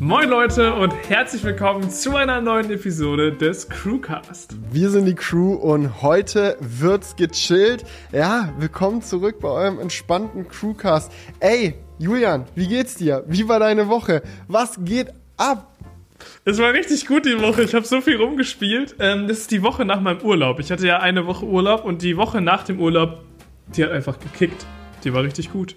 [0.00, 4.54] Moin Leute und herzlich willkommen zu einer neuen Episode des Crewcast.
[4.70, 7.84] Wir sind die Crew und heute wird's gechillt.
[8.12, 11.10] Ja, willkommen zurück bei eurem entspannten Crewcast.
[11.40, 13.24] Ey, Julian, wie geht's dir?
[13.26, 14.22] Wie war deine Woche?
[14.46, 15.76] Was geht ab?
[16.44, 17.64] Es war richtig gut die Woche.
[17.64, 18.94] Ich habe so viel rumgespielt.
[19.00, 20.60] Ähm, das ist die Woche nach meinem Urlaub.
[20.60, 23.24] Ich hatte ja eine Woche Urlaub und die Woche nach dem Urlaub,
[23.74, 24.64] die hat einfach gekickt.
[25.02, 25.74] Die war richtig gut.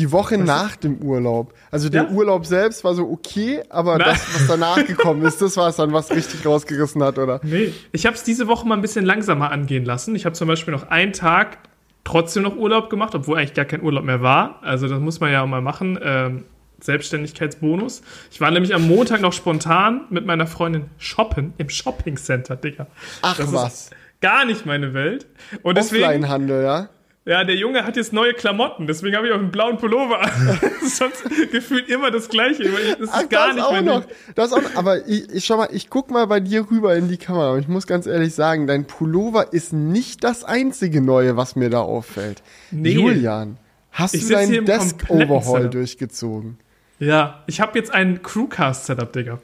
[0.00, 0.84] Die Woche was nach ist?
[0.84, 1.52] dem Urlaub.
[1.70, 2.08] Also der ja?
[2.08, 4.08] Urlaub selbst war so okay, aber Nein.
[4.08, 7.40] das, was danach gekommen ist, das war es dann, was richtig rausgerissen hat, oder?
[7.42, 7.74] Nee.
[7.92, 10.14] Ich habe es diese Woche mal ein bisschen langsamer angehen lassen.
[10.16, 11.58] Ich habe zum Beispiel noch einen Tag
[12.04, 14.58] trotzdem noch Urlaub gemacht, obwohl eigentlich gar kein Urlaub mehr war.
[14.62, 15.98] Also das muss man ja auch mal machen.
[16.02, 16.44] Ähm,
[16.80, 18.00] Selbstständigkeitsbonus.
[18.30, 22.86] Ich war nämlich am Montag noch spontan mit meiner Freundin shoppen im Shoppingcenter, Digga.
[23.20, 23.90] Ach das was.
[24.22, 25.26] gar nicht meine Welt.
[25.62, 26.88] Und deswegen, Offline-Handel, ja?
[27.30, 30.58] Ja, der Junge hat jetzt neue Klamotten, deswegen habe ich auch einen blauen Pullover an.
[30.82, 31.22] Sonst
[31.52, 32.64] gefühlt immer das Gleiche.
[32.64, 34.02] Das ist Ach, gar das nicht auch noch.
[34.34, 34.60] Das auch.
[34.74, 37.52] Aber ich, ich schau mal, ich guck mal bei dir rüber in die Kamera.
[37.52, 41.70] Und ich muss ganz ehrlich sagen, dein Pullover ist nicht das einzige Neue, was mir
[41.70, 42.42] da auffällt.
[42.72, 42.94] Nee.
[42.94, 43.58] Julian,
[43.92, 46.58] hast ich du deinen Desk-Overhaul durchgezogen?
[46.98, 49.38] Ja, ich habe jetzt ein Crewcast-Setup, Digga.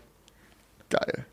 [0.91, 1.25] Geil.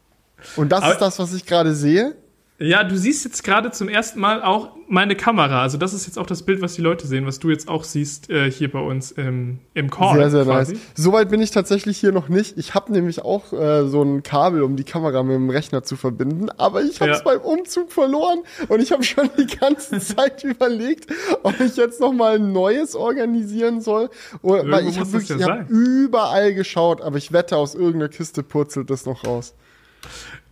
[0.56, 2.16] Und das Aber ist das, was ich gerade sehe?
[2.60, 5.64] Ja, du siehst jetzt gerade zum ersten Mal auch meine Kamera.
[5.64, 7.84] Also das ist jetzt auch das Bild, was die Leute sehen, was du jetzt auch
[7.84, 10.18] siehst äh, hier bei uns im, im Call.
[10.18, 10.74] Sehr, sehr quasi.
[10.74, 10.82] nice.
[10.94, 12.56] Soweit bin ich tatsächlich hier noch nicht.
[12.60, 15.96] Ich habe nämlich auch äh, so ein Kabel, um die Kamera mit dem Rechner zu
[15.96, 17.24] verbinden, aber ich habe es ja.
[17.24, 22.14] beim Umzug verloren und ich habe schon die ganze Zeit überlegt, ob ich jetzt noch
[22.14, 24.12] mal ein neues organisieren soll.
[24.44, 28.92] Oder, weil ich habe ja hab überall geschaut, aber ich wette, aus irgendeiner Kiste purzelt
[28.92, 29.56] das noch raus.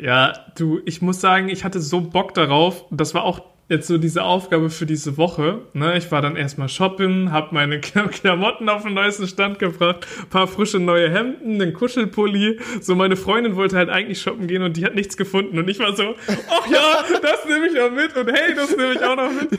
[0.02, 2.86] Ja, du, ich muss sagen, ich hatte so Bock darauf.
[2.90, 5.62] Das war auch jetzt so diese Aufgabe für diese Woche.
[5.74, 5.96] Ne?
[5.96, 10.80] Ich war dann erstmal shoppen, habe meine Klamotten auf den neuesten Stand gebracht, paar frische
[10.80, 12.60] neue Hemden, einen Kuschelpulli.
[12.82, 15.78] So meine Freundin wollte halt eigentlich shoppen gehen und die hat nichts gefunden und ich
[15.78, 19.16] war so, ach ja, das nehme ich auch mit und hey, das nehme ich auch
[19.16, 19.52] noch mit.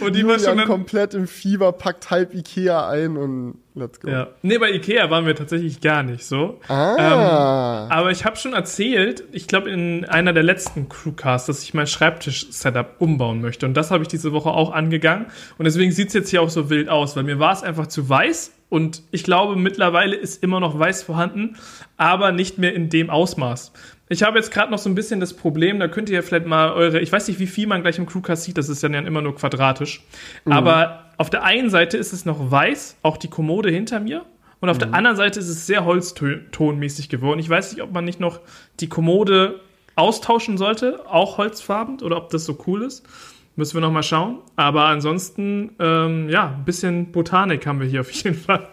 [0.00, 4.00] Und die Julian war schon dann komplett im Fieber, packt halb Ikea ein und Let's
[4.00, 4.10] go.
[4.10, 4.28] Ja.
[4.42, 6.60] Nee, bei Ikea waren wir tatsächlich gar nicht so.
[6.68, 6.96] Ah.
[6.98, 11.72] Ähm, aber ich habe schon erzählt, ich glaube in einer der letzten Crewcasts, dass ich
[11.72, 13.64] mein Schreibtisch-Setup umbauen möchte.
[13.64, 15.26] Und das habe ich diese Woche auch angegangen.
[15.56, 17.86] Und deswegen sieht es jetzt hier auch so wild aus, weil mir war es einfach
[17.86, 18.52] zu weiß.
[18.68, 21.56] Und ich glaube, mittlerweile ist immer noch weiß vorhanden,
[21.96, 23.72] aber nicht mehr in dem Ausmaß.
[24.12, 26.72] Ich habe jetzt gerade noch so ein bisschen das Problem, da könnt ihr vielleicht mal
[26.72, 29.06] eure, ich weiß nicht, wie viel man gleich im Crewcast sieht, das ist ja dann
[29.06, 30.04] immer nur quadratisch.
[30.44, 30.52] Mhm.
[30.52, 34.26] Aber auf der einen Seite ist es noch weiß, auch die Kommode hinter mir.
[34.60, 34.80] Und auf mhm.
[34.80, 37.40] der anderen Seite ist es sehr holztonmäßig geworden.
[37.40, 38.40] Ich weiß nicht, ob man nicht noch
[38.80, 39.60] die Kommode
[39.94, 43.06] austauschen sollte, auch holzfarben, oder ob das so cool ist.
[43.54, 44.38] Müssen wir noch mal schauen.
[44.56, 48.68] Aber ansonsten, ähm, ja, ein bisschen Botanik haben wir hier auf jeden Fall.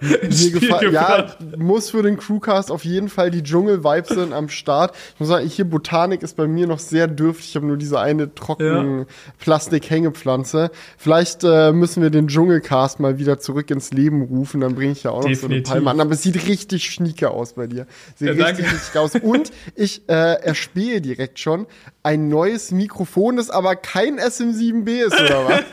[0.92, 4.96] Ja, muss für den Crewcast auf jeden Fall die Dschungel-Vibes sind am Start.
[5.14, 7.50] Ich muss sagen, hier Botanik ist bei mir noch sehr dürftig.
[7.50, 9.06] Ich habe nur diese eine trockene ja.
[9.40, 10.72] Plastik-Hängepflanze.
[10.98, 14.62] Vielleicht äh, müssen wir den Dschungelcast mal wieder zurück ins Leben rufen.
[14.62, 15.42] Dann bringe ich ja auch Definitiv.
[15.44, 16.00] noch so eine Palme an.
[16.00, 17.86] Aber es sieht richtig schnieke aus bei dir.
[18.16, 19.16] Sieht ja, richtig, richtig aus.
[19.16, 21.68] Und ich äh, erspähe direkt schon
[22.02, 25.64] ein neues Mikrofon, das aber kein SM7 7b ist, oder was?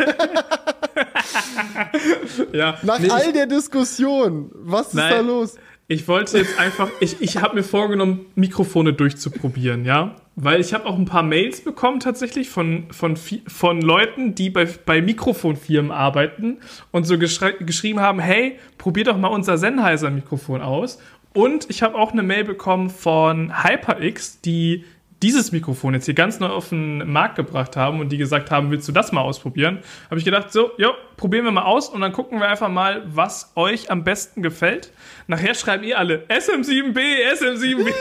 [2.52, 5.56] ja, Nach nee, all der Diskussion, was ist nein, da los?
[5.88, 10.16] Ich wollte jetzt einfach, ich, ich habe mir vorgenommen, Mikrofone durchzuprobieren, ja.
[10.34, 14.64] Weil ich habe auch ein paar Mails bekommen tatsächlich von, von, von Leuten, die bei,
[14.64, 16.58] bei Mikrofonfirmen arbeiten
[16.90, 20.98] und so geschrieben haben, hey, probier doch mal unser Sennheiser-Mikrofon aus.
[21.32, 24.84] Und ich habe auch eine Mail bekommen von HyperX, die
[25.22, 28.71] dieses Mikrofon jetzt hier ganz neu auf den Markt gebracht haben und die gesagt haben,
[28.71, 29.78] willst du das mal ausprobieren?
[30.10, 33.03] Habe ich gedacht, so, jo, probieren wir mal aus und dann gucken wir einfach mal,
[33.06, 34.93] was euch am besten gefällt.
[35.26, 36.99] Nachher schreiben ihr alle SM7B,
[37.32, 37.93] SM7B.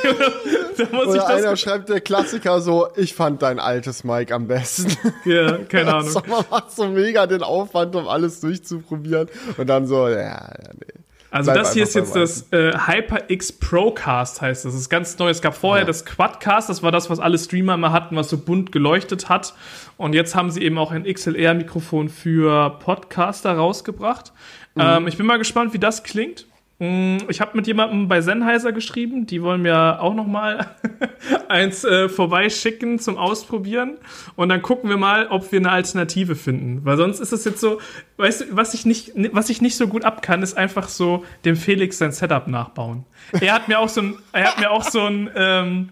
[0.77, 4.33] da muss Oder ich das einer schreibt der Klassiker so, ich fand dein altes Mic
[4.33, 4.95] am besten.
[5.25, 6.13] Ja, keine Ahnung.
[6.27, 11.04] Man macht so mega den Aufwand, um alles durchzuprobieren und dann so, ja, ja nee.
[11.35, 14.71] Also Bleib das hier ist jetzt das äh, HyperX Procast heißt das.
[14.71, 15.29] Das ist ganz neu.
[15.29, 15.85] Es gab vorher ja.
[15.85, 19.53] das Quadcast, das war das, was alle Streamer immer hatten, was so bunt geleuchtet hat.
[19.97, 24.31] Und jetzt haben sie eben auch ein XLR-Mikrofon für Podcaster rausgebracht.
[24.75, 24.81] Mhm.
[24.81, 26.47] Ähm, ich bin mal gespannt, wie das klingt.
[26.77, 30.75] Mm, ich habe mit jemandem bei Sennheiser geschrieben, die wollen mir auch noch mal
[31.47, 33.97] eins äh, vorbeischicken zum Ausprobieren
[34.35, 37.61] und dann gucken wir mal, ob wir eine Alternative finden, weil sonst ist es jetzt
[37.61, 37.79] so,
[38.17, 41.23] weißt du, was ich nicht was ich nicht so gut ab kann, ist einfach so
[41.45, 43.05] dem Felix sein Setup nachbauen.
[43.39, 45.89] Er hat mir auch so ein er hat mir auch so ein ähm,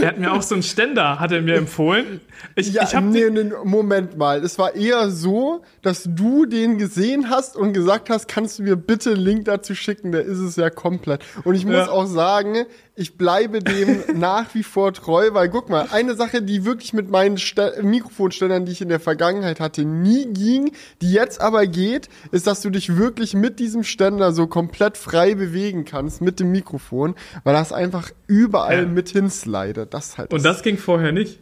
[0.00, 2.20] er hat mir auch so einen Ständer, hat er mir empfohlen.
[2.54, 4.42] Ich, ja, ich hab nee, nee, Moment mal.
[4.42, 8.76] Es war eher so, dass du den gesehen hast und gesagt hast, kannst du mir
[8.76, 11.22] bitte einen Link dazu schicken, der ist es ja komplett.
[11.44, 11.90] Und ich muss ja.
[11.90, 16.64] auch sagen, ich bleibe dem nach wie vor treu, weil guck mal, eine Sache, die
[16.64, 21.40] wirklich mit meinen St Mikrofonständern, die ich in der Vergangenheit hatte, nie ging, die jetzt
[21.40, 26.20] aber geht, ist, dass du dich wirklich mit diesem Ständer so komplett frei bewegen kannst
[26.20, 28.88] mit dem Mikrofon, weil das einfach überall ja.
[28.88, 29.94] mit hinslidet.
[29.94, 30.32] Das halt.
[30.32, 31.38] Und das ging vorher nicht.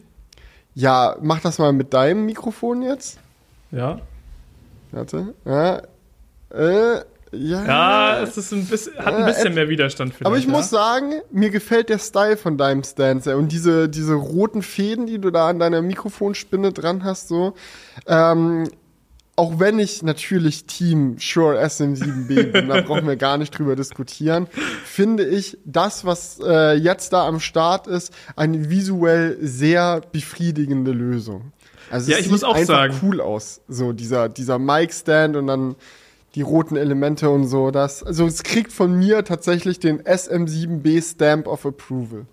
[0.73, 3.19] Ja, mach das mal mit deinem Mikrofon jetzt.
[3.71, 3.99] Ja.
[4.91, 5.33] Warte.
[5.45, 5.81] Ja.
[6.49, 10.25] Äh, ja, ja, es ist ein bisschen, hat ein bisschen äh, mehr Widerstand vielleicht.
[10.25, 10.51] Aber ich ja?
[10.51, 13.37] muss sagen, mir gefällt der Style von deinem Stand sehr.
[13.37, 17.53] Und diese, diese roten Fäden, die du da an deiner Mikrofonspinne dran hast, so.
[18.05, 18.67] Ähm,
[19.37, 24.47] auch wenn ich natürlich Team Shure SM7B bin, da brauchen wir gar nicht drüber diskutieren,
[24.83, 31.53] finde ich das, was äh, jetzt da am Start ist, eine visuell sehr befriedigende Lösung.
[31.89, 32.99] Also ja, es ich muss auch einfach sagen.
[33.01, 35.75] cool aus, so dieser dieser Mic Stand und dann
[36.35, 37.71] die roten Elemente und so.
[37.71, 42.25] Das, also es kriegt von mir tatsächlich den SM7B Stamp of Approval.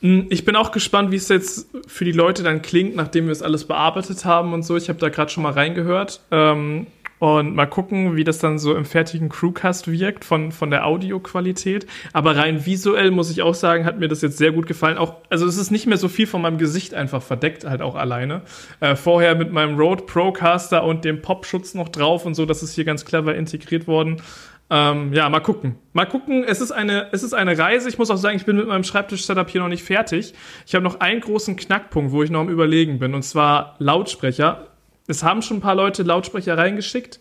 [0.00, 3.32] Hm, ich bin auch gespannt, wie es jetzt für die Leute dann klingt, nachdem wir
[3.32, 4.76] es alles bearbeitet haben und so.
[4.76, 6.20] Ich habe da gerade schon mal reingehört.
[6.30, 6.86] Ähm,
[7.24, 11.86] und mal gucken, wie das dann so im fertigen Crewcast wirkt von, von der Audioqualität.
[12.12, 14.98] Aber rein visuell muss ich auch sagen, hat mir das jetzt sehr gut gefallen.
[14.98, 17.94] Auch, also es ist nicht mehr so viel von meinem Gesicht einfach verdeckt, halt auch
[17.94, 18.42] alleine.
[18.80, 22.74] Äh, vorher mit meinem Rode Procaster und dem Popschutz noch drauf und so, das ist
[22.74, 24.20] hier ganz clever integriert worden.
[24.68, 25.76] Ähm, ja, mal gucken.
[25.94, 26.44] Mal gucken.
[26.46, 27.88] Es ist eine, es ist eine Reise.
[27.88, 30.34] Ich muss auch sagen, ich bin mit meinem Schreibtisch-Setup hier noch nicht fertig.
[30.66, 34.73] Ich habe noch einen großen Knackpunkt, wo ich noch am Überlegen bin, und zwar Lautsprecher
[35.06, 37.20] es haben schon ein paar Leute Lautsprecher reingeschickt,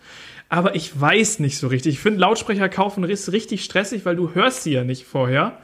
[0.50, 1.96] aber ich weiß nicht so richtig.
[1.96, 5.58] Ich finde Lautsprecher kaufen ist richtig stressig, weil du hörst sie ja nicht vorher.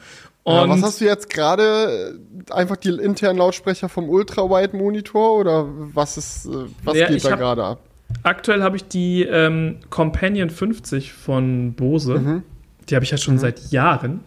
[0.45, 2.19] Ja, was hast du jetzt gerade?
[2.49, 7.63] Einfach die internen Lautsprecher vom Ultra-Wide-Monitor oder was ist, äh, was ja, geht da gerade
[7.63, 7.81] ab?
[8.23, 12.19] Aktuell habe ich die ähm, Companion 50 von Bose.
[12.19, 12.43] Mhm.
[12.89, 13.39] Die habe ich ja schon mhm.
[13.39, 14.21] seit Jahren.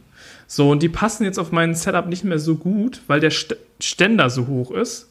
[0.47, 3.33] So, und die passen jetzt auf mein Setup nicht mehr so gut, weil der
[3.81, 5.11] Ständer so hoch ist.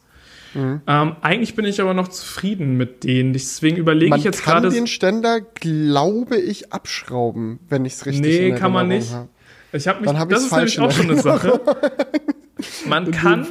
[0.54, 0.82] Mhm.
[0.86, 3.34] Ähm, eigentlich bin ich aber noch zufrieden mit denen.
[3.34, 4.68] Deswegen überlege ich jetzt gerade.
[4.68, 9.14] Man kann den Ständer, glaube ich, abschrauben, wenn ich es richtig Nee, kann man nicht.
[9.14, 9.30] Hab.
[9.74, 10.10] Ich habe mich.
[10.14, 11.62] Hab das ist nämlich auch schon eine Sache.
[12.86, 13.48] Man kann,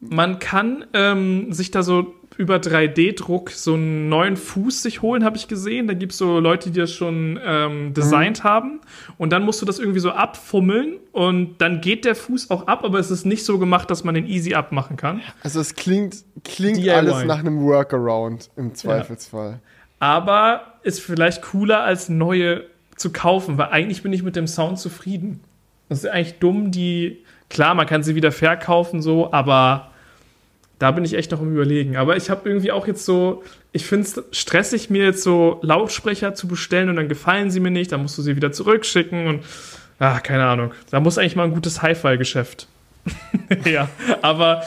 [0.00, 5.36] man kann ähm, sich da so über 3D-Druck so einen neuen Fuß sich holen, habe
[5.36, 5.88] ich gesehen.
[5.88, 8.48] Da gibt es so Leute, die das schon ähm, designt mhm.
[8.48, 8.80] haben.
[9.18, 12.84] Und dann musst du das irgendwie so abfummeln und dann geht der Fuß auch ab,
[12.84, 15.20] aber es ist nicht so gemacht, dass man den easy abmachen kann.
[15.42, 19.50] Also es klingt, klingt alles nach einem Workaround im Zweifelsfall.
[19.50, 19.58] Ja.
[19.98, 24.78] Aber ist vielleicht cooler als neue zu kaufen, weil eigentlich bin ich mit dem Sound
[24.78, 25.40] zufrieden.
[25.88, 29.90] Das ist eigentlich dumm, die, klar, man kann sie wieder verkaufen so, aber
[30.78, 31.96] da bin ich echt noch im Überlegen.
[31.96, 33.42] Aber ich habe irgendwie auch jetzt so,
[33.72, 37.70] ich finde es stressig, mir jetzt so Lautsprecher zu bestellen und dann gefallen sie mir
[37.70, 39.44] nicht, dann musst du sie wieder zurückschicken und,
[39.98, 40.72] ach, keine Ahnung.
[40.90, 42.68] Da muss eigentlich mal ein gutes Hi-Fi-Geschäft.
[43.64, 43.88] ja,
[44.22, 44.62] aber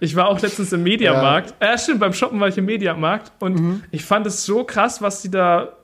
[0.00, 1.54] ich war auch letztens im Mediamarkt.
[1.60, 1.74] Ja.
[1.74, 3.82] Äh, stimmt, beim Shoppen war ich im Mediamarkt und mhm.
[3.90, 5.76] ich fand es so krass, was die da,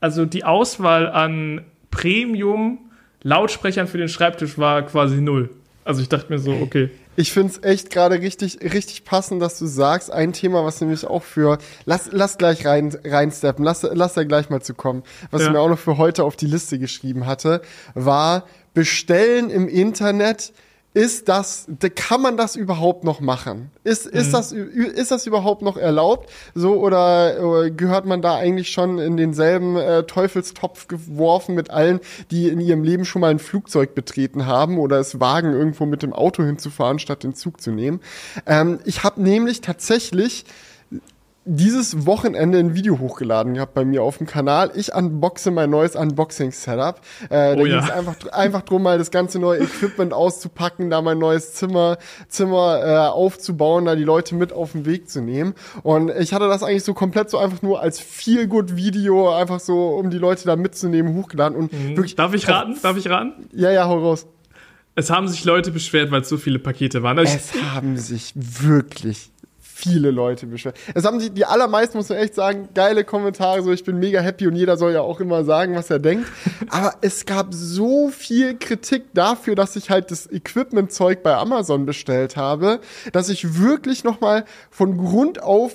[0.00, 2.78] also die Auswahl an Premium
[3.22, 5.50] Lautsprechern für den Schreibtisch war quasi null.
[5.84, 6.90] Also ich dachte mir so, okay.
[7.14, 11.06] Ich finde es echt gerade richtig, richtig passend, dass du sagst, ein Thema, was nämlich
[11.06, 15.42] auch für, lass, lass gleich rein, reinsteppen, lass, lass da gleich mal zu kommen, was
[15.42, 15.48] ja.
[15.48, 17.60] ich mir auch noch für heute auf die Liste geschrieben hatte,
[17.94, 20.52] war bestellen im Internet
[20.94, 23.70] ist das, kann man das überhaupt noch machen?
[23.82, 24.32] Ist, ist, mhm.
[24.32, 26.30] das, ist das überhaupt noch erlaubt?
[26.54, 32.00] So, oder, äh, gehört man da eigentlich schon in denselben äh, Teufelstopf geworfen mit allen,
[32.30, 36.02] die in ihrem Leben schon mal ein Flugzeug betreten haben oder es wagen, irgendwo mit
[36.02, 38.00] dem Auto hinzufahren, statt den Zug zu nehmen?
[38.46, 40.44] Ähm, ich habe nämlich tatsächlich
[41.44, 44.70] dieses Wochenende ein Video hochgeladen gehabt bei mir auf dem Kanal.
[44.74, 47.00] Ich unboxe mein neues Unboxing-Setup.
[47.24, 51.02] Äh, da oh, ging es einfach, einfach drum, mal das ganze neue Equipment auszupacken, da
[51.02, 55.54] mein neues Zimmer, Zimmer äh, aufzubauen, da die Leute mit auf den Weg zu nehmen.
[55.82, 60.10] Und ich hatte das eigentlich so komplett so einfach nur als Feel-Good-Video, einfach so, um
[60.10, 61.58] die Leute da mitzunehmen, hochgeladen.
[61.58, 61.96] Und mhm.
[61.96, 62.14] wirklich.
[62.14, 62.76] Darf ich raten?
[62.82, 63.48] Darf ich raten?
[63.52, 64.26] Ja, ja, hau raus.
[64.94, 67.18] Es haben sich Leute beschwert, weil es so viele Pakete waren.
[67.18, 69.31] Also es haben sich wirklich
[69.82, 70.78] viele Leute beschwert.
[70.94, 74.20] Es haben die, die allermeisten, muss man echt sagen, geile Kommentare, so ich bin mega
[74.20, 76.28] happy und jeder soll ja auch immer sagen, was er denkt.
[76.68, 82.36] Aber es gab so viel Kritik dafür, dass ich halt das Equipment-Zeug bei Amazon bestellt
[82.36, 82.80] habe,
[83.12, 85.72] dass ich wirklich nochmal von Grund auf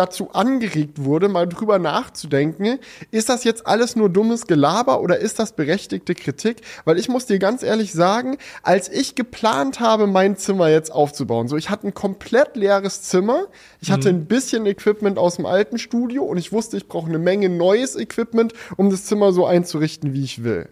[0.00, 2.78] dazu angeregt wurde, mal drüber nachzudenken,
[3.10, 6.62] ist das jetzt alles nur dummes Gelaber oder ist das berechtigte Kritik?
[6.86, 11.48] Weil ich muss dir ganz ehrlich sagen, als ich geplant habe, mein Zimmer jetzt aufzubauen,
[11.48, 13.44] so ich hatte ein komplett leeres Zimmer,
[13.80, 14.20] ich hatte mhm.
[14.20, 17.94] ein bisschen Equipment aus dem alten Studio und ich wusste, ich brauche eine Menge neues
[17.94, 20.70] Equipment, um das Zimmer so einzurichten, wie ich will.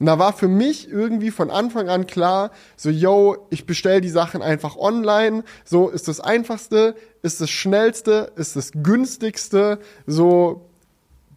[0.00, 4.08] Und da war für mich irgendwie von Anfang an klar, so, yo, ich bestell die
[4.08, 10.66] Sachen einfach online, so ist das einfachste, ist das schnellste, ist das günstigste, so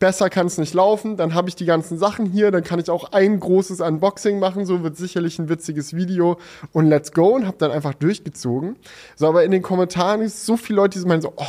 [0.04, 2.90] besser kann es nicht laufen, dann habe ich die ganzen Sachen hier, dann kann ich
[2.90, 6.38] auch ein großes Unboxing machen, so wird sicherlich ein witziges Video.
[6.74, 7.36] Und let's go.
[7.36, 8.76] Und habe dann einfach durchgezogen.
[9.16, 11.46] So, aber in den Kommentaren ist so viele Leute, die meinen so, oh,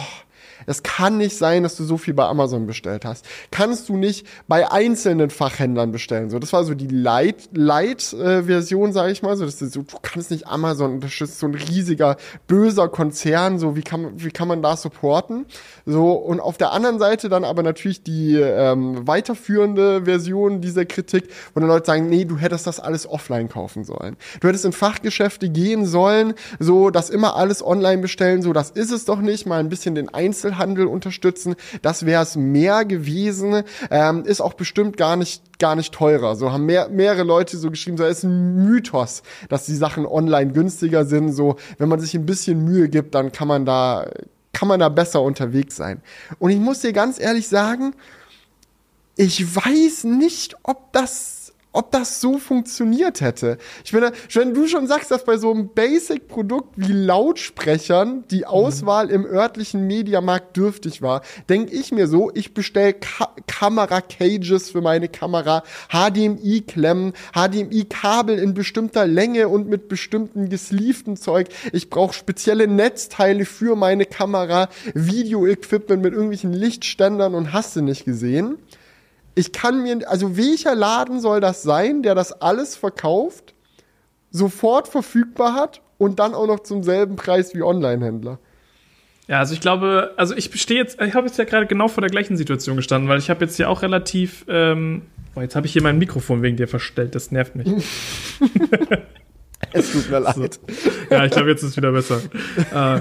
[0.67, 3.25] es kann nicht sein, dass du so viel bei Amazon bestellt hast.
[3.51, 6.31] Kannst du nicht bei einzelnen Fachhändlern bestellen.
[6.31, 9.37] So, das war so die Light Light äh, Version, sage ich mal.
[9.37, 12.17] So, das ist so, du kannst nicht Amazon unterstützen, so ein riesiger
[12.47, 13.59] böser Konzern.
[13.59, 15.47] So, wie kann wie kann man da supporten?
[15.87, 21.29] So und auf der anderen Seite dann aber natürlich die ähm, weiterführende Version dieser Kritik,
[21.55, 24.17] wo dann Leute sagen, nee, du hättest das alles offline kaufen sollen.
[24.41, 28.43] Du hättest in Fachgeschäfte gehen sollen, so das immer alles online bestellen.
[28.43, 29.47] So, das ist es doch nicht.
[29.47, 31.55] Mal ein bisschen den Einzel Einzelhandel unterstützen.
[31.83, 33.63] Das wäre es mehr gewesen.
[33.91, 36.35] Ähm, ist auch bestimmt gar nicht gar nicht teurer.
[36.35, 40.53] So haben mehr, mehrere Leute so geschrieben, so ist ein Mythos, dass die Sachen online
[40.53, 41.33] günstiger sind.
[41.33, 44.07] So, wenn man sich ein bisschen Mühe gibt, dann kann man da
[44.55, 46.01] kann man da besser unterwegs sein.
[46.39, 47.95] Und ich muss dir ganz ehrlich sagen,
[49.17, 51.44] ich weiß nicht, ob das
[51.75, 53.59] ob das so funktioniert hätte.
[53.85, 59.11] Ich meine, wenn du schon sagst, dass bei so einem Basic-Produkt wie Lautsprechern die Auswahl
[59.11, 65.09] im örtlichen Mediamarkt dürftig war, denke ich mir so, ich bestelle Ka Kamera-Cages für meine
[65.09, 71.49] Kamera, HDMI-Klemmen, HDMI-Kabel in bestimmter Länge und mit bestimmten gesleeften Zeug.
[71.73, 78.05] Ich brauche spezielle Netzteile für meine Kamera, Video-Equipment mit irgendwelchen Lichtständern und hast du nicht
[78.05, 78.59] gesehen
[79.35, 83.55] ich kann mir, also welcher Laden soll das sein, der das alles verkauft,
[84.31, 88.39] sofort verfügbar hat und dann auch noch zum selben Preis wie Online-Händler?
[89.27, 92.03] Ja, also ich glaube, also ich bestehe jetzt, ich habe jetzt ja gerade genau vor
[92.03, 95.03] der gleichen Situation gestanden, weil ich habe jetzt ja auch relativ, ähm,
[95.35, 97.67] oh, jetzt habe ich hier mein Mikrofon wegen dir verstellt, das nervt mich.
[99.73, 100.35] es tut mir leid.
[100.37, 100.51] So.
[101.11, 102.21] Ja, ich glaube, jetzt ist es wieder besser.
[102.75, 103.01] äh.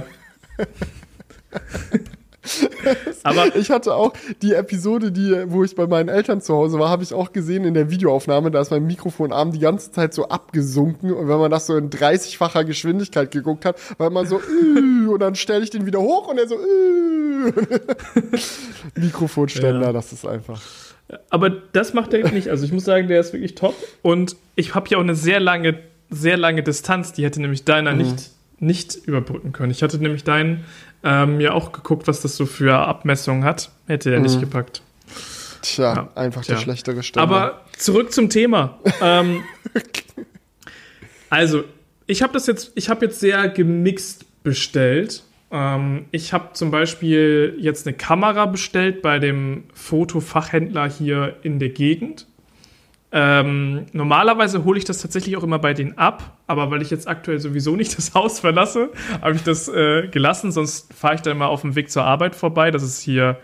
[3.24, 6.90] Aber ich hatte auch die Episode, die, wo ich bei meinen Eltern zu Hause war,
[6.90, 10.28] habe ich auch gesehen in der Videoaufnahme, da ist mein Mikrofonarm die ganze Zeit so
[10.28, 14.42] abgesunken und wenn man das so in 30-facher Geschwindigkeit geguckt hat, war man so
[15.10, 16.58] und dann stelle ich den wieder hoch und er so
[18.96, 19.94] Mikrofonständer, ja.
[19.94, 20.62] das ist einfach.
[21.30, 22.50] Aber das macht er nicht.
[22.50, 25.40] Also ich muss sagen, der ist wirklich top und ich habe ja auch eine sehr
[25.40, 27.14] lange, sehr lange Distanz.
[27.14, 27.98] Die hätte nämlich deiner mhm.
[28.00, 28.32] nicht
[28.64, 29.72] nicht überbrücken können.
[29.72, 30.64] Ich hatte nämlich deinen
[31.04, 33.72] ähm, ja auch geguckt, was das so für Abmessungen hat.
[33.88, 34.24] Hätte er mhm.
[34.24, 34.82] nicht gepackt.
[35.62, 36.56] Tja, ja, einfach tja.
[36.56, 37.24] der schlechtere Ständer.
[37.24, 38.80] Aber zurück zum Thema.
[39.02, 39.44] ähm,
[41.30, 41.64] also,
[42.06, 45.24] ich habe das jetzt, ich habe jetzt sehr gemixt bestellt.
[45.52, 51.70] Ähm, ich habe zum Beispiel jetzt eine Kamera bestellt bei dem Fotofachhändler hier in der
[51.70, 52.28] Gegend.
[53.16, 57.08] Ähm, normalerweise hole ich das tatsächlich auch immer bei denen ab, aber weil ich jetzt
[57.08, 58.90] aktuell sowieso nicht das Haus verlasse,
[59.22, 60.52] habe ich das äh, gelassen.
[60.52, 62.72] Sonst fahre ich dann mal auf dem Weg zur Arbeit vorbei.
[62.72, 63.38] Das ist hier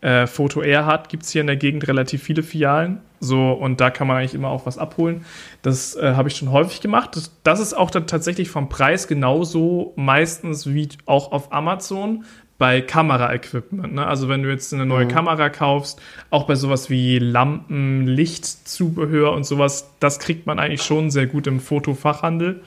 [0.00, 3.00] äh, Foto Erhard, gibt es hier in der Gegend relativ viele Filialen.
[3.18, 5.24] So, und da kann man eigentlich immer auch was abholen.
[5.62, 7.16] Das äh, habe ich schon häufig gemacht.
[7.16, 12.24] Das, das ist auch dann tatsächlich vom Preis genauso meistens wie auch auf Amazon
[12.58, 13.94] bei Kameraequipment.
[13.94, 14.06] Ne?
[14.06, 15.10] Also wenn du jetzt eine neue mhm.
[15.10, 21.10] Kamera kaufst, auch bei sowas wie Lampen, Lichtzubehör und sowas, das kriegt man eigentlich schon
[21.10, 22.62] sehr gut im Fotofachhandel.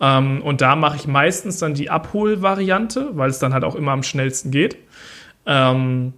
[0.00, 3.92] Ähm, und da mache ich meistens dann die Abholvariante, weil es dann halt auch immer
[3.92, 4.76] am schnellsten geht.
[5.44, 6.12] Ähm,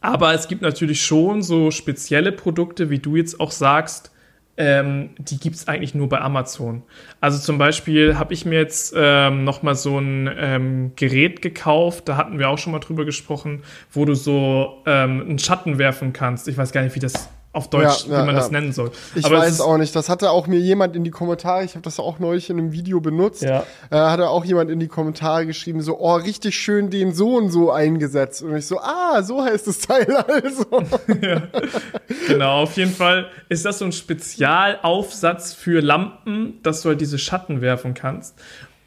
[0.00, 4.12] aber es gibt natürlich schon so spezielle Produkte, wie du jetzt auch sagst,
[4.56, 6.82] ähm, die gibt es eigentlich nur bei Amazon.
[7.20, 12.08] Also zum Beispiel habe ich mir jetzt ähm, noch mal so ein ähm, Gerät gekauft,
[12.08, 16.12] da hatten wir auch schon mal drüber gesprochen, wo du so ähm, einen Schatten werfen
[16.12, 16.48] kannst.
[16.48, 18.40] Ich weiß gar nicht, wie das auf Deutsch, ja, ja, wie man ja.
[18.40, 18.92] das nennen soll.
[19.14, 19.94] Ich Aber weiß es auch nicht.
[19.94, 22.72] Das hatte auch mir jemand in die Kommentare, ich habe das auch neulich in einem
[22.72, 23.64] Video benutzt, ja.
[23.90, 27.50] äh, hatte auch jemand in die Kommentare geschrieben, so, oh, richtig schön den so und
[27.50, 28.42] so eingesetzt.
[28.42, 30.64] Und ich so, ah, so heißt das Teil also.
[32.26, 37.18] Genau, auf jeden Fall ist das so ein Spezialaufsatz für Lampen, dass du halt diese
[37.18, 38.34] Schatten werfen kannst.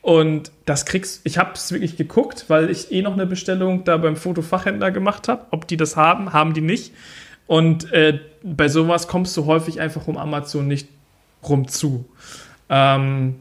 [0.01, 3.97] Und das kriegst ich habe es wirklich geguckt, weil ich eh noch eine Bestellung da
[3.97, 6.93] beim Fotofachhändler gemacht habe, ob die das haben, haben die nicht.
[7.47, 10.87] Und äh, bei sowas kommst du häufig einfach um Amazon nicht
[11.47, 12.05] rum zu.
[12.69, 13.35] Ähm,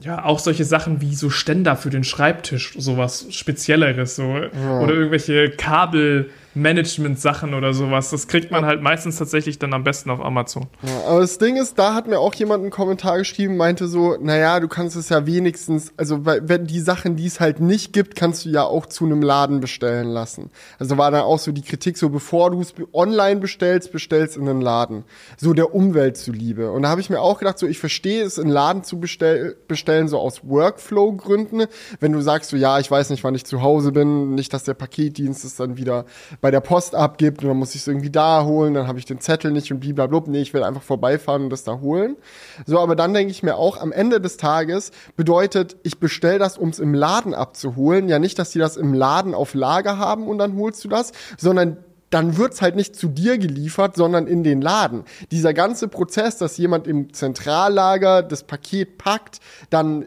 [0.00, 4.36] ja, auch solche Sachen wie so Ständer für den Schreibtisch, sowas Spezielleres, so.
[4.36, 4.80] Ja.
[4.80, 8.10] Oder irgendwelche Kabel, Management-Sachen oder sowas.
[8.10, 10.66] Das kriegt man halt meistens tatsächlich dann am besten auf Amazon.
[10.82, 14.16] Ja, aber das Ding ist, da hat mir auch jemand einen Kommentar geschrieben, meinte so,
[14.20, 18.16] naja, du kannst es ja wenigstens, also wenn die Sachen, die es halt nicht gibt,
[18.16, 20.50] kannst du ja auch zu einem Laden bestellen lassen.
[20.78, 24.48] Also war dann auch so die Kritik, so bevor du es online bestellst, bestellst in
[24.48, 25.04] einen Laden.
[25.36, 26.70] So der Umwelt zuliebe.
[26.70, 29.56] Und da habe ich mir auch gedacht, so ich verstehe es, in Laden zu bestell
[29.68, 31.66] bestellen, so aus Workflow-Gründen.
[32.00, 34.64] Wenn du sagst so, ja, ich weiß nicht, wann ich zu Hause bin, nicht, dass
[34.64, 36.04] der Paketdienst es dann wieder
[36.40, 38.98] bei bei der Post abgibt und dann muss ich es irgendwie da holen, dann habe
[38.98, 40.32] ich den Zettel nicht und blablabla.
[40.32, 42.16] Nee, ich will einfach vorbeifahren und das da holen.
[42.64, 46.56] So, aber dann denke ich mir auch, am Ende des Tages bedeutet, ich bestell das,
[46.56, 48.08] um es im Laden abzuholen.
[48.08, 51.12] Ja, nicht, dass die das im Laden auf Lager haben und dann holst du das,
[51.36, 51.76] sondern
[52.10, 55.04] dann wird's halt nicht zu dir geliefert, sondern in den Laden.
[55.30, 59.40] Dieser ganze Prozess, dass jemand im Zentrallager das Paket packt,
[59.70, 60.06] dann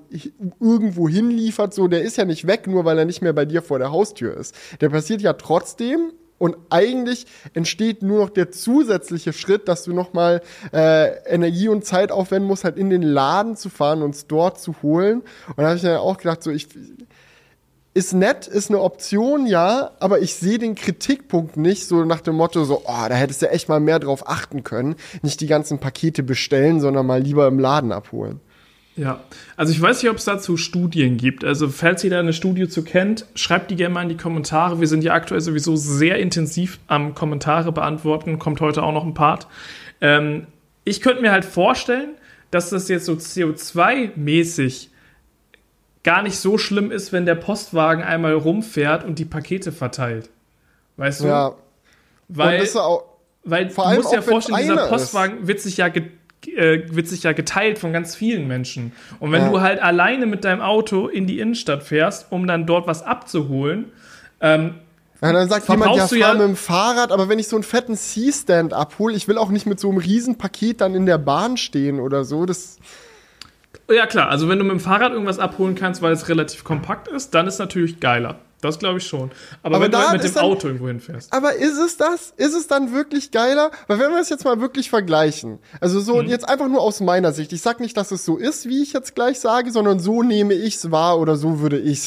[0.60, 3.62] irgendwo hinliefert, so, der ist ja nicht weg, nur weil er nicht mehr bei dir
[3.62, 4.56] vor der Haustür ist.
[4.82, 10.42] Der passiert ja trotzdem und eigentlich entsteht nur noch der zusätzliche Schritt, dass du nochmal
[10.74, 14.60] äh, Energie und Zeit aufwenden musst, halt in den Laden zu fahren und es dort
[14.60, 15.22] zu holen.
[15.50, 16.68] Und da habe ich dann auch gedacht, so ich
[17.94, 22.38] ist nett, ist eine Option, ja, aber ich sehe den Kritikpunkt nicht so nach dem
[22.38, 25.78] Motto so, oh, da hättest du echt mal mehr drauf achten können, nicht die ganzen
[25.78, 28.40] Pakete bestellen, sondern mal lieber im Laden abholen.
[29.02, 29.22] Ja,
[29.58, 31.44] also ich weiß nicht, ob es dazu Studien gibt.
[31.44, 34.80] Also falls ihr da eine Studie zu kennt, schreibt die gerne mal in die Kommentare.
[34.80, 38.38] Wir sind ja aktuell sowieso sehr intensiv am Kommentare beantworten.
[38.38, 39.48] Kommt heute auch noch ein Part.
[40.02, 40.46] Ähm,
[40.84, 42.12] ich könnte mir halt vorstellen,
[42.52, 44.90] dass das jetzt so CO2-mäßig
[46.04, 50.30] gar nicht so schlimm ist, wenn der Postwagen einmal rumfährt und die Pakete verteilt.
[50.98, 51.26] Weißt du?
[51.26, 51.56] Ja.
[52.28, 53.06] Weil, auch,
[53.46, 55.48] weil du musst ja vorstellen, dieser Postwagen ist.
[55.48, 55.90] wird sich ja
[56.48, 58.94] äh, wird sich ja geteilt von ganz vielen Menschen.
[59.20, 59.50] Und wenn ja.
[59.50, 63.86] du halt alleine mit deinem Auto in die Innenstadt fährst, um dann dort was abzuholen,
[64.40, 64.76] ähm,
[65.22, 67.62] ja, dann sagt jemand, ja, fahr ja mit dem Fahrrad, aber wenn ich so einen
[67.64, 71.58] fetten C-Stand abhole, ich will auch nicht mit so einem Riesenpaket dann in der Bahn
[71.58, 72.48] stehen oder so.
[72.48, 72.80] Das
[73.90, 77.08] ja, klar, also wenn du mit dem Fahrrad irgendwas abholen kannst, weil es relativ kompakt
[77.08, 78.40] ist, dann ist es natürlich geiler.
[78.62, 79.32] Das glaube ich schon.
[79.64, 81.34] Aber, aber wenn du halt mit dem dann, Auto irgendwo hinfährst.
[81.34, 82.34] Aber ist es das?
[82.38, 83.72] Ist es dann wirklich geiler?
[83.88, 86.30] Weil wenn wir es jetzt mal wirklich vergleichen, also so mhm.
[86.30, 88.94] jetzt einfach nur aus meiner Sicht, ich sag nicht, dass es so ist, wie ich
[88.94, 92.02] jetzt gleich sage, sondern so nehme ich es wahr oder so würde ich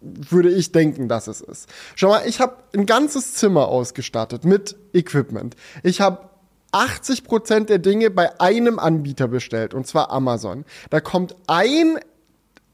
[0.00, 1.68] würde ich denken, dass es ist.
[1.94, 5.56] Schau mal, ich habe ein ganzes Zimmer ausgestattet mit Equipment.
[5.82, 6.30] Ich habe
[6.72, 10.64] 80 Prozent der Dinge bei einem Anbieter bestellt, und zwar Amazon.
[10.88, 11.98] Da kommt ein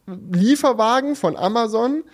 [0.07, 2.05] Lieferwagen von Amazon,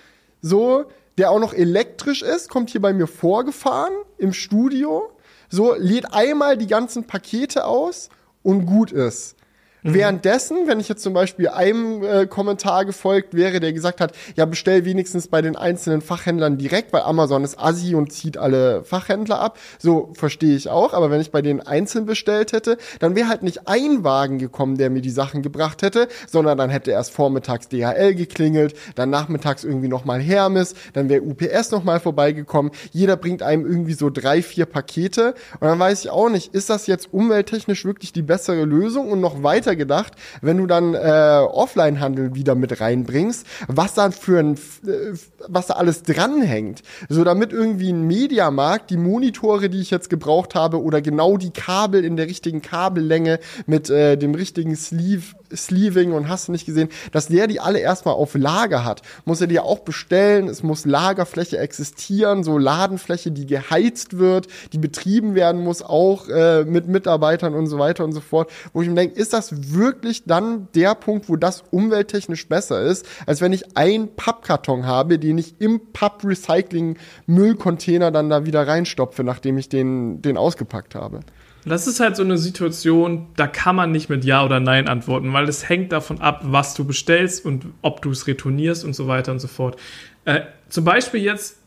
[0.41, 0.87] so,
[1.19, 5.11] der auch noch elektrisch ist, kommt hier bei mir vorgefahren im Studio,
[5.49, 8.09] so, lädt einmal die ganzen Pakete aus
[8.43, 9.37] und gut ist.
[9.83, 9.95] Mhm.
[9.95, 14.45] Währenddessen, wenn ich jetzt zum Beispiel einem äh, Kommentar gefolgt wäre, der gesagt hat, ja,
[14.45, 19.41] bestell wenigstens bei den einzelnen Fachhändlern direkt, weil Amazon ist assi und zieht alle Fachhändler
[19.41, 19.59] ab.
[19.79, 23.43] So verstehe ich auch, aber wenn ich bei denen einzeln bestellt hätte, dann wäre halt
[23.43, 27.69] nicht ein Wagen gekommen, der mir die Sachen gebracht hätte, sondern dann hätte erst vormittags
[27.69, 32.71] DHL geklingelt, dann nachmittags irgendwie nochmal Hermes, dann wäre UPS nochmal vorbeigekommen.
[32.93, 36.71] Jeder bringt einem irgendwie so drei, vier Pakete und dann weiß ich auch nicht, ist
[36.71, 40.99] das jetzt umwelttechnisch wirklich die bessere Lösung und noch weiter weitergedacht, wenn du dann äh,
[40.99, 45.17] Offline-Handel wieder mit reinbringst, was da für ein, äh,
[45.49, 46.83] was da alles dranhängt.
[47.09, 51.51] So damit irgendwie ein Mediamarkt die Monitore, die ich jetzt gebraucht habe, oder genau die
[51.51, 56.67] Kabel in der richtigen Kabellänge mit äh, dem richtigen Sleeve, Sleeving und hast du nicht
[56.67, 59.03] gesehen, dass der die alle erstmal auf Lager hat.
[59.25, 64.79] Muss er dir auch bestellen, es muss Lagerfläche existieren, so Ladenfläche, die geheizt wird, die
[64.79, 68.51] betrieben werden muss, auch äh, mit Mitarbeitern und so weiter und so fort.
[68.73, 73.07] Wo ich mir denke, ist das wirklich dann der Punkt, wo das umwelttechnisch besser ist,
[73.27, 79.59] als wenn ich einen Pappkarton habe, den ich im Papp-Recycling-Müllcontainer dann da wieder reinstopfe, nachdem
[79.59, 81.21] ich den, den ausgepackt habe.
[81.65, 85.33] Das ist halt so eine Situation, da kann man nicht mit Ja oder Nein antworten,
[85.33, 89.07] weil es hängt davon ab, was du bestellst und ob du es retournierst und so
[89.07, 89.79] weiter und so fort.
[90.25, 91.59] Äh, zum Beispiel jetzt,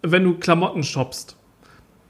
[0.00, 1.36] wenn du Klamotten shoppst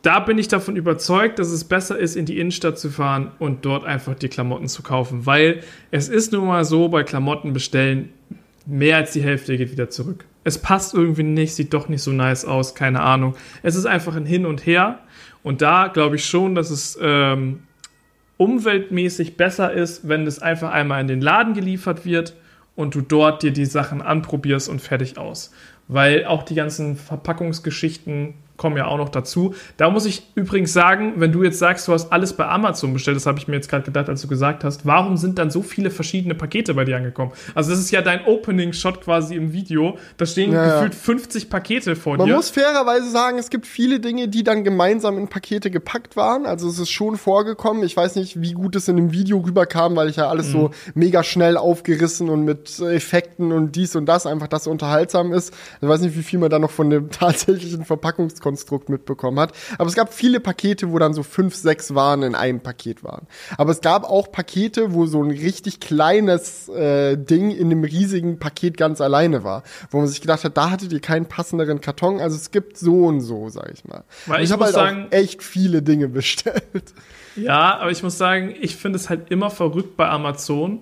[0.03, 3.65] da bin ich davon überzeugt, dass es besser ist, in die Innenstadt zu fahren und
[3.65, 5.27] dort einfach die Klamotten zu kaufen.
[5.27, 5.63] Weil
[5.93, 8.11] es ist nun mal so, bei Klamotten bestellen,
[8.67, 10.25] mehr als die Hälfte geht wieder zurück.
[10.45, 13.37] Es passt irgendwie nicht, sieht doch nicht so nice aus, keine Ahnung.
[13.63, 14.99] Es ist einfach ein Hin und Her.
[15.45, 17.61] Und da glaube ich schon, dass es ähm,
[18.39, 22.35] umweltmäßig besser ist, wenn es einfach einmal in den Laden geliefert wird
[22.75, 25.53] und du dort dir die Sachen anprobierst und fertig aus.
[25.87, 29.57] Weil auch die ganzen Verpackungsgeschichten kommen ja auch noch dazu.
[29.77, 33.17] Da muss ich übrigens sagen, wenn du jetzt sagst, du hast alles bei Amazon bestellt,
[33.17, 35.63] das habe ich mir jetzt gerade gedacht, als du gesagt hast, warum sind dann so
[35.63, 37.33] viele verschiedene Pakete bei dir angekommen?
[37.57, 39.99] Also das ist ja dein Opening-Shot quasi im Video.
[40.17, 41.01] Da stehen ja, gefühlt ja.
[41.01, 42.35] 50 Pakete vor Man dir.
[42.35, 46.47] Man muss fairerweise sagen, es gibt viele Dinge, die dann gemeinsam in Pakete gepackt waren.
[46.47, 47.83] Also es ist schon vorgekommen.
[47.83, 50.53] Ich weiß nicht, wie gut es in dem Video rüberkam, weil ich ja alles mhm.
[50.53, 55.53] so mega schnell aufgerissen und mit Effekten und dies und das einfach das unterhaltsam ist.
[55.81, 57.85] Ich weiß nicht, wie viel man da noch von dem tatsächlichen
[58.53, 59.53] Verpackungskonstrukt mitbekommen hat.
[59.79, 63.27] Aber es gab viele Pakete, wo dann so fünf, sechs Waren in einem Paket waren.
[63.57, 68.39] Aber es gab auch Pakete, wo so ein richtig kleines äh, Ding in einem riesigen
[68.39, 69.63] Paket ganz alleine war.
[69.91, 72.21] Wo man sich gedacht hat, da hattet ihr keinen passenderen Karton.
[72.21, 74.05] Also es gibt so und so, sag ich mal.
[74.27, 76.95] Weil ich, ich habe halt sagen, auch echt viele Dinge bestellt.
[77.37, 80.81] Ja, aber ich muss sagen, ich finde es halt immer verrückt bei Amazon,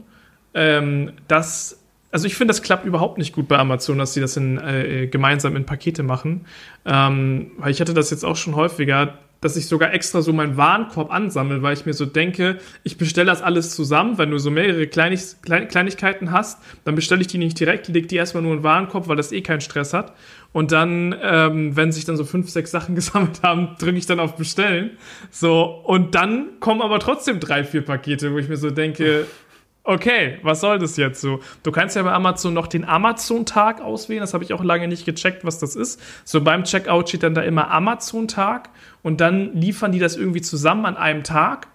[0.52, 1.79] ähm, dass
[2.12, 5.06] also ich finde, das klappt überhaupt nicht gut bei Amazon, dass sie das in, äh,
[5.06, 6.46] gemeinsam in Pakete machen.
[6.84, 10.56] Ähm, weil ich hatte das jetzt auch schon häufiger, dass ich sogar extra so meinen
[10.56, 14.18] Warenkorb ansammle, weil ich mir so denke, ich bestelle das alles zusammen.
[14.18, 18.08] Wenn du so mehrere Kleinig Klein Kleinigkeiten hast, dann bestelle ich die nicht direkt, leg
[18.08, 20.14] die erstmal nur in den Warenkorb, weil das eh keinen Stress hat.
[20.52, 24.20] Und dann, ähm, wenn sich dann so fünf, sechs Sachen gesammelt haben, drücke ich dann
[24.20, 24.90] auf Bestellen.
[25.30, 29.26] So, und dann kommen aber trotzdem drei, vier Pakete, wo ich mir so denke,
[29.84, 31.40] okay, was soll das jetzt so?
[31.62, 34.20] Du kannst ja bei Amazon noch den Amazon-Tag auswählen.
[34.20, 36.00] Das habe ich auch lange nicht gecheckt, was das ist.
[36.24, 38.70] So beim Checkout steht dann da immer Amazon-Tag
[39.02, 41.68] und dann liefern die das irgendwie zusammen an einem Tag.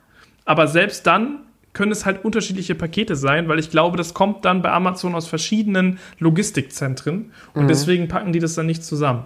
[0.46, 1.40] Aber selbst dann
[1.74, 5.28] können es halt unterschiedliche Pakete sein, weil ich glaube, das kommt dann bei Amazon aus
[5.28, 7.68] verschiedenen Logistikzentren und mhm.
[7.68, 9.26] deswegen packen die das dann nicht zusammen.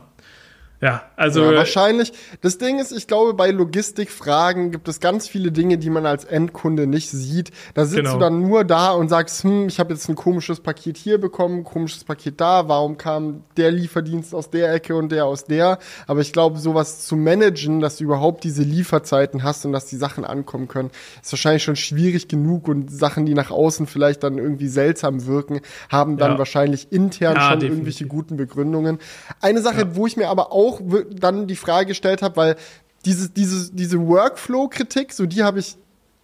[0.81, 1.43] Ja, also.
[1.43, 2.13] Ja, wahrscheinlich.
[2.41, 6.23] Das Ding ist, ich glaube, bei Logistikfragen gibt es ganz viele Dinge, die man als
[6.23, 7.51] Endkunde nicht sieht.
[7.73, 8.13] Da sitzt genau.
[8.13, 11.65] du dann nur da und sagst, hm, ich habe jetzt ein komisches Paket hier bekommen,
[11.65, 15.79] komisches Paket da, warum kam der Lieferdienst aus der Ecke und der aus der?
[16.07, 19.97] Aber ich glaube, sowas zu managen, dass du überhaupt diese Lieferzeiten hast und dass die
[19.97, 24.37] Sachen ankommen können, ist wahrscheinlich schon schwierig genug und Sachen, die nach außen vielleicht dann
[24.37, 26.37] irgendwie seltsam wirken, haben dann ja.
[26.37, 27.69] wahrscheinlich intern ja, schon definitiv.
[27.69, 28.99] irgendwelche guten Begründungen.
[29.41, 32.55] Eine Sache, wo ich mir aber auch auch dann die Frage gestellt habe, weil
[33.05, 35.77] diese, diese, diese Workflow-Kritik, so die habe ich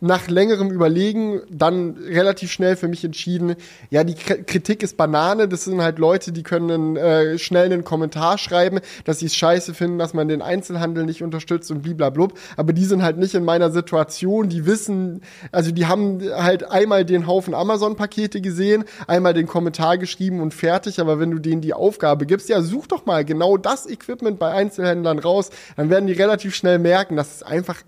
[0.06, 3.56] nach längerem Überlegen dann relativ schnell für mich entschieden,
[3.90, 8.38] ja, die Kritik ist Banane, das sind halt Leute, die können äh, schnell einen Kommentar
[8.38, 12.72] schreiben, dass sie es scheiße finden, dass man den Einzelhandel nicht unterstützt und bliblablub, aber
[12.72, 17.26] die sind halt nicht in meiner Situation, die wissen, also die haben halt einmal den
[17.28, 22.26] Haufen Amazon-Pakete gesehen, einmal den Kommentar geschrieben und fertig, aber wenn du denen die Aufgabe
[22.26, 26.54] gibst, ja, such doch mal genau das Equipment bei Einzelhändlern raus, dann werden die relativ
[26.54, 27.82] schnell merken, dass es einfach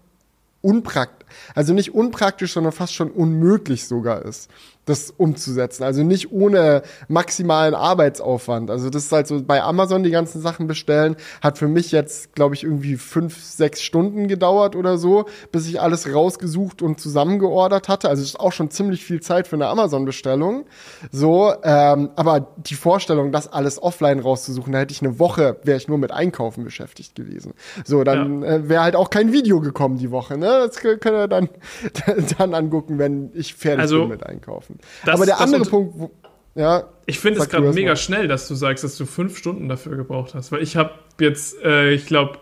[0.61, 4.49] unpraktisch, also nicht unpraktisch, sondern fast schon unmöglich sogar ist
[4.87, 5.83] das umzusetzen.
[5.83, 8.71] Also nicht ohne maximalen Arbeitsaufwand.
[8.71, 12.33] Also das ist halt so bei Amazon die ganzen Sachen bestellen, hat für mich jetzt,
[12.33, 17.89] glaube ich, irgendwie fünf, sechs Stunden gedauert oder so, bis ich alles rausgesucht und zusammengeordert
[17.89, 18.09] hatte.
[18.09, 20.65] Also es ist auch schon ziemlich viel Zeit für eine Amazon-Bestellung.
[21.11, 25.77] So, ähm, aber die Vorstellung, das alles offline rauszusuchen, da hätte ich eine Woche, wäre
[25.77, 27.53] ich nur mit Einkaufen beschäftigt gewesen.
[27.83, 28.55] So, dann ja.
[28.55, 30.37] äh, wäre halt auch kein Video gekommen die Woche.
[30.37, 30.45] Ne?
[30.45, 31.49] Das können wir dann,
[32.37, 34.76] dann angucken, wenn ich fertig also, bin mit Einkaufen.
[35.05, 36.11] Das, Aber der andere Punkt, wo,
[36.55, 36.85] ja.
[37.05, 37.95] Ich finde es gerade mega mal.
[37.95, 40.51] schnell, dass du sagst, dass du fünf Stunden dafür gebraucht hast.
[40.51, 42.39] Weil ich habe jetzt, äh, ich glaube,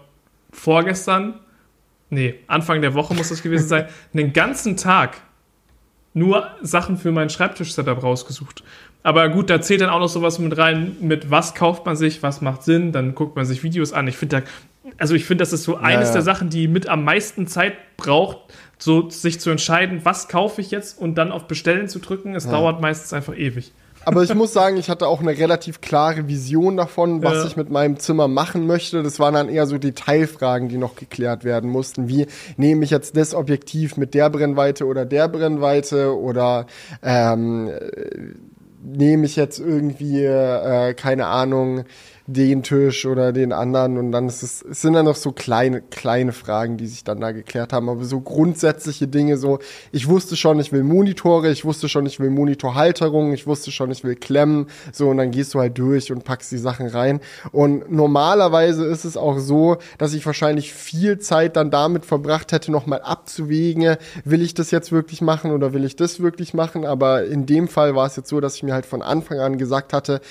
[0.52, 1.40] vorgestern,
[2.10, 5.18] nee, Anfang der Woche muss das gewesen sein, einen ganzen Tag
[6.14, 8.64] nur Sachen für mein Schreibtisch-Setup rausgesucht.
[9.04, 12.24] Aber gut, da zählt dann auch noch sowas mit rein, mit was kauft man sich,
[12.24, 14.08] was macht Sinn, dann guckt man sich Videos an.
[14.08, 14.44] Ich finde
[14.98, 16.14] also ich finde, das ist so eines ja.
[16.14, 18.38] der Sachen, die mit am meisten Zeit braucht,
[18.78, 22.36] so sich zu entscheiden, was kaufe ich jetzt und dann auf Bestellen zu drücken.
[22.36, 22.52] Es ja.
[22.52, 23.72] dauert meistens einfach ewig.
[24.06, 27.46] Aber ich muss sagen, ich hatte auch eine relativ klare Vision davon, was ja.
[27.46, 29.04] ich mit meinem Zimmer machen möchte.
[29.04, 32.08] Das waren dann eher so Detailfragen, die noch geklärt werden mussten.
[32.08, 36.68] Wie nehme ich jetzt das Objektiv mit der Brennweite oder der Brennweite oder
[37.04, 37.72] ähm,
[38.86, 41.86] nehme ich jetzt irgendwie, äh, keine Ahnung,
[42.28, 45.82] den Tisch oder den anderen und dann ist es, es sind dann noch so kleine,
[45.82, 49.60] kleine Fragen, die sich dann da geklärt haben, aber so grundsätzliche Dinge, so,
[49.92, 53.92] ich wusste schon, ich will Monitore, ich wusste schon, ich will Monitorhalterung, ich wusste schon,
[53.92, 57.20] ich will Klemmen, so, und dann gehst du halt durch und packst die Sachen rein.
[57.52, 62.72] Und normalerweise ist es auch so, dass ich wahrscheinlich viel Zeit dann damit verbracht hätte,
[62.72, 67.26] nochmal abzuwägen, will ich das jetzt wirklich machen oder will ich das wirklich machen, aber
[67.26, 69.94] in dem Fall war es jetzt so, dass ich mir halt von Anfang an gesagt
[69.94, 70.22] hatte,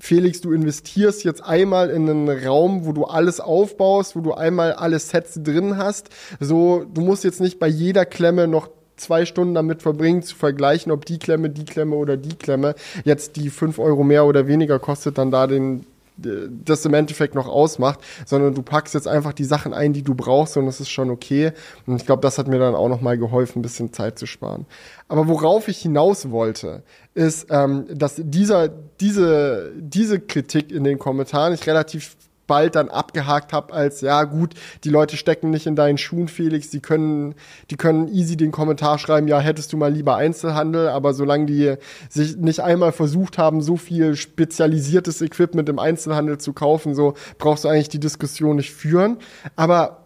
[0.00, 4.72] Felix, du investierst jetzt einmal in einen Raum, wo du alles aufbaust, wo du einmal
[4.72, 6.08] alle Sets drin hast.
[6.40, 10.90] So, du musst jetzt nicht bei jeder Klemme noch zwei Stunden damit verbringen, zu vergleichen,
[10.92, 14.78] ob die Klemme, die Klemme oder die Klemme jetzt die fünf Euro mehr oder weniger
[14.78, 15.86] kostet, dann da den
[16.20, 20.14] das im Endeffekt noch ausmacht, sondern du packst jetzt einfach die Sachen ein, die du
[20.14, 21.52] brauchst und es ist schon okay.
[21.86, 24.26] Und ich glaube, das hat mir dann auch noch mal geholfen, ein bisschen Zeit zu
[24.26, 24.66] sparen.
[25.08, 26.82] Aber worauf ich hinaus wollte,
[27.14, 32.16] ist, ähm, dass dieser, diese, diese Kritik in den Kommentaren ich relativ
[32.50, 36.68] bald dann abgehakt habe als ja gut, die Leute stecken nicht in deinen Schuhen, Felix,
[36.68, 37.36] die können
[37.70, 41.76] die können easy den Kommentar schreiben, ja, hättest du mal lieber Einzelhandel, aber solange die
[42.08, 47.62] sich nicht einmal versucht haben, so viel spezialisiertes Equipment im Einzelhandel zu kaufen, so brauchst
[47.62, 49.18] du eigentlich die Diskussion nicht führen,
[49.54, 50.00] aber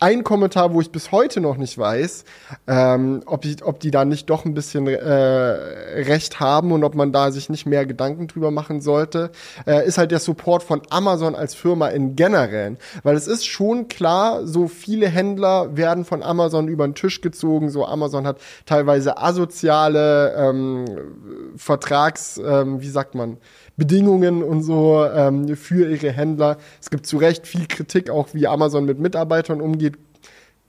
[0.00, 2.24] ein Kommentar, wo ich bis heute noch nicht weiß,
[2.66, 6.94] ähm, ob, ich, ob die da nicht doch ein bisschen äh, recht haben und ob
[6.94, 9.30] man da sich nicht mehr Gedanken drüber machen sollte,
[9.66, 12.78] äh, ist halt der Support von Amazon als Firma in generellen.
[13.02, 17.68] Weil es ist schon klar, so viele Händler werden von Amazon über den Tisch gezogen.
[17.68, 20.86] So Amazon hat teilweise asoziale ähm,
[21.56, 23.36] Vertrags, ähm, wie sagt man,
[23.76, 26.58] Bedingungen und so ähm, für ihre Händler.
[26.80, 29.94] Es gibt zu Recht viel Kritik, auch wie Amazon mit Mitarbeitern umgeht.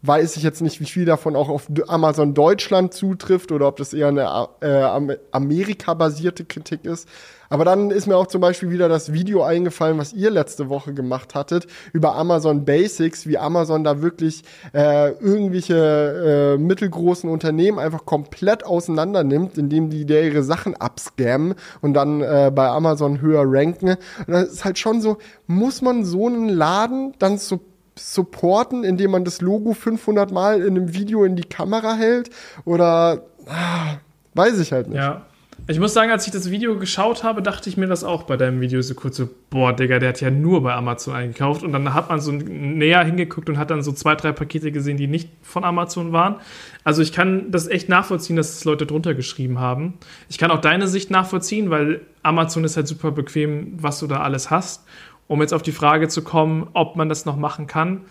[0.03, 3.93] Weiß ich jetzt nicht, wie viel davon auch auf Amazon Deutschland zutrifft oder ob das
[3.93, 7.07] eher eine äh, Amerika-basierte Kritik ist.
[7.51, 10.93] Aber dann ist mir auch zum Beispiel wieder das Video eingefallen, was ihr letzte Woche
[10.93, 18.05] gemacht hattet, über Amazon Basics, wie Amazon da wirklich äh, irgendwelche äh, mittelgroßen Unternehmen einfach
[18.05, 23.43] komplett auseinander nimmt, indem die der ihre Sachen abscammen und dann äh, bei Amazon höher
[23.45, 23.89] ranken.
[23.89, 27.59] Und das ist halt schon so, muss man so einen Laden dann so
[27.99, 32.29] supporten, indem man das Logo 500 Mal in einem Video in die Kamera hält?
[32.63, 33.97] Oder ah,
[34.35, 34.99] weiß ich halt nicht.
[34.99, 35.25] Ja.
[35.67, 38.35] Ich muss sagen, als ich das Video geschaut habe, dachte ich mir das auch bei
[38.35, 41.63] deinem Video so kurz so, boah, Digga, der hat ja nur bei Amazon eingekauft.
[41.63, 44.97] Und dann hat man so näher hingeguckt und hat dann so zwei, drei Pakete gesehen,
[44.97, 46.37] die nicht von Amazon waren.
[46.83, 49.93] Also ich kann das echt nachvollziehen, dass es Leute drunter geschrieben haben.
[50.29, 54.21] Ich kann auch deine Sicht nachvollziehen, weil Amazon ist halt super bequem, was du da
[54.21, 54.85] alles hast.
[55.27, 58.01] Um jetzt auf die Frage zu kommen, ob man das noch machen kann.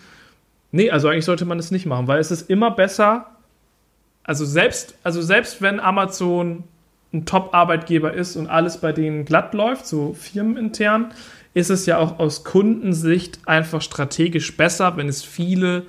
[0.73, 3.27] Nee, also eigentlich sollte man es nicht machen, weil es ist immer besser,
[4.23, 6.65] also selbst, also selbst wenn Amazon
[7.13, 11.13] ein Top-Arbeitgeber ist und alles bei denen glatt läuft, so firmenintern,
[11.55, 15.85] ist es ja auch aus Kundensicht einfach strategisch besser, wenn es viele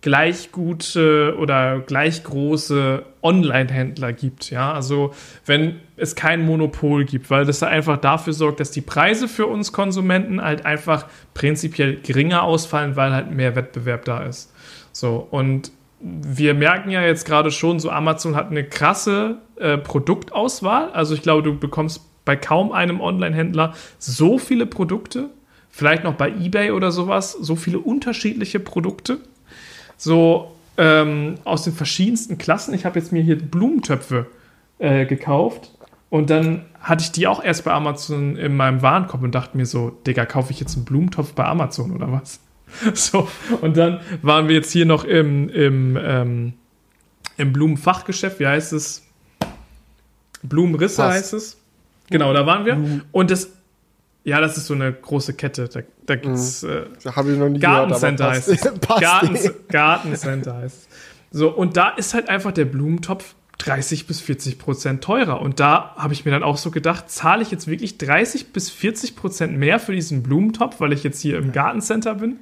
[0.00, 4.50] gleich gute oder gleich große Online-Händler gibt.
[4.50, 5.12] Ja, also
[5.44, 9.72] wenn es kein Monopol gibt, weil das einfach dafür sorgt, dass die Preise für uns
[9.72, 14.52] Konsumenten halt einfach prinzipiell geringer ausfallen, weil halt mehr Wettbewerb da ist.
[14.92, 20.90] So und wir merken ja jetzt gerade schon, so Amazon hat eine krasse äh, Produktauswahl.
[20.92, 25.30] Also ich glaube, du bekommst bei kaum einem Online-Händler so viele Produkte.
[25.70, 29.18] Vielleicht noch bei eBay oder sowas, so viele unterschiedliche Produkte.
[29.96, 32.74] So ähm, aus den verschiedensten Klassen.
[32.74, 34.26] Ich habe jetzt mir hier Blumentöpfe
[34.78, 35.72] äh, gekauft
[36.10, 39.66] und dann hatte ich die auch erst bei Amazon in meinem Warenkorb und dachte mir
[39.66, 42.40] so, Digga, kaufe ich jetzt einen Blumentopf bei Amazon oder was?
[42.94, 43.28] So,
[43.60, 46.52] und dann waren wir jetzt hier noch im, im, ähm,
[47.36, 49.02] im Blumenfachgeschäft, wie heißt es?
[50.42, 51.16] Blumenrisse Passt.
[51.16, 51.56] heißt es.
[52.10, 53.02] Genau, da waren wir.
[53.12, 53.50] Und das,
[54.24, 55.68] ja, das ist so eine große Kette.
[55.68, 56.70] Da, da gibt's mhm.
[56.70, 58.88] äh, Habe ich noch nie Gartencenter gehört, heißt es.
[59.00, 60.88] Garten, Gartencenter heißt es.
[61.30, 65.40] So, und da ist halt einfach der Blumentopf 30 bis 40 Prozent teurer.
[65.40, 68.70] Und da habe ich mir dann auch so gedacht, zahle ich jetzt wirklich 30 bis
[68.70, 72.38] 40 Prozent mehr für diesen Blumentopf, weil ich jetzt hier im Gartencenter bin?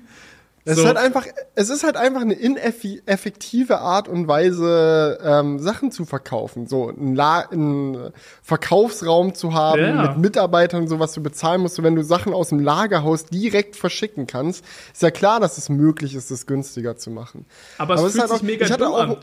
[0.68, 0.82] Es, so.
[0.82, 1.24] ist halt einfach,
[1.54, 6.66] es ist halt einfach eine ineffektive Art und Weise, ähm, Sachen zu verkaufen.
[6.66, 8.10] So einen, La einen
[8.42, 10.02] Verkaufsraum zu haben, ja.
[10.02, 11.76] mit Mitarbeitern und so, was du bezahlen musst.
[11.76, 15.68] So, wenn du Sachen aus dem Lagerhaus direkt verschicken kannst, ist ja klar, dass es
[15.68, 17.46] möglich ist, es günstiger zu machen.
[17.78, 19.16] Aber, Aber es, fühlt halt sich auch, mega ich hatte auch, an.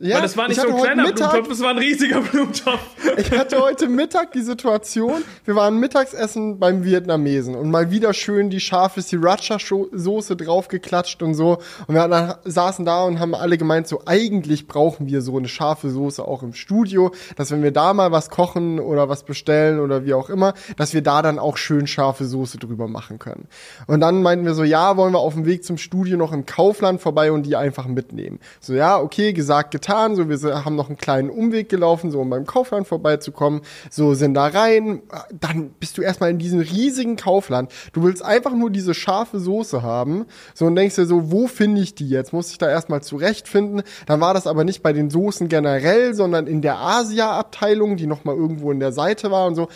[0.00, 2.78] Ja, Weil das war nicht so ein kleiner Mittag, Blumentopf, das war ein riesiger Blumentopf.
[3.16, 8.48] Ich hatte heute Mittag die Situation, wir waren Mittagsessen beim Vietnamesen und mal wieder schön
[8.48, 11.58] die scharfe Sriracha-Soße draufgeklatscht und so.
[11.88, 15.48] Und wir dann saßen da und haben alle gemeint, so eigentlich brauchen wir so eine
[15.48, 19.80] scharfe Soße auch im Studio, dass wenn wir da mal was kochen oder was bestellen
[19.80, 23.48] oder wie auch immer, dass wir da dann auch schön scharfe Soße drüber machen können.
[23.88, 26.46] Und dann meinten wir so, ja, wollen wir auf dem Weg zum Studio noch im
[26.46, 28.38] Kaufland vorbei und die einfach mitnehmen.
[28.60, 32.20] So, ja, okay, gesagt, getan getan, so wir haben noch einen kleinen Umweg gelaufen, so
[32.20, 37.16] um beim Kaufland vorbeizukommen, so sind da rein, dann bist du erstmal in diesem riesigen
[37.16, 37.72] Kaufland.
[37.92, 41.80] Du willst einfach nur diese scharfe Soße haben, so und denkst dir so, wo finde
[41.80, 42.34] ich die jetzt?
[42.34, 43.82] Muss ich da erstmal zurechtfinden?
[44.06, 48.36] Dann war das aber nicht bei den Soßen generell, sondern in der Asia-Abteilung, die nochmal
[48.36, 49.68] irgendwo in der Seite war und so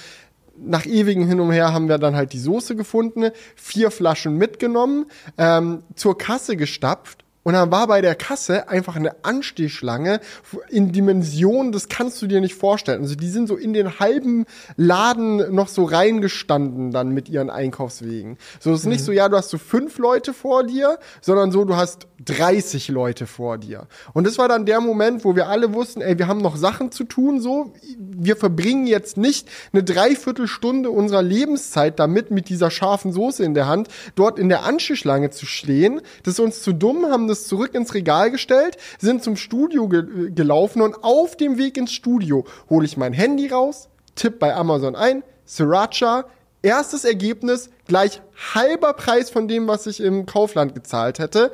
[0.55, 5.07] nach ewigen Hin und Her haben wir dann halt die Soße gefunden, vier Flaschen mitgenommen,
[5.39, 10.21] ähm, zur Kasse gestapft Und dann war bei der Kasse einfach eine Anstehschlange
[10.69, 13.03] in Dimensionen, das kannst du dir nicht vorstellen.
[13.03, 18.39] Also die sind so in den halben Laden noch so reingestanden dann mit ihren Einkaufswegen.
[18.61, 18.93] So es ist mhm.
[18.93, 22.89] nicht so, ja, du hast so fünf Leute vor dir, sondern so, du hast 30
[22.89, 23.87] Leute vor dir.
[24.13, 26.93] Und das war dann der Moment, wo wir alle wussten, ey, wir haben noch Sachen
[26.93, 27.73] zu tun, so.
[27.99, 33.67] Wir verbringen jetzt nicht eine Dreiviertelstunde unserer Lebenszeit damit, mit dieser scharfen Soße in der
[33.67, 36.01] Hand, dort in der Anstehschlange zu stehen.
[36.23, 40.31] Das ist uns zu dumm, haben das zurück ins Regal gestellt, sind zum Studio ge
[40.31, 44.95] gelaufen und auf dem Weg ins Studio hole ich mein Handy raus, tipp bei Amazon
[44.95, 46.27] ein, Sriracha,
[46.63, 48.23] erstes Ergebnis gleich
[48.55, 51.53] halber Preis von dem, was ich im Kaufland gezahlt hätte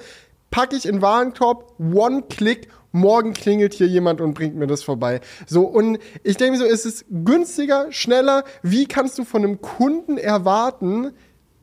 [0.51, 5.21] packe ich in Warenkorb, one click, morgen klingelt hier jemand und bringt mir das vorbei.
[5.47, 8.45] So, und ich denke mir so, ist es günstiger, schneller?
[8.63, 11.13] Wie kannst du von einem Kunden erwarten,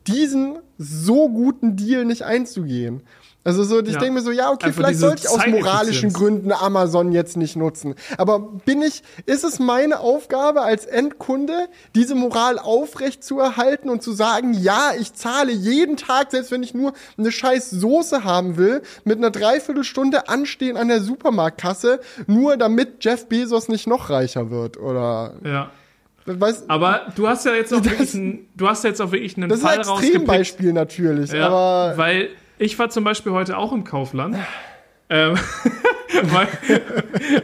[0.08, 3.02] diesen so guten Deal nicht einzugehen?
[3.46, 4.00] Also so, ich ja.
[4.00, 7.56] denke mir so, ja, okay, Einfach vielleicht sollte ich aus moralischen Gründen Amazon jetzt nicht
[7.56, 7.94] nutzen.
[8.18, 14.02] Aber bin ich, ist es meine Aufgabe als Endkunde, diese Moral aufrecht zu erhalten und
[14.02, 18.58] zu sagen, ja, ich zahle jeden Tag, selbst wenn ich nur eine scheiß Soße haben
[18.58, 24.50] will, mit einer Dreiviertelstunde anstehen an der Supermarktkasse, nur damit Jeff Bezos nicht noch reicher
[24.50, 25.36] wird, oder?
[25.44, 25.70] Ja.
[26.26, 29.38] Weißt, aber du hast ja jetzt auch wirklich einen, du hast ja jetzt auch wirklich
[29.38, 33.32] einen das Fall Das ist ein Extrembeispiel natürlich, ja, aber weil ich war zum Beispiel
[33.32, 34.38] heute auch im Kaufland.
[35.10, 35.36] ähm,
[36.24, 36.48] weil,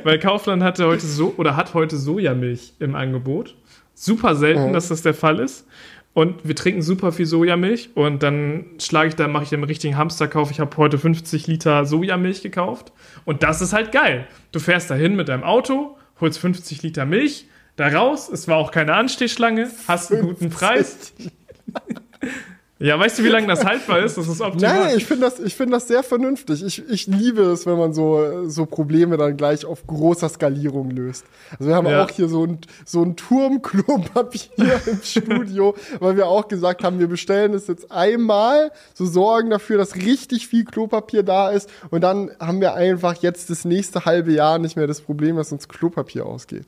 [0.03, 3.55] weil, Kaufland hatte heute so oder hat heute Sojamilch im Angebot.
[3.93, 4.73] Super selten, mhm.
[4.73, 5.67] dass das der Fall ist.
[6.13, 9.95] Und wir trinken super viel Sojamilch und dann schlage ich da, mache ich den richtigen
[9.95, 10.51] Hamsterkauf.
[10.51, 12.91] Ich habe heute 50 Liter Sojamilch gekauft
[13.23, 14.27] und das ist halt geil.
[14.51, 17.45] Du fährst dahin mit deinem Auto, holst 50 Liter Milch,
[17.77, 21.13] da raus, es war auch keine Anstehschlange, hast einen guten Preis.
[22.81, 24.17] Ja, weißt du, wie lange das haltbar ist?
[24.17, 24.79] Das ist optimal.
[24.79, 26.63] Nein, ich finde das, ich finde das sehr vernünftig.
[26.65, 31.23] Ich, ich liebe es, wenn man so, so Probleme dann gleich auf großer Skalierung löst.
[31.51, 32.03] Also wir haben ja.
[32.03, 36.97] auch hier so ein, so ein Turm Klopapier im Studio, weil wir auch gesagt haben,
[36.97, 42.01] wir bestellen es jetzt einmal, so sorgen dafür, dass richtig viel Klopapier da ist und
[42.01, 45.67] dann haben wir einfach jetzt das nächste halbe Jahr nicht mehr das Problem, dass uns
[45.67, 46.65] Klopapier ausgeht.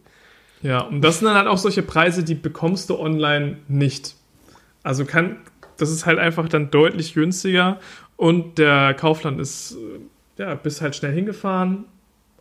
[0.61, 4.15] Ja, und das sind dann halt auch solche Preise, die bekommst du online nicht.
[4.83, 5.37] Also kann,
[5.77, 7.79] das ist halt einfach dann deutlich günstiger
[8.15, 9.77] und der Kaufland ist,
[10.37, 11.85] äh, ja, bist halt schnell hingefahren,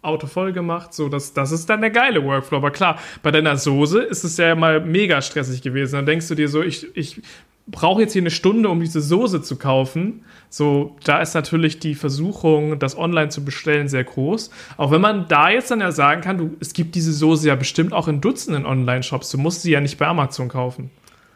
[0.02, 2.56] Auto voll gemacht, so, das, das ist dann der geile Workflow.
[2.56, 5.94] Aber klar, bei deiner Soße ist es ja mal mega stressig gewesen.
[5.94, 7.22] Dann denkst du dir so, ich, ich
[7.68, 10.24] brauche jetzt hier eine Stunde, um diese Soße zu kaufen.
[10.48, 14.50] So, da ist natürlich die Versuchung, das online zu bestellen, sehr groß.
[14.76, 17.54] Auch wenn man da jetzt dann ja sagen kann, du, es gibt diese Soße ja
[17.54, 19.30] bestimmt auch in Dutzenden Online-Shops.
[19.30, 20.90] Du musst sie ja nicht bei Amazon kaufen.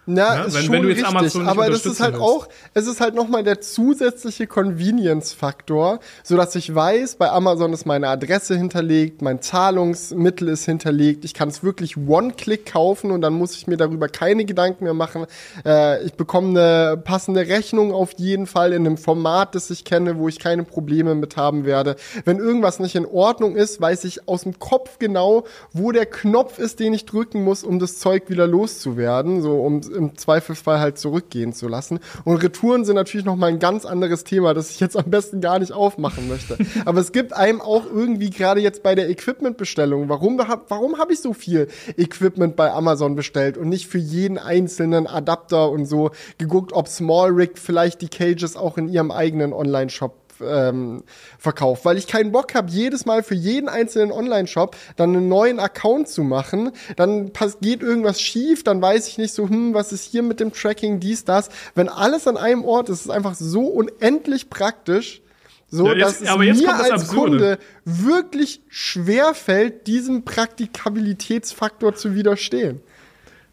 [0.09, 2.25] Na, ja, ist wenn, schon wenn du jetzt richtig, Amazon aber das ist halt willst.
[2.25, 7.87] auch, es ist halt nochmal der zusätzliche Convenience-Faktor, so dass ich weiß, bei Amazon ist
[7.87, 13.33] meine Adresse hinterlegt, mein Zahlungsmittel ist hinterlegt, ich kann es wirklich One-Click kaufen und dann
[13.35, 15.27] muss ich mir darüber keine Gedanken mehr machen.
[15.65, 20.19] Äh, ich bekomme eine passende Rechnung auf jeden Fall in einem Format, das ich kenne,
[20.19, 21.97] wo ich keine Probleme mit haben werde.
[22.25, 26.61] Wenn irgendwas nicht in Ordnung ist, weiß ich aus dem Kopf genau, wo der Knopf
[26.61, 30.99] ist, den ich drücken muss, um das Zeug wieder loszuwerden, so um im Zweifelsfall halt
[30.99, 31.99] zurückgehen zu lassen.
[32.25, 35.41] Und Retouren sind natürlich noch mal ein ganz anderes Thema, das ich jetzt am besten
[35.41, 36.57] gar nicht aufmachen möchte.
[36.85, 41.21] Aber es gibt einem auch irgendwie gerade jetzt bei der Equipmentbestellung, warum, warum habe ich
[41.21, 46.73] so viel Equipment bei Amazon bestellt und nicht für jeden einzelnen Adapter und so geguckt,
[46.73, 51.05] ob Small Rig vielleicht die Cages auch in ihrem eigenen Online-Shop ähm,
[51.39, 55.61] verkauft, weil ich keinen Bock habe, jedes Mal für jeden einzelnen Online-Shop dann einen neuen
[55.61, 56.73] Account zu machen.
[56.97, 60.53] Dann geht irgendwas schief, dann weiß ich nicht so, hm, was ist hier mit dem
[60.53, 61.51] Tracking, dies, das.
[61.77, 65.23] Wenn alles an einem Ort ist, ist es einfach so unendlich praktisch.
[65.69, 67.31] So, ja, jetzt, dass es mir als Absurde.
[67.31, 72.81] Kunde wirklich schwer fällt, diesem Praktikabilitätsfaktor zu widerstehen.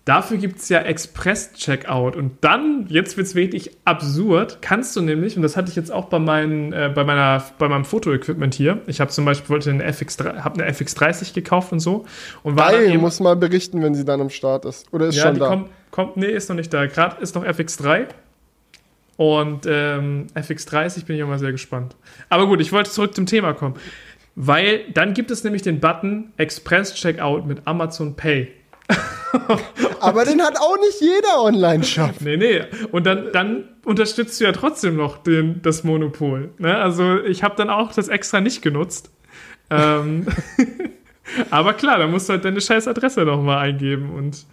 [0.06, 2.18] Dafür gibt es ja Express-Checkout.
[2.18, 5.94] Und dann, jetzt wird es wirklich absurd, kannst du nämlich, und das hatte ich jetzt
[5.94, 9.70] auch bei, meinen, äh, bei, meiner, bei meinem Fotoequipment hier, ich habe zum Beispiel wollte
[9.70, 12.04] eine, FX3, hab eine FX30 gekauft und so.
[12.44, 14.92] Und war Geil, muss mal berichten, wenn sie dann am Start ist.
[14.92, 15.48] Oder ist ja, schon da?
[15.48, 16.86] Kommt, kommt, nee, ist noch nicht da.
[16.86, 18.08] Gerade ist noch FX3.
[19.16, 21.96] Und ähm, FX30 bin ich auch mal sehr gespannt.
[22.28, 23.76] Aber gut, ich wollte zurück zum Thema kommen.
[24.36, 28.52] Weil dann gibt es nämlich den Button Express Checkout mit Amazon Pay.
[30.00, 32.15] Aber den hat auch nicht jeder Online-Shop.
[32.22, 32.62] Nee, nee.
[32.91, 36.52] Und dann, dann unterstützt du ja trotzdem noch den, das Monopol.
[36.58, 36.76] Ne?
[36.78, 39.12] Also ich habe dann auch das extra nicht genutzt.
[39.69, 40.28] Ähm,
[41.50, 44.46] aber klar, da musst du halt deine scheiß Adresse nochmal eingeben und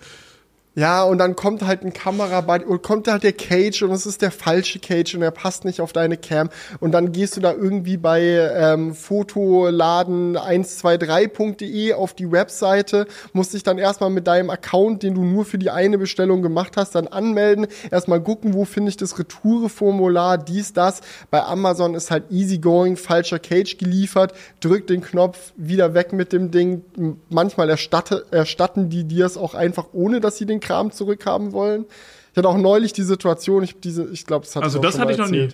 [0.76, 4.22] Ja, und dann kommt halt ein Kamerabuddy und kommt halt der Cage und es ist
[4.22, 6.48] der falsche Cage und er passt nicht auf deine Cam.
[6.78, 13.78] Und dann gehst du da irgendwie bei ähm, Fotoladen123.de auf die Webseite, musst dich dann
[13.78, 17.66] erstmal mit deinem Account, den du nur für die eine Bestellung gemacht hast, dann anmelden.
[17.90, 21.00] Erstmal gucken, wo finde ich das Retoureformular, dies, das.
[21.32, 26.52] Bei Amazon ist halt easygoing, falscher Cage geliefert, drück den Knopf, wieder weg mit dem
[26.52, 26.84] Ding.
[27.28, 31.86] Manchmal erstatte, erstatten die dir es auch einfach, ohne dass sie den Kram zurückhaben wollen.
[32.32, 35.12] Ich hatte auch neulich die Situation, ich diese, ich glaube, das hatte Also das hatte
[35.12, 35.48] ich noch nie.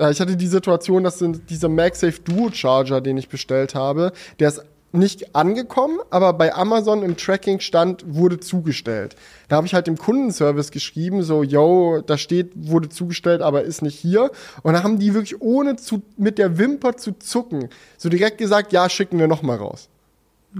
[0.00, 4.48] Ja, ich hatte die Situation, dass dieser MagSafe Duo Charger, den ich bestellt habe, der
[4.48, 4.62] ist
[4.94, 9.16] nicht angekommen, aber bei Amazon im Tracking stand, wurde zugestellt.
[9.48, 13.82] Da habe ich halt dem Kundenservice geschrieben, so, yo, da steht, wurde zugestellt, aber ist
[13.82, 14.30] nicht hier.
[14.62, 17.68] Und da haben die wirklich ohne zu, mit der Wimper zu zucken,
[17.98, 19.88] so direkt gesagt, ja, schicken wir noch mal raus.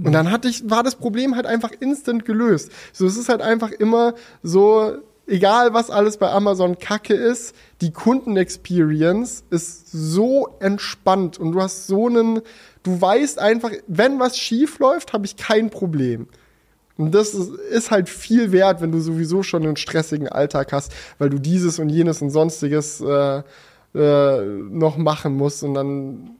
[0.03, 2.71] Und dann hatte ich, war das Problem halt einfach instant gelöst.
[2.91, 7.91] So, es ist halt einfach immer so, egal was alles bei Amazon Kacke ist, die
[7.91, 12.41] Kundenexperience ist so entspannt und du hast so einen,
[12.83, 16.27] du weißt einfach, wenn was schief läuft, habe ich kein Problem.
[16.97, 20.93] Und das ist, ist, halt viel wert, wenn du sowieso schon einen stressigen Alltag hast,
[21.17, 23.41] weil du dieses und jenes und sonstiges äh,
[23.93, 26.37] äh, noch machen musst und dann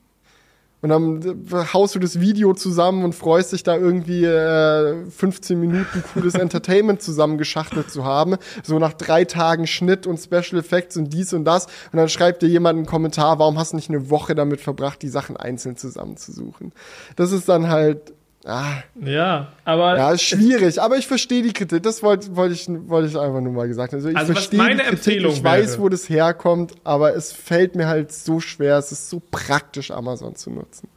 [0.81, 6.03] und dann haust du das Video zusammen und freust dich da irgendwie äh, 15 Minuten
[6.13, 8.35] cooles Entertainment zusammengeschachtelt zu haben.
[8.63, 11.65] So nach drei Tagen Schnitt und Special Effects und dies und das.
[11.91, 15.01] Und dann schreibt dir jemand einen Kommentar, warum hast du nicht eine Woche damit verbracht,
[15.01, 16.71] die Sachen einzeln zusammenzusuchen.
[17.15, 18.13] Das ist dann halt
[18.47, 18.83] Ah.
[19.03, 19.97] Ja, aber.
[19.97, 21.81] Ja, ist schwierig, aber ich verstehe die Kritik.
[21.81, 23.97] Das wollte wollt ich, wollte ich einfach nur mal gesagt haben.
[23.97, 25.81] Also ich also verstehe meine die Kritik, Empfehlung ich weiß, wäre.
[25.81, 28.77] wo das herkommt, aber es fällt mir halt so schwer.
[28.77, 30.89] Es ist so praktisch, Amazon zu nutzen.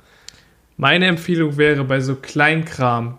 [0.76, 3.18] Meine Empfehlung wäre bei so Kleinkram,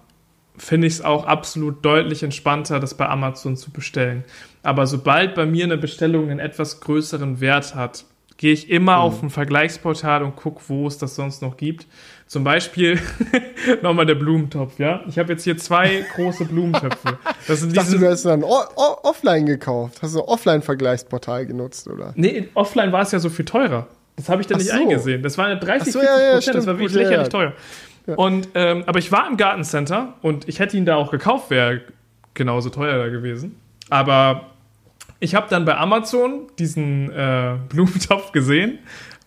[0.57, 4.23] finde ich es auch absolut deutlich entspannter, das bei Amazon zu bestellen.
[4.61, 8.05] Aber sobald bei mir eine Bestellung einen etwas größeren Wert hat,
[8.38, 9.01] gehe ich immer mhm.
[9.01, 11.88] auf ein Vergleichsportal und gucke, wo es das sonst noch gibt.
[12.30, 12.99] Zum Beispiel
[13.82, 15.01] nochmal der Blumentopf, ja.
[15.07, 17.17] Ich habe jetzt hier zwei große Blumentöpfe.
[17.47, 19.97] Das sind ich dachte, du hast dann offline gekauft.
[20.03, 22.13] Hast du Offline-Vergleichsportal genutzt, oder?
[22.15, 23.88] Nee, offline war es ja so viel teurer.
[24.15, 24.77] Das habe ich dann Ach nicht so.
[24.77, 25.23] eingesehen.
[25.23, 26.57] Das war eine 30, so, 40 ja, ja, Prozent.
[26.57, 27.53] Das war wirklich gut, lächerlich ja, teuer.
[28.15, 31.82] Und, ähm, aber ich war im Gartencenter und ich hätte ihn da auch gekauft, wäre
[32.36, 33.59] genauso teuer da gewesen.
[33.89, 34.51] Aber
[35.19, 38.77] ich habe dann bei Amazon diesen äh, Blumentopf gesehen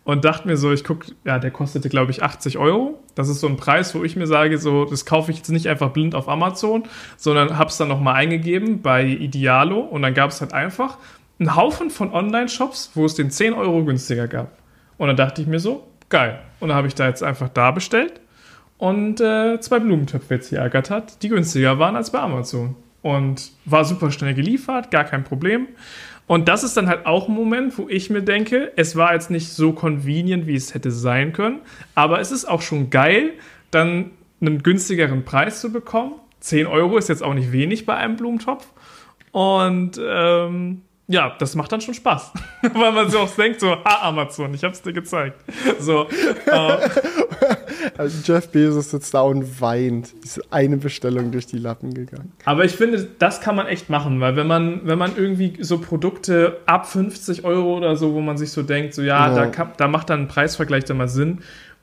[0.03, 2.99] und dachte mir so, ich gucke, ja, der kostete, glaube ich, 80 Euro.
[3.15, 5.67] Das ist so ein Preis, wo ich mir sage, so, das kaufe ich jetzt nicht
[5.67, 6.83] einfach blind auf Amazon,
[7.15, 10.97] sondern habe es dann nochmal eingegeben bei Idealo und dann gab es halt einfach
[11.39, 14.57] einen Haufen von Online-Shops, wo es den 10 Euro günstiger gab.
[14.97, 16.39] Und dann dachte ich mir so, geil.
[16.59, 18.21] Und dann habe ich da jetzt einfach da bestellt
[18.77, 22.75] und äh, zwei Blumentöpfe jetzt hier ergattert, die günstiger waren als bei Amazon.
[23.01, 25.67] Und war super schnell geliefert, gar kein Problem.
[26.25, 29.29] Und das ist dann halt auch ein Moment, wo ich mir denke, es war jetzt
[29.29, 31.59] nicht so convenient, wie es hätte sein können,
[31.95, 33.31] aber es ist auch schon geil,
[33.71, 36.13] dann einen günstigeren Preis zu bekommen.
[36.39, 38.67] 10 Euro ist jetzt auch nicht wenig bei einem Blumentopf.
[39.31, 42.31] Und ähm, ja, das macht dann schon Spaß.
[42.73, 45.37] Weil man sich auch denkt, so, ha, Amazon, ich hab's dir gezeigt.
[45.79, 46.07] So,
[46.45, 46.77] äh,
[47.97, 50.13] also Jeff Bezos sitzt da und weint.
[50.23, 52.31] Ist eine Bestellung durch die Lappen gegangen.
[52.45, 55.79] Aber ich finde, das kann man echt machen, weil wenn man, wenn man irgendwie so
[55.79, 59.35] Produkte ab 50 Euro oder so, wo man sich so denkt, so, ja, ja.
[59.35, 61.39] Da, kann, da macht dann ein Preisvergleich dann mal Sinn.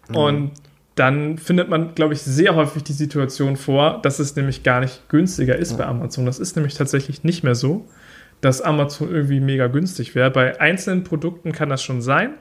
[0.09, 0.17] Mhm.
[0.17, 0.51] Und
[0.95, 5.09] dann findet man, glaube ich, sehr häufig die Situation vor, dass es nämlich gar nicht
[5.11, 5.77] günstiger ist ja.
[5.79, 6.25] bei Amazon.
[6.25, 7.87] Das ist nämlich tatsächlich nicht mehr so
[8.41, 10.31] dass Amazon irgendwie mega günstig wäre.
[10.31, 12.35] Bei einzelnen Produkten kann das schon sein,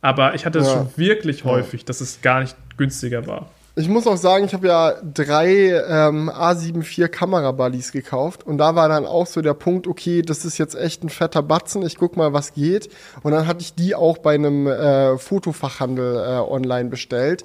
[0.00, 0.74] aber ich hatte es ja.
[0.74, 3.50] schon wirklich häufig, dass es gar nicht günstiger war.
[3.78, 8.74] Ich muss auch sagen, ich habe ja drei ähm, A7 IV Kamerabuddies gekauft und da
[8.74, 11.98] war dann auch so der Punkt, okay, das ist jetzt echt ein fetter Batzen, ich
[11.98, 12.88] guck mal, was geht.
[13.22, 17.44] Und dann hatte ich die auch bei einem äh, Fotofachhandel äh, online bestellt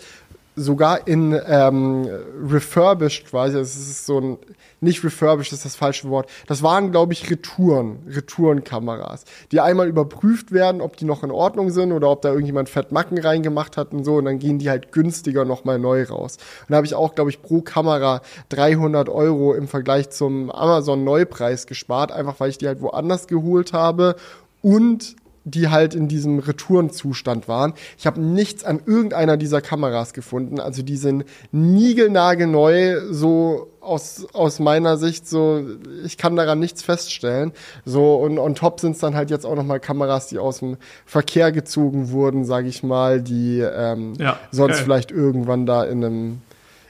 [0.55, 2.07] sogar in ähm,
[2.43, 4.37] refurbished quasi, es ist so ein,
[4.81, 10.51] nicht refurbished ist das falsche Wort, das waren, glaube ich, Retouren, Retourenkameras, die einmal überprüft
[10.51, 14.03] werden, ob die noch in Ordnung sind oder ob da irgendjemand Fettmacken reingemacht hat und
[14.03, 16.37] so und dann gehen die halt günstiger nochmal neu raus.
[16.61, 21.03] Und da habe ich auch, glaube ich, pro Kamera 300 Euro im Vergleich zum Amazon
[21.03, 24.15] Neupreis gespart, einfach weil ich die halt woanders geholt habe
[24.61, 27.73] und die halt in diesem Retourenzustand waren.
[27.97, 30.59] Ich habe nichts an irgendeiner dieser Kameras gefunden.
[30.59, 35.63] Also die sind niegelnagelneu, so aus, aus meiner Sicht, so,
[36.05, 37.51] ich kann daran nichts feststellen.
[37.83, 40.77] So, und on top sind es dann halt jetzt auch nochmal Kameras, die aus dem
[41.05, 44.83] Verkehr gezogen wurden, sage ich mal, die ähm, ja, sonst geil.
[44.83, 46.41] vielleicht irgendwann da in einem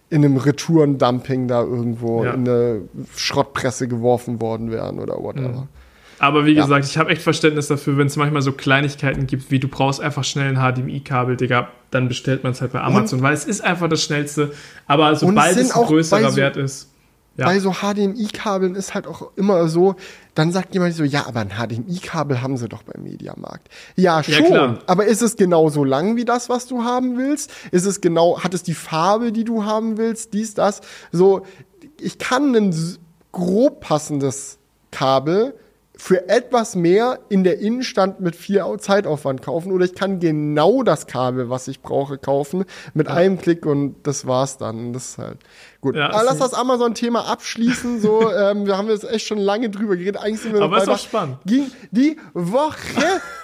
[0.09, 2.33] in einem Retourendumping da irgendwo ja.
[2.33, 2.81] in eine
[3.15, 5.61] Schrottpresse geworfen worden wären oder whatever.
[5.61, 5.67] Mhm.
[6.21, 6.61] Aber wie ja.
[6.61, 9.99] gesagt, ich habe echt Verständnis dafür, wenn es manchmal so Kleinigkeiten gibt, wie du brauchst
[9.99, 13.45] einfach schnell ein HDMI-Kabel, Digga, dann bestellt man es halt bei Amazon, und, weil es
[13.45, 14.53] ist einfach das Schnellste.
[14.85, 16.91] Aber sobald es, ein größerer so, Wert ist.
[17.37, 17.45] Ja.
[17.45, 19.95] Bei so HDMI-Kabeln ist halt auch immer so,
[20.35, 23.69] dann sagt jemand so, ja, aber ein HDMI-Kabel haben sie doch beim Mediamarkt.
[23.95, 24.45] Ja, schon.
[24.53, 27.51] Ja, aber ist es genau so lang wie das, was du haben willst?
[27.71, 30.35] Ist es genau, hat es die Farbe, die du haben willst?
[30.35, 30.81] Dies, das?
[31.11, 31.47] So,
[31.99, 32.75] ich kann ein
[33.31, 34.59] grob passendes
[34.91, 35.55] Kabel
[36.01, 41.05] für etwas mehr in der Innenstand mit viel Zeitaufwand kaufen oder ich kann genau das
[41.05, 43.13] Kabel, was ich brauche, kaufen mit ja.
[43.13, 44.93] einem Klick und das war's dann.
[44.93, 45.37] Das ist halt
[45.81, 47.99] Gut, ja, aber lass das Amazon-Thema abschließen.
[47.99, 50.21] So, ähm, wir haben jetzt echt schon lange drüber geredet.
[50.21, 51.39] Eigentlich sind wir aber ist doch spannend.
[51.45, 52.75] Ging die Woche.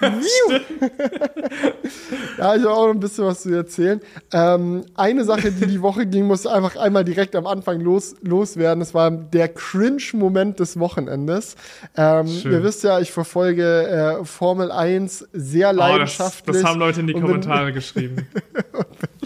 [2.38, 4.00] ja, ich habe auch noch ein bisschen was zu erzählen.
[4.32, 8.78] Ähm, eine Sache, die die Woche ging, muss einfach einmal direkt am Anfang los, loswerden.
[8.78, 11.56] Das war der Cringe-Moment des Wochenendes.
[11.96, 16.48] Ähm, ihr wisst ja, ich verfolge äh, Formel 1 sehr leidenschaftlich.
[16.48, 18.28] Oh, das, das, haben Leute in die Kommentare bin, geschrieben.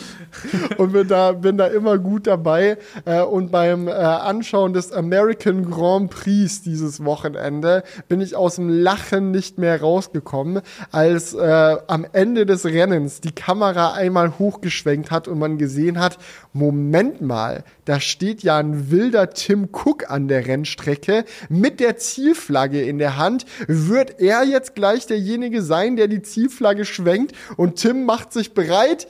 [0.79, 2.79] und bin da, bin da immer gut dabei.
[3.05, 8.69] Äh, und beim äh, Anschauen des American Grand Prix dieses Wochenende bin ich aus dem
[8.69, 15.29] Lachen nicht mehr rausgekommen, als äh, am Ende des Rennens die Kamera einmal hochgeschwenkt hat
[15.29, 16.19] und man gesehen hat,
[16.53, 22.83] Moment mal, da steht ja ein wilder Tim Cook an der Rennstrecke mit der Zielflagge
[22.83, 23.47] in der Hand.
[23.67, 29.09] Wird er jetzt gleich derjenige sein, der die Zielflagge schwenkt und Tim macht sich bereit?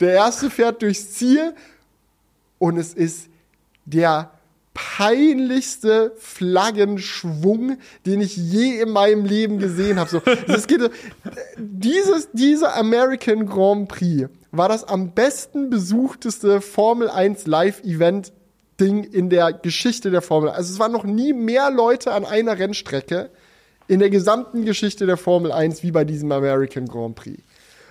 [0.00, 1.54] Der erste fährt durchs Ziel,
[2.58, 3.28] und es ist
[3.84, 4.30] der
[4.74, 10.10] peinlichste Flaggenschwung, den ich je in meinem Leben gesehen habe.
[10.10, 10.90] So, es geht,
[11.56, 18.32] dieses, dieser American Grand Prix war das am besten besuchteste Formel 1 Live-Event
[18.78, 20.50] Ding in der Geschichte der Formel.
[20.50, 23.30] Also es waren noch nie mehr Leute an einer Rennstrecke
[23.88, 27.42] in der gesamten Geschichte der Formel 1 wie bei diesem American Grand Prix.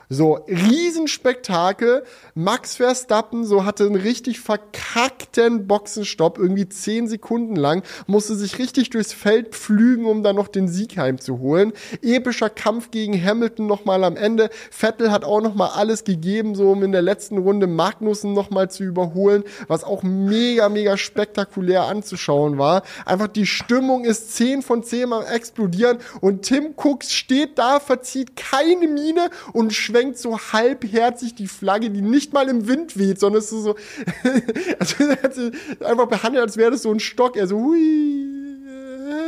[0.09, 2.03] So, Riesenspektakel.
[2.35, 8.89] Max Verstappen so hatte einen richtig verkackten Boxenstopp, irgendwie zehn Sekunden lang, musste sich richtig
[8.89, 11.73] durchs Feld pflügen, um dann noch den Sieg heimzuholen.
[12.01, 14.49] Epischer Kampf gegen Hamilton nochmal am Ende.
[14.69, 18.83] Vettel hat auch nochmal alles gegeben, so um in der letzten Runde Magnussen nochmal zu
[18.83, 22.83] überholen, was auch mega, mega spektakulär anzuschauen war.
[23.05, 28.35] Einfach die Stimmung ist 10 von 10 am explodieren und Tim Cooks steht da, verzieht
[28.35, 33.39] keine Miene und schwenkt so halbherzig die Flagge, die nicht mal im Wind weht, sondern
[33.39, 33.75] es ist so,
[34.79, 37.37] also er hat sie einfach behandelt, als wäre das so ein Stock.
[37.37, 38.25] Er so, hui.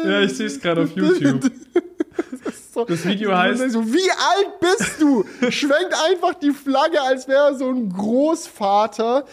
[0.03, 1.51] Ja, ich sehe es gerade auf YouTube.
[2.77, 3.71] So, das Video heißt.
[3.71, 5.25] So, wie alt bist du?
[5.49, 9.25] Schwenkt einfach die Flagge, als wäre er so ein Großvater.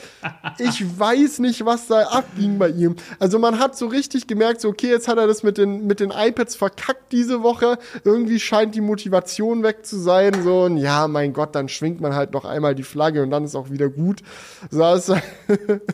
[0.58, 2.96] Ich weiß nicht, was da abging bei ihm.
[3.18, 6.00] Also man hat so richtig gemerkt, so, okay, jetzt hat er das mit den, mit
[6.00, 7.76] den iPads verkackt diese Woche.
[8.02, 10.42] Irgendwie scheint die Motivation weg zu sein.
[10.42, 13.44] So, und ja, mein Gott, dann schwingt man halt noch einmal die Flagge und dann
[13.44, 14.22] ist auch wieder gut.
[14.70, 15.18] So, also,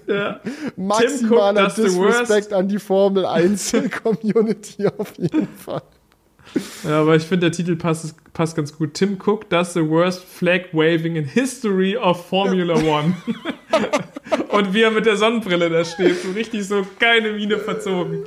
[0.07, 0.39] ja.
[0.77, 3.75] maximaler Disrespect an die Formel 1
[4.05, 5.83] Community auf jeden Fall.
[6.85, 8.95] Ja, aber ich finde, der Titel passt, passt ganz gut.
[8.95, 13.15] Tim Cook does the worst flag waving in history of Formula One.
[14.49, 18.25] und wie er mit der Sonnenbrille da steht, so richtig so keine Miene verzogen.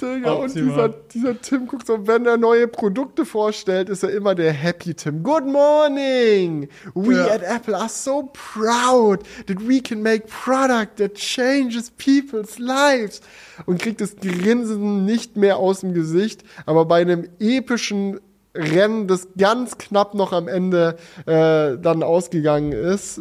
[0.00, 4.34] Digga, und dieser, dieser Tim Cook, so wenn er neue Produkte vorstellt, ist er immer
[4.34, 5.22] der Happy Tim.
[5.22, 6.68] Good morning!
[6.94, 7.26] We ja.
[7.26, 13.20] at Apple are so proud that we can make product that changes people's lives.
[13.66, 18.20] Und kriegt das Grinsen nicht mehr aus dem Gesicht, aber bei einem epischen
[18.54, 20.96] Rennen, das ganz knapp noch am Ende
[21.26, 23.20] äh, dann ausgegangen ist,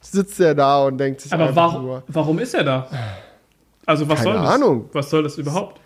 [0.00, 2.88] sitzt er da und denkt sich Aber warum, nur, warum ist er da?
[3.86, 4.54] Also was Keine soll das?
[4.54, 4.88] Ahnung.
[4.92, 5.80] Was soll das überhaupt?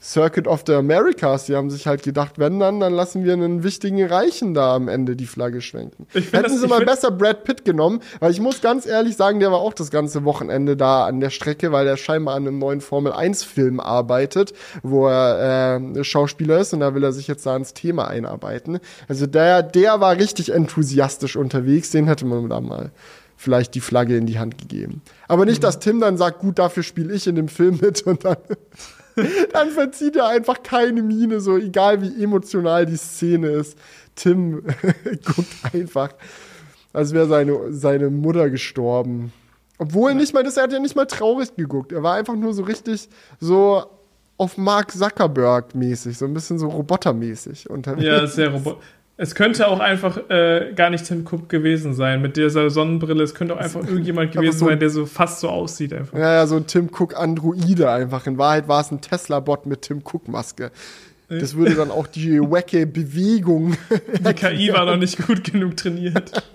[0.00, 3.62] Circuit of the Americas, die haben sich halt gedacht, wenn dann, dann lassen wir einen
[3.62, 6.06] wichtigen Reichen da am Ende die Flagge schwenken.
[6.12, 9.50] Hätten das, sie mal besser Brad Pitt genommen, weil ich muss ganz ehrlich sagen, der
[9.50, 12.82] war auch das ganze Wochenende da an der Strecke, weil er scheinbar an einem neuen
[12.82, 17.46] Formel 1 Film arbeitet, wo er äh, Schauspieler ist und da will er sich jetzt
[17.46, 18.80] da ins Thema einarbeiten.
[19.08, 22.90] Also der, der war richtig enthusiastisch unterwegs, den hätte man da mal
[23.36, 25.02] vielleicht die Flagge in die Hand gegeben.
[25.28, 28.24] Aber nicht, dass Tim dann sagt, gut, dafür spiele ich in dem Film mit und
[28.24, 28.38] dann,
[29.52, 33.78] dann verzieht er einfach keine Miene, so egal wie emotional die Szene ist.
[34.14, 34.62] Tim
[35.24, 36.10] guckt einfach,
[36.92, 39.32] als wäre seine, seine Mutter gestorben.
[39.78, 41.92] Obwohl nicht mal das, er hat ja nicht mal traurig geguckt.
[41.92, 43.84] Er war einfach nur so richtig so
[44.38, 48.06] auf Mark Zuckerberg mäßig, so ein bisschen so robotermäßig unterwegs.
[48.06, 48.78] Ja, sehr robot
[49.18, 53.22] Es könnte auch einfach äh, gar nicht Tim Cook gewesen sein mit dieser Sonnenbrille.
[53.22, 56.18] Es könnte auch einfach irgendjemand gewesen so sein, der so fast so aussieht einfach.
[56.18, 58.26] Ja, ja, so ein Tim Cook Androide einfach.
[58.26, 60.70] In Wahrheit war es ein Tesla-Bot mit Tim Cook Maske.
[61.28, 63.76] Das würde dann auch die wacke Bewegung.
[64.20, 66.30] Die KI war noch nicht gut genug trainiert.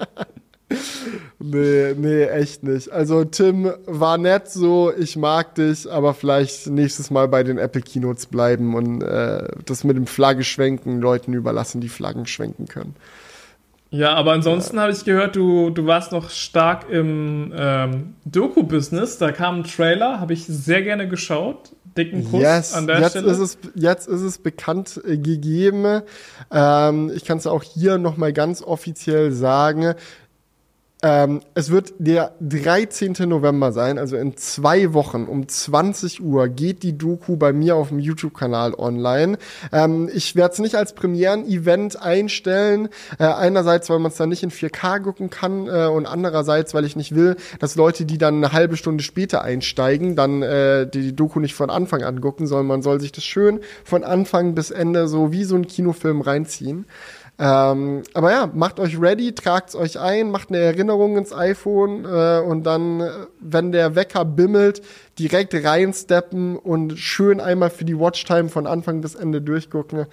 [1.40, 2.92] nee, nee, echt nicht.
[2.92, 7.82] Also Tim war nett so, ich mag dich, aber vielleicht nächstes Mal bei den Apple
[7.82, 12.96] Keynotes bleiben und äh, das mit dem Flagge schwenken Leuten überlassen, die Flaggen schwenken können.
[13.90, 14.84] Ja, aber ansonsten ja.
[14.84, 19.18] habe ich gehört, du, du warst noch stark im ähm, Doku-Business.
[19.18, 23.12] Da kam ein Trailer, habe ich sehr gerne geschaut dicken Kuss yes, an der jetzt
[23.12, 23.32] Stelle.
[23.32, 26.02] Ist es, jetzt ist es bekannt äh, gegeben.
[26.52, 29.94] Ähm, ich kann es auch hier nochmal ganz offiziell sagen.
[31.04, 33.14] Ähm, es wird der 13.
[33.28, 37.90] November sein, also in zwei Wochen um 20 Uhr geht die Doku bei mir auf
[37.90, 39.40] dem YouTube-Kanal online.
[39.72, 42.90] Ähm, ich werde es nicht als Premieren-Event einstellen.
[43.18, 46.86] Äh, einerseits, weil man es dann nicht in 4K gucken kann äh, und andererseits, weil
[46.86, 51.02] ich nicht will, dass Leute, die dann eine halbe Stunde später einsteigen, dann äh, die,
[51.02, 54.54] die Doku nicht von Anfang an gucken, sondern man soll sich das schön von Anfang
[54.54, 56.86] bis Ende so wie so ein Kinofilm reinziehen.
[57.44, 62.40] Ähm, aber ja, macht euch ready, tragt's euch ein, macht eine Erinnerung ins iPhone äh,
[62.40, 63.02] und dann,
[63.40, 64.84] wenn der Wecker bimmelt,
[65.18, 70.06] direkt reinsteppen und schön einmal für die Watchtime von Anfang bis Ende durchgucken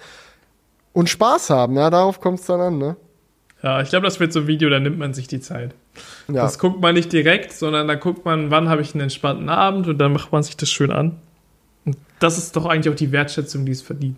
[0.93, 1.75] und Spaß haben.
[1.75, 2.95] Ja, darauf kommt's dann an, ne?
[3.61, 5.75] Ja, ich glaube, das wird so ein Video, da nimmt man sich die Zeit.
[6.29, 6.41] Ja.
[6.41, 9.87] Das guckt man nicht direkt, sondern da guckt man, wann habe ich einen entspannten Abend
[9.87, 11.17] und dann macht man sich das schön an.
[11.85, 14.17] Und das ist doch eigentlich auch die Wertschätzung, die es verdient.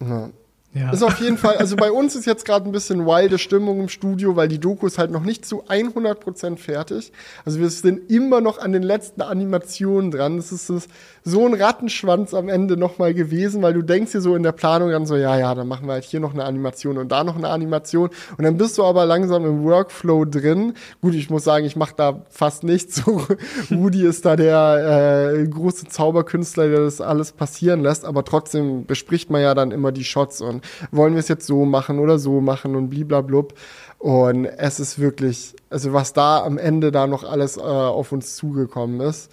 [0.00, 0.30] Ja.
[0.74, 0.90] Ja.
[0.90, 3.88] Ist auf jeden Fall, also bei uns ist jetzt gerade ein bisschen wilde Stimmung im
[3.88, 7.12] Studio, weil die Doku ist halt noch nicht zu 100% fertig.
[7.44, 10.36] Also wir sind immer noch an den letzten Animationen dran.
[10.36, 10.88] Das ist
[11.22, 14.90] so ein Rattenschwanz am Ende nochmal gewesen, weil du denkst dir so in der Planung
[14.90, 17.36] dann so, ja, ja, dann machen wir halt hier noch eine Animation und da noch
[17.36, 18.10] eine Animation.
[18.36, 20.74] Und dann bist du aber langsam im Workflow drin.
[21.00, 22.94] Gut, ich muss sagen, ich mache da fast nichts.
[23.04, 23.26] So,
[23.70, 29.30] Rudi ist da der äh, große Zauberkünstler, der das alles passieren lässt, aber trotzdem bespricht
[29.30, 32.40] man ja dann immer die Shots und wollen wir es jetzt so machen oder so
[32.40, 33.54] machen und bliblablub.
[33.98, 38.36] Und es ist wirklich, also was da am Ende da noch alles äh, auf uns
[38.36, 39.30] zugekommen ist.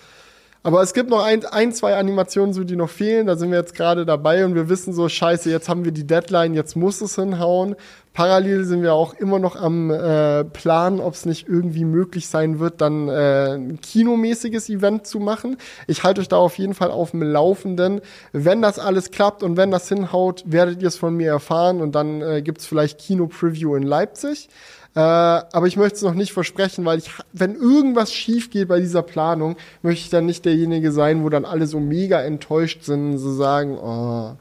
[0.64, 3.26] Aber es gibt noch ein, ein, zwei Animationen, so die noch fehlen.
[3.26, 6.06] Da sind wir jetzt gerade dabei und wir wissen so, scheiße, jetzt haben wir die
[6.06, 7.76] Deadline, jetzt muss es hinhauen.
[8.14, 12.60] Parallel sind wir auch immer noch am äh, Plan, ob es nicht irgendwie möglich sein
[12.60, 15.58] wird, dann äh, ein kinomäßiges Event zu machen.
[15.88, 18.02] Ich halte euch da auf jeden Fall auf dem Laufenden.
[18.34, 21.94] Wenn das alles klappt und wenn das hinhaut, werdet ihr es von mir erfahren und
[21.94, 24.50] dann äh, gibt es vielleicht Kino-Preview in Leipzig.
[24.94, 28.82] Äh, aber ich möchte es noch nicht versprechen, weil ich, wenn irgendwas schief geht bei
[28.82, 33.18] dieser Planung, möchte ich dann nicht derjenige sein, wo dann alle so mega enttäuscht sind,
[33.18, 34.36] so sagen, oh,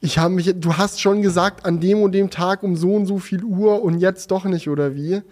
[0.00, 3.06] ich habe mich, du hast schon gesagt, an dem und dem Tag um so und
[3.06, 5.22] so viel Uhr und jetzt doch nicht, oder wie?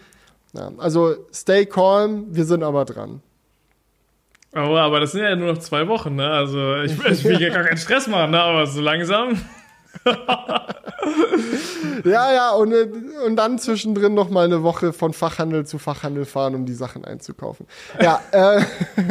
[0.52, 3.22] Ja, also stay calm, wir sind aber dran.
[4.54, 6.30] Oh, aber das sind ja nur noch zwei Wochen, ne?
[6.30, 8.40] Also ich, ich will hier gar keinen Stress machen, ne?
[8.40, 9.38] Aber so langsam.
[12.04, 12.74] ja, ja, und,
[13.26, 17.04] und dann zwischendrin noch mal eine Woche von Fachhandel zu Fachhandel fahren, um die Sachen
[17.04, 17.66] einzukaufen.
[18.00, 18.62] Ja, äh,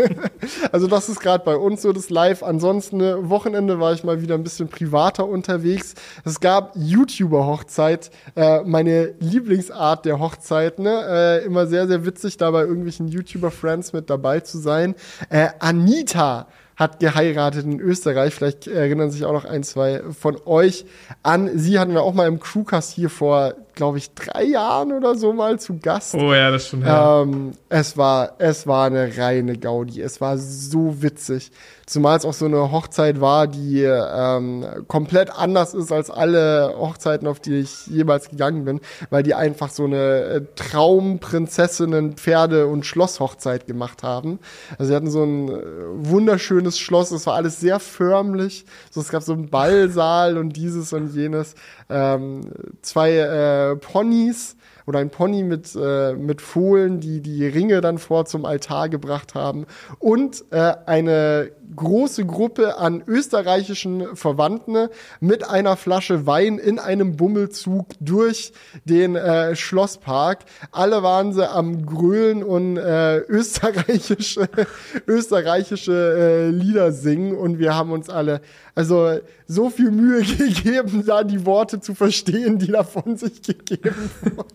[0.71, 2.43] also das ist gerade bei uns so das Live.
[2.43, 5.95] Ansonsten, ne, Wochenende war ich mal wieder ein bisschen privater unterwegs.
[6.23, 11.05] Es gab YouTuber-Hochzeit, äh, meine Lieblingsart der Hochzeit, ne?
[11.07, 14.95] Äh, immer sehr, sehr witzig, da bei irgendwelchen YouTuber-Friends mit dabei zu sein.
[15.29, 16.47] Äh, Anita
[16.77, 18.33] hat geheiratet in Österreich.
[18.33, 20.85] Vielleicht erinnern sich auch noch ein, zwei von euch
[21.23, 21.57] an.
[21.57, 25.31] Sie hatten wir auch mal im Crewcast hier vor glaube ich, drei Jahren oder so
[25.31, 26.15] mal zu Gast.
[26.15, 26.81] Oh ja, das schon.
[26.81, 27.21] Ja.
[27.21, 30.01] Ähm, es war, es war eine reine Gaudi.
[30.01, 31.51] Es war so witzig.
[31.85, 37.27] Zumal es auch so eine Hochzeit war, die ähm, komplett anders ist als alle Hochzeiten,
[37.29, 42.85] auf die ich jemals gegangen bin, weil die einfach so eine äh, Traumprinzessinnen, Pferde und
[42.85, 44.39] Schlosshochzeit gemacht haben.
[44.77, 45.61] Also sie hatten so ein äh,
[45.93, 47.11] wunderschönes Schloss.
[47.11, 48.65] Es war alles sehr förmlich.
[48.91, 51.55] So, es gab so einen Ballsaal und dieses und jenes.
[51.89, 52.41] Ähm,
[52.81, 54.57] zwei äh, Ponys
[54.87, 59.35] oder ein Pony mit, äh, mit Fohlen, die die Ringe dann vor zum Altar gebracht
[59.35, 59.65] haben.
[59.99, 64.89] Und äh, eine große Gruppe an österreichischen Verwandten
[65.21, 68.51] mit einer Flasche Wein in einem Bummelzug durch
[68.83, 70.39] den äh, Schlosspark.
[70.71, 74.49] Alle waren sie am Grölen und äh, österreichische,
[75.07, 78.41] österreichische äh, Lieder singen und wir haben uns alle
[78.77, 79.17] also
[79.47, 84.53] so viel Mühe gegeben, da die Worte zu verstehen, die da von sich gegeben wurden.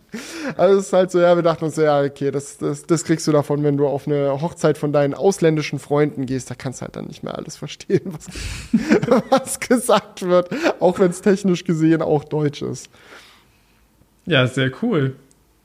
[0.57, 3.27] Also es ist halt so, ja, wir dachten uns ja, okay, das, das, das kriegst
[3.27, 6.83] du davon, wenn du auf eine Hochzeit von deinen ausländischen Freunden gehst, da kannst du
[6.85, 8.27] halt dann nicht mehr alles verstehen, was,
[9.31, 10.49] was gesagt wird,
[10.81, 12.89] auch wenn es technisch gesehen auch Deutsch ist.
[14.25, 15.17] Ja, sehr cool.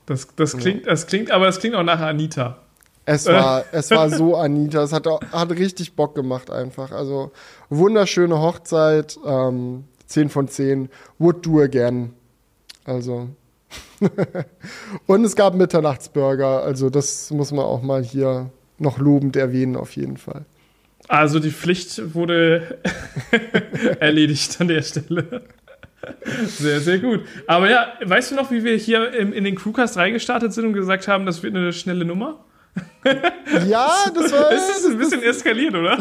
[0.06, 2.58] Das, das klingt, das klingt, aber es klingt auch nach Anita.
[3.06, 4.84] Es war, es war so Anita.
[4.84, 6.92] Es hat, hat richtig Bock gemacht einfach.
[6.92, 7.32] Also
[7.70, 9.18] wunderschöne Hochzeit.
[9.26, 10.90] Ähm, 10 von 10.
[11.18, 12.14] Would do again.
[12.86, 13.30] Also.
[15.08, 16.64] Und es gab Mitternachtsburger.
[16.64, 20.46] Also das muss man auch mal hier noch lobend erwähnen auf jeden Fall.
[21.08, 22.80] Also die Pflicht wurde
[24.00, 25.44] erledigt an der Stelle.
[26.46, 27.22] Sehr, sehr gut.
[27.48, 30.74] Aber ja, weißt du noch, wie wir hier in, in den Crewcast reingestartet sind und
[30.74, 32.44] gesagt haben, das wird eine schnelle Nummer?
[33.68, 34.52] Ja, das war.
[34.52, 35.98] Das ist ein bisschen eskaliert, oder?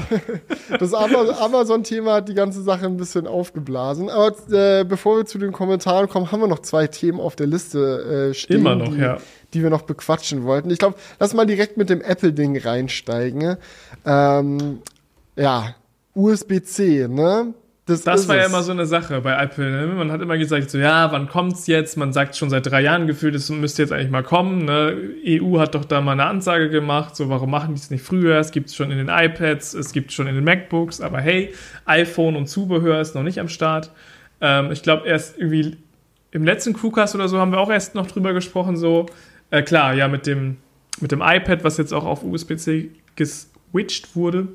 [0.78, 4.10] Das Amazon-Thema hat die ganze Sache ein bisschen aufgeblasen.
[4.10, 7.46] Aber äh, bevor wir zu den Kommentaren kommen, haben wir noch zwei Themen auf der
[7.46, 8.60] Liste äh, stehen.
[8.60, 9.18] Immer noch, die, ja.
[9.54, 10.70] Die wir noch bequatschen wollten.
[10.70, 13.56] Ich glaube, lass mal direkt mit dem Apple-Ding reinsteigen.
[14.04, 14.82] Ähm,
[15.36, 15.74] ja,
[16.14, 17.54] USB-C, ne?
[17.86, 18.42] Das, das war es.
[18.42, 19.70] ja immer so eine Sache bei Apple.
[19.70, 19.86] Ne?
[19.94, 21.96] Man hat immer gesagt, so ja, wann kommt's jetzt?
[21.96, 24.64] Man sagt schon seit drei Jahren gefühlt, es müsste jetzt eigentlich mal kommen.
[24.64, 24.96] Ne?
[25.24, 28.40] EU hat doch da mal eine Ansage gemacht, so warum machen die es nicht früher?
[28.40, 31.54] Es gibt es schon in den iPads, es gibt schon in den MacBooks, aber hey,
[31.84, 33.92] iPhone und Zubehör ist noch nicht am Start.
[34.40, 35.76] Ähm, ich glaube, erst irgendwie
[36.32, 39.06] im letzten Crewcast oder so haben wir auch erst noch drüber gesprochen, so
[39.50, 40.56] äh, klar, ja, mit dem,
[41.00, 44.48] mit dem iPad, was jetzt auch auf USB-C geswitcht wurde.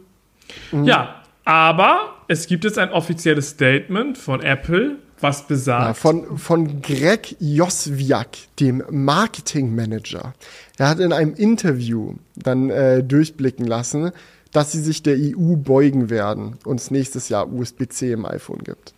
[0.72, 0.86] Mhm.
[0.86, 5.86] Ja, aber es gibt jetzt ein offizielles Statement von Apple, was besagt.
[5.86, 8.30] Ja, von, von Greg Joswiak,
[8.60, 10.34] dem Marketingmanager.
[10.78, 14.12] Er hat in einem Interview dann äh, durchblicken lassen,
[14.52, 18.94] dass sie sich der EU beugen werden und es nächstes Jahr USB-C im iPhone gibt.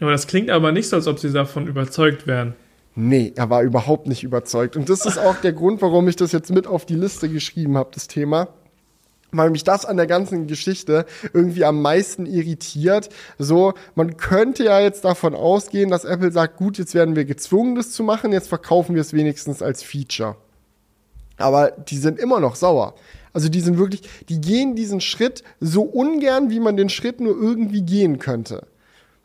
[0.00, 2.54] Aber das klingt aber nicht so, als ob sie davon überzeugt wären.
[2.94, 4.76] Nee, er war überhaupt nicht überzeugt.
[4.76, 7.76] Und das ist auch der Grund, warum ich das jetzt mit auf die Liste geschrieben
[7.76, 8.48] habe, das Thema
[9.36, 13.08] weil mich das an der ganzen Geschichte irgendwie am meisten irritiert.
[13.38, 17.74] So, man könnte ja jetzt davon ausgehen, dass Apple sagt, gut, jetzt werden wir gezwungen,
[17.74, 20.36] das zu machen, jetzt verkaufen wir es wenigstens als Feature.
[21.38, 22.94] Aber die sind immer noch sauer.
[23.32, 27.36] Also die sind wirklich, die gehen diesen Schritt so ungern, wie man den Schritt nur
[27.36, 28.66] irgendwie gehen könnte.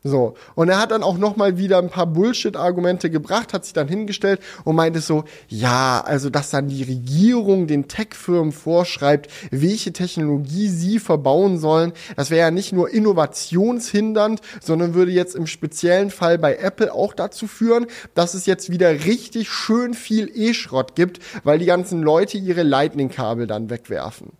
[0.03, 0.33] So.
[0.55, 4.39] Und er hat dann auch nochmal wieder ein paar Bullshit-Argumente gebracht, hat sich dann hingestellt
[4.63, 10.97] und meinte so, ja, also, dass dann die Regierung den Tech-Firmen vorschreibt, welche Technologie sie
[10.97, 16.55] verbauen sollen, das wäre ja nicht nur innovationshindernd, sondern würde jetzt im speziellen Fall bei
[16.55, 17.85] Apple auch dazu führen,
[18.15, 23.45] dass es jetzt wieder richtig schön viel E-Schrott gibt, weil die ganzen Leute ihre Lightning-Kabel
[23.45, 24.31] dann wegwerfen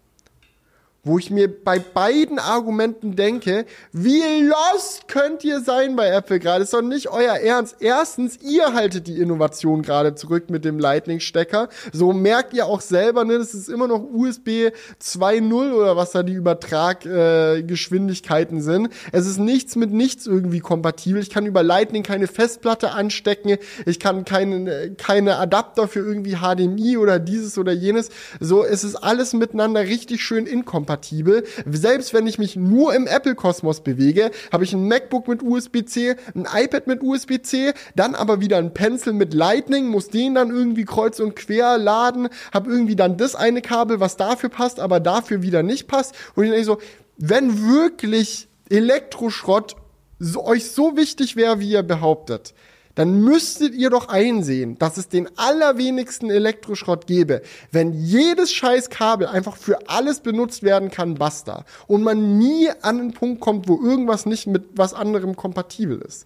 [1.03, 6.61] wo ich mir bei beiden Argumenten denke, wie lost könnt ihr sein bei Apple gerade?
[6.63, 7.77] Ist doch nicht euer Ernst.
[7.79, 11.69] Erstens, ihr haltet die Innovation gerade zurück mit dem Lightning-Stecker.
[11.91, 14.69] So merkt ihr auch selber, ne, das ist immer noch USB
[15.01, 18.89] 2.0 oder was da die Übertraggeschwindigkeiten äh, sind.
[19.11, 21.19] Es ist nichts mit nichts irgendwie kompatibel.
[21.19, 23.57] Ich kann über Lightning keine Festplatte anstecken.
[23.87, 28.09] Ich kann keine, keine Adapter für irgendwie HDMI oder dieses oder jenes.
[28.39, 31.43] So, es ist alles miteinander richtig schön inkompatibel kompatibel.
[31.65, 36.47] Selbst wenn ich mich nur im Apple-Kosmos bewege, habe ich ein MacBook mit USB-C, ein
[36.53, 41.19] iPad mit USB-C, dann aber wieder ein Pencil mit Lightning, muss den dann irgendwie kreuz
[41.19, 45.63] und quer laden, habe irgendwie dann das eine Kabel, was dafür passt, aber dafür wieder
[45.63, 46.13] nicht passt.
[46.35, 46.77] Und ich denke so,
[47.17, 49.75] wenn wirklich Elektroschrott
[50.19, 52.53] so, euch so wichtig wäre, wie ihr behauptet,
[52.95, 59.27] dann müsstet ihr doch einsehen, dass es den allerwenigsten Elektroschrott gäbe, wenn jedes scheiß Kabel
[59.27, 61.65] einfach für alles benutzt werden kann, basta.
[61.87, 66.25] Und man nie an einen Punkt kommt, wo irgendwas nicht mit was anderem kompatibel ist.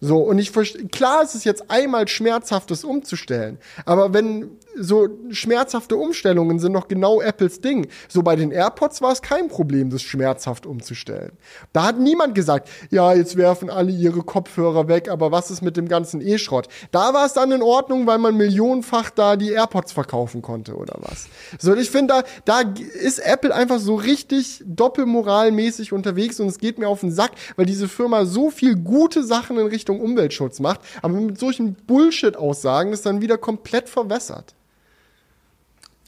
[0.00, 5.96] So, und ich verstehe, klar ist es jetzt einmal schmerzhaftes umzustellen, aber wenn so schmerzhafte
[5.96, 7.88] Umstellungen sind noch genau Apples Ding.
[8.08, 11.32] So bei den AirPods war es kein Problem, das schmerzhaft umzustellen.
[11.72, 15.76] Da hat niemand gesagt, ja, jetzt werfen alle ihre Kopfhörer weg, aber was ist mit
[15.76, 16.68] dem ganzen E-Schrott?
[16.90, 20.96] Da war es dann in Ordnung, weil man millionenfach da die AirPods verkaufen konnte oder
[21.00, 21.28] was.
[21.58, 26.78] So, ich finde, da, da ist Apple einfach so richtig doppelmoralmäßig unterwegs und es geht
[26.78, 30.80] mir auf den Sack, weil diese Firma so viel gute Sachen in Richtung Umweltschutz macht,
[31.02, 34.54] aber mit solchen Bullshit-Aussagen ist dann wieder komplett verwässert.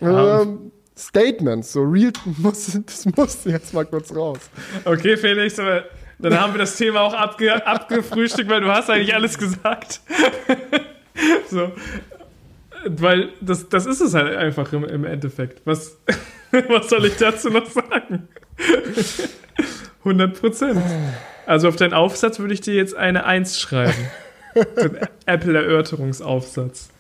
[0.01, 4.39] Ähm, Statements, so real, muss, das muss jetzt mal kurz raus.
[4.85, 5.85] Okay, Felix, aber
[6.19, 10.01] dann haben wir das Thema auch abge, abgefrühstückt, weil du hast eigentlich alles gesagt.
[11.51, 11.73] so.
[12.89, 15.61] Weil das, das ist es halt einfach im, im Endeffekt.
[15.67, 15.99] Was,
[16.69, 18.29] was soll ich dazu noch sagen?
[19.99, 20.81] 100 Prozent.
[21.47, 24.09] Also auf deinen Aufsatz würde ich dir jetzt eine 1 schreiben.
[24.55, 26.91] Den Apple-Erörterungsaufsatz.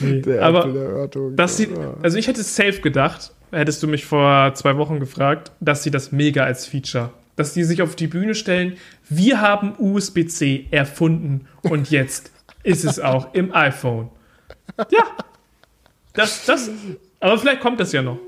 [0.00, 1.70] Nee, Der aber das sieht,
[2.02, 6.12] also ich hätte safe gedacht, hättest du mich vor zwei Wochen gefragt, dass sie das
[6.12, 8.76] mega als Feature, dass die sich auf die Bühne stellen,
[9.08, 12.30] wir haben USB-C erfunden und jetzt
[12.64, 14.08] Ist es auch im iPhone.
[14.90, 15.04] Ja.
[16.14, 16.70] Das, das,
[17.20, 18.18] aber vielleicht kommt das ja noch.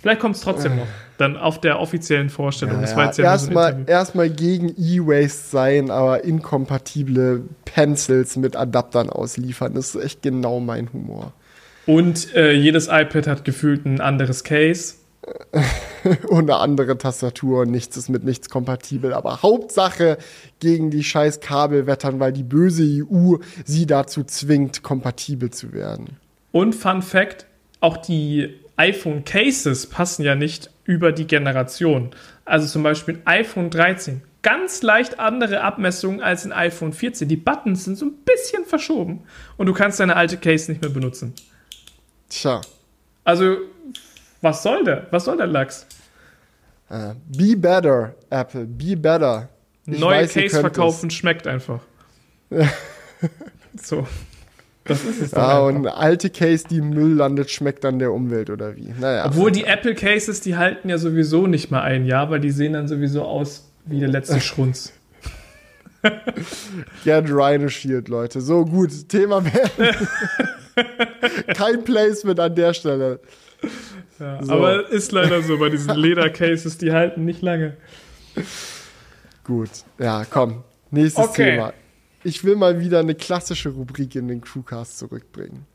[0.00, 0.86] Vielleicht kommt es trotzdem noch.
[1.16, 2.80] Dann auf der offiziellen Vorstellung.
[2.82, 3.10] Ja, ja.
[3.10, 9.74] ja erstmal erst gegen E-Waste sein, aber inkompatible Pencils mit Adaptern ausliefern.
[9.74, 11.32] Das ist echt genau mein Humor.
[11.86, 14.94] Und äh, jedes iPad hat gefühlt ein anderes Case.
[16.28, 19.12] und eine andere Tastatur und nichts ist mit nichts kompatibel.
[19.12, 20.18] Aber Hauptsache
[20.60, 26.16] gegen die scheiß Kabel wettern, weil die böse EU sie dazu zwingt, kompatibel zu werden.
[26.52, 27.46] Und Fun Fact:
[27.80, 32.10] Auch die iPhone Cases passen ja nicht über die Generation.
[32.44, 34.22] Also zum Beispiel iPhone 13.
[34.42, 37.28] Ganz leicht andere Abmessungen als ein iPhone 14.
[37.28, 39.24] Die Buttons sind so ein bisschen verschoben
[39.56, 41.34] und du kannst deine alte Case nicht mehr benutzen.
[42.28, 42.60] Tja.
[43.24, 43.56] Also,
[44.40, 45.08] was soll der?
[45.10, 45.86] Was soll der Lachs?
[46.90, 48.64] Uh, be better, Apple.
[48.64, 49.48] Be better.
[49.86, 51.80] Ich Neue weiß, Case verkaufen schmeckt einfach.
[53.82, 54.06] so.
[54.88, 58.12] Das ist es Ja, und eine alte Case, die im Müll landet, schmeckt dann der
[58.12, 58.92] Umwelt oder wie?
[58.98, 59.26] Naja.
[59.26, 62.72] Obwohl die Apple Cases, die halten ja sowieso nicht mal ein Jahr, weil die sehen
[62.72, 64.92] dann sowieso aus wie der letzte Schrunz.
[67.04, 68.40] Get Rhino Shield, Leute.
[68.40, 69.08] So, gut.
[69.08, 69.44] Thema
[71.54, 73.20] Kein Placement an der Stelle.
[74.18, 74.52] Ja, so.
[74.52, 77.76] Aber ist leider so bei diesen Leder-Cases, die halten nicht lange.
[79.44, 79.70] Gut.
[79.98, 80.64] Ja, komm.
[80.90, 81.50] Nächstes okay.
[81.52, 81.72] Thema
[82.24, 85.66] ich will mal wieder eine klassische Rubrik in den Crewcast zurückbringen.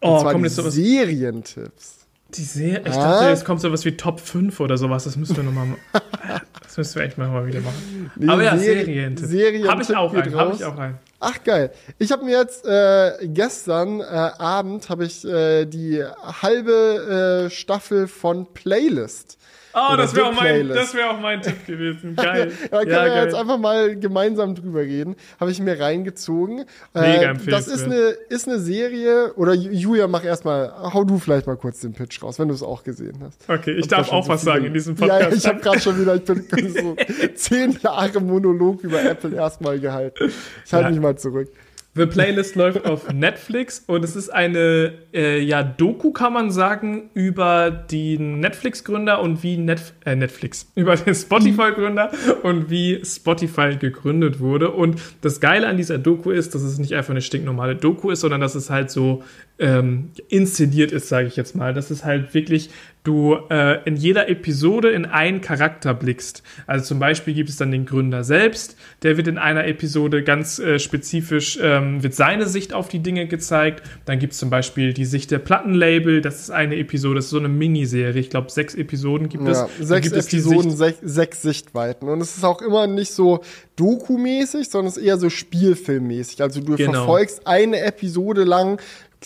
[0.00, 0.74] Oh, Und zwar kommt die sowas?
[0.74, 2.06] Serientipps.
[2.34, 2.82] Die Serie?
[2.86, 3.12] Ich ah?
[3.12, 5.04] dachte, jetzt kommt sowas wie Top 5 oder sowas.
[5.04, 5.76] Das müssen wir nochmal
[6.62, 8.10] Das müssen wir echt mal wieder machen.
[8.16, 9.28] Nee, Aber ja, Serientipps.
[9.28, 10.34] Serien habe ich auch einen.
[10.34, 10.98] Habe ich auch einen.
[11.20, 11.70] Ach geil.
[11.98, 16.02] Ich habe mir jetzt äh, gestern äh, Abend habe ich äh, die
[16.42, 19.38] halbe äh, Staffel von Playlist
[19.74, 22.14] Oh, das wäre auch, mein, wär auch mein Tipp gewesen.
[22.16, 22.52] Geil.
[22.62, 23.24] ja, da können ja, wir geil.
[23.24, 25.16] jetzt einfach mal gemeinsam drüber reden.
[25.40, 26.64] Habe ich mir reingezogen.
[26.94, 31.46] Mega äh, Das ist eine, ist eine Serie, oder Julia, mach erstmal, hau du vielleicht
[31.46, 33.48] mal kurz den Pitch raus, wenn du es auch gesehen hast.
[33.48, 35.22] Okay, ich darf auch so was sagen in diesem Podcast.
[35.22, 36.96] Ja, ich habe gerade schon wieder, ich bin so
[37.34, 40.32] zehn Jahre Monolog über Apple erstmal gehalten.
[40.64, 40.90] Ich halte ja.
[40.90, 41.48] mich mal zurück.
[41.94, 47.10] The Playlist läuft auf Netflix und es ist eine äh, ja, Doku, kann man sagen,
[47.12, 52.10] über die Netflix-Gründer und wie Net äh, Netflix, über den Spotify-Gründer
[52.44, 54.70] und wie Spotify gegründet wurde.
[54.70, 58.20] Und das Geile an dieser Doku ist, dass es nicht einfach eine stinknormale Doku ist,
[58.20, 59.22] sondern dass es halt so
[59.62, 61.72] ähm, inszeniert ist, sage ich jetzt mal.
[61.72, 62.68] Dass es halt wirklich
[63.04, 66.42] du äh, in jeder Episode in einen Charakter blickst.
[66.66, 70.58] Also zum Beispiel gibt es dann den Gründer selbst, der wird in einer Episode ganz
[70.58, 73.82] äh, spezifisch, ähm, wird seine Sicht auf die Dinge gezeigt.
[74.04, 77.30] Dann gibt es zum Beispiel die Sicht der Plattenlabel, das ist eine Episode, das ist
[77.30, 78.20] so eine Miniserie.
[78.20, 79.88] Ich glaube, sechs Episoden gibt ja, es.
[79.88, 82.08] Sechs gibt Episoden, es sech, sechs Sichtweiten.
[82.08, 83.42] Und es ist auch immer nicht so
[83.74, 86.40] dokumäßig, sondern es ist eher so spielfilmmäßig.
[86.40, 86.92] Also du genau.
[86.92, 88.80] verfolgst eine Episode lang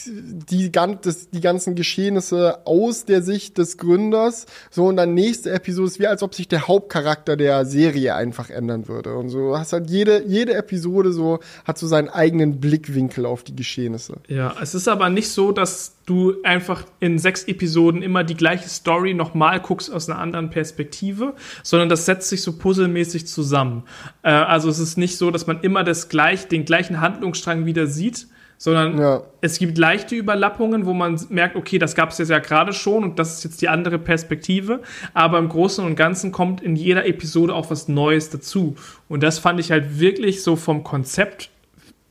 [0.06, 4.46] die, die ganzen Geschehnisse aus der Sicht des Gründers.
[4.70, 8.50] So, und dann nächste Episode ist wie, als ob sich der Hauptcharakter der Serie einfach
[8.50, 9.16] ändern würde.
[9.16, 13.56] Und so hast halt jede, jede Episode so, hat so seinen eigenen Blickwinkel auf die
[13.56, 14.18] Geschehnisse.
[14.28, 18.68] Ja, es ist aber nicht so, dass du einfach in sechs Episoden immer die gleiche
[18.68, 23.82] Story nochmal guckst aus einer anderen Perspektive, sondern das setzt sich so puzzelmäßig zusammen.
[24.22, 27.86] Äh, also es ist nicht so, dass man immer das gleich, den gleichen Handlungsstrang wieder
[27.86, 28.28] sieht,
[28.58, 29.22] sondern ja.
[29.40, 33.04] es gibt leichte Überlappungen, wo man merkt, okay, das gab es jetzt ja gerade schon
[33.04, 34.80] und das ist jetzt die andere Perspektive,
[35.14, 38.76] aber im Großen und Ganzen kommt in jeder Episode auch was Neues dazu
[39.08, 41.50] und das fand ich halt wirklich so vom Konzept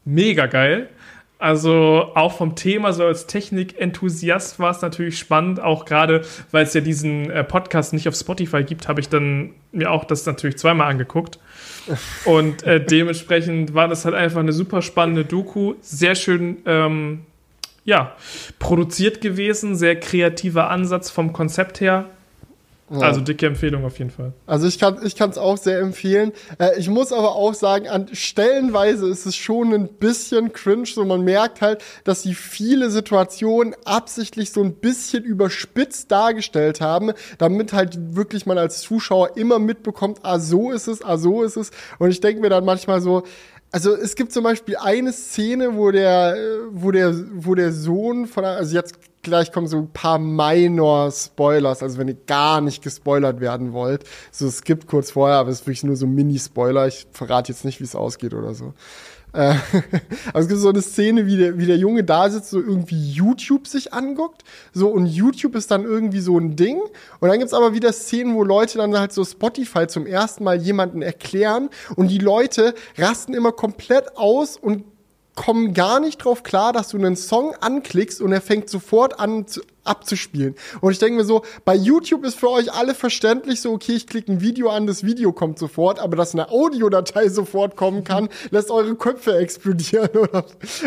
[0.05, 0.89] mega geil.
[1.37, 6.21] Also auch vom Thema, so als Technik-Enthusiast war es natürlich spannend, auch gerade,
[6.51, 10.05] weil es ja diesen äh, Podcast nicht auf Spotify gibt, habe ich dann mir auch
[10.05, 11.39] das natürlich zweimal angeguckt.
[12.25, 17.21] Und äh, dementsprechend war das halt einfach eine super spannende Doku, sehr schön ähm,
[17.83, 18.15] ja,
[18.57, 22.05] produziert gewesen, sehr kreativer Ansatz vom Konzept her.
[22.89, 22.99] Ja.
[22.99, 24.33] Also dicke Empfehlung auf jeden Fall.
[24.45, 26.33] Also ich kann es auch sehr empfehlen.
[26.59, 30.85] Äh, ich muss aber auch sagen, an Stellenweise ist es schon ein bisschen cringe.
[30.85, 37.13] So man merkt halt, dass sie viele Situationen absichtlich so ein bisschen überspitzt dargestellt haben,
[37.39, 41.57] damit halt wirklich man als Zuschauer immer mitbekommt, ah so ist es, ah so ist
[41.57, 41.71] es.
[41.97, 43.23] Und ich denke mir dann manchmal so,
[43.71, 46.37] also es gibt zum Beispiel eine Szene, wo der,
[46.69, 51.97] wo der, wo der Sohn von, also jetzt gleich kommen so ein paar Minor-Spoilers, also
[51.97, 54.05] wenn ihr gar nicht gespoilert werden wollt.
[54.31, 56.87] So, es gibt kurz vorher, aber es ist wirklich nur so Mini-Spoiler.
[56.87, 58.73] Ich verrate jetzt nicht, wie es ausgeht oder so.
[59.33, 59.55] Äh,
[60.29, 63.11] aber es gibt so eine Szene, wie der, wie der Junge da sitzt, so irgendwie
[63.11, 64.43] YouTube sich anguckt.
[64.73, 66.79] So, und YouTube ist dann irgendwie so ein Ding.
[67.19, 70.61] Und dann gibt's aber wieder Szenen, wo Leute dann halt so Spotify zum ersten Mal
[70.61, 71.69] jemanden erklären.
[71.95, 74.85] Und die Leute rasten immer komplett aus und
[75.35, 79.47] kommen gar nicht drauf klar, dass du einen Song anklickst und er fängt sofort an
[79.47, 80.55] zu, abzuspielen.
[80.81, 84.07] Und ich denke mir so, bei YouTube ist für euch alle verständlich so, okay, ich
[84.07, 88.29] klicke ein Video an, das Video kommt sofort, aber dass eine Audiodatei sofort kommen kann,
[88.51, 90.45] lässt eure Köpfe explodieren oder,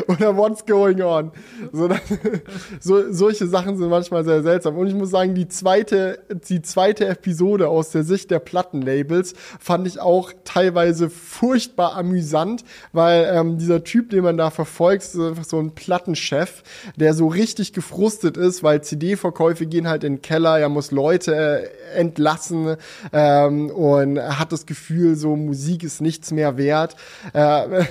[0.09, 1.33] oder what's going on.
[1.73, 1.89] So,
[2.81, 4.77] so, solche Sachen sind manchmal sehr seltsam.
[4.77, 6.19] Und ich muss sagen, die zweite,
[6.49, 13.31] die zweite Episode aus der Sicht der Plattenlabels fand ich auch teilweise furchtbar amüsant, weil
[13.33, 16.63] ähm, dieser Typ, den man da verfolgt, ist einfach so ein Plattenchef,
[16.97, 21.35] der so richtig gefrustet ist, weil CD-Verkäufe gehen halt in den Keller, er muss Leute
[21.35, 22.77] äh, entlassen
[23.13, 26.97] ähm, und hat das Gefühl, so Musik ist nichts mehr wert.
[27.33, 27.39] Äh,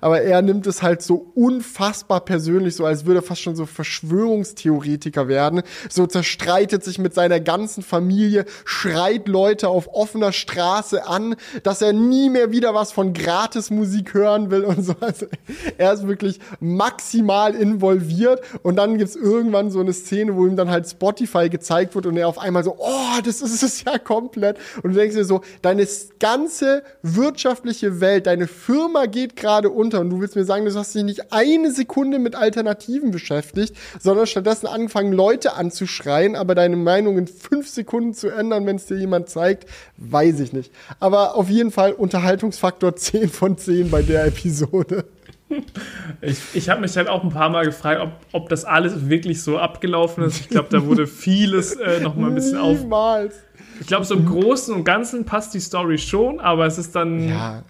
[0.00, 3.66] aber er nimmt es halt so unfassbar persönlich, so als würde er fast schon so
[3.66, 5.62] Verschwörungstheoretiker werden.
[5.88, 11.92] So zerstreitet sich mit seiner ganzen Familie, schreit Leute auf offener Straße an, dass er
[11.92, 14.94] nie mehr wieder was von Gratismusik hören will und so.
[15.00, 15.26] Also
[15.78, 20.70] er ist wirklich maximal involviert und dann gibt's irgendwann so eine Szene, wo ihm dann
[20.70, 24.58] halt Spotify gezeigt wird und er auf einmal so, oh, das ist es ja komplett.
[24.82, 25.86] Und du denkst dir so, deine
[26.18, 30.94] ganze wirtschaftliche Welt, deine Firma geht gerade unter und du willst mir sagen, du hast
[30.94, 37.18] dich nicht eine Sekunde mit Alternativen beschäftigt, sondern stattdessen angefangen, Leute anzuschreien, aber deine Meinung
[37.18, 40.72] in fünf Sekunden zu ändern, wenn es dir jemand zeigt, weiß ich nicht.
[41.00, 45.04] Aber auf jeden Fall Unterhaltungsfaktor 10 von 10 bei der Episode.
[46.20, 49.42] Ich, ich habe mich halt auch ein paar Mal gefragt, ob, ob das alles wirklich
[49.42, 50.40] so abgelaufen ist.
[50.40, 52.80] Ich glaube, da wurde vieles äh, noch mal ein bisschen auf.
[52.80, 53.34] Niemals.
[53.80, 57.28] Ich glaube, so im Großen und Ganzen passt die Story schon, aber es ist dann.
[57.28, 57.62] Ja.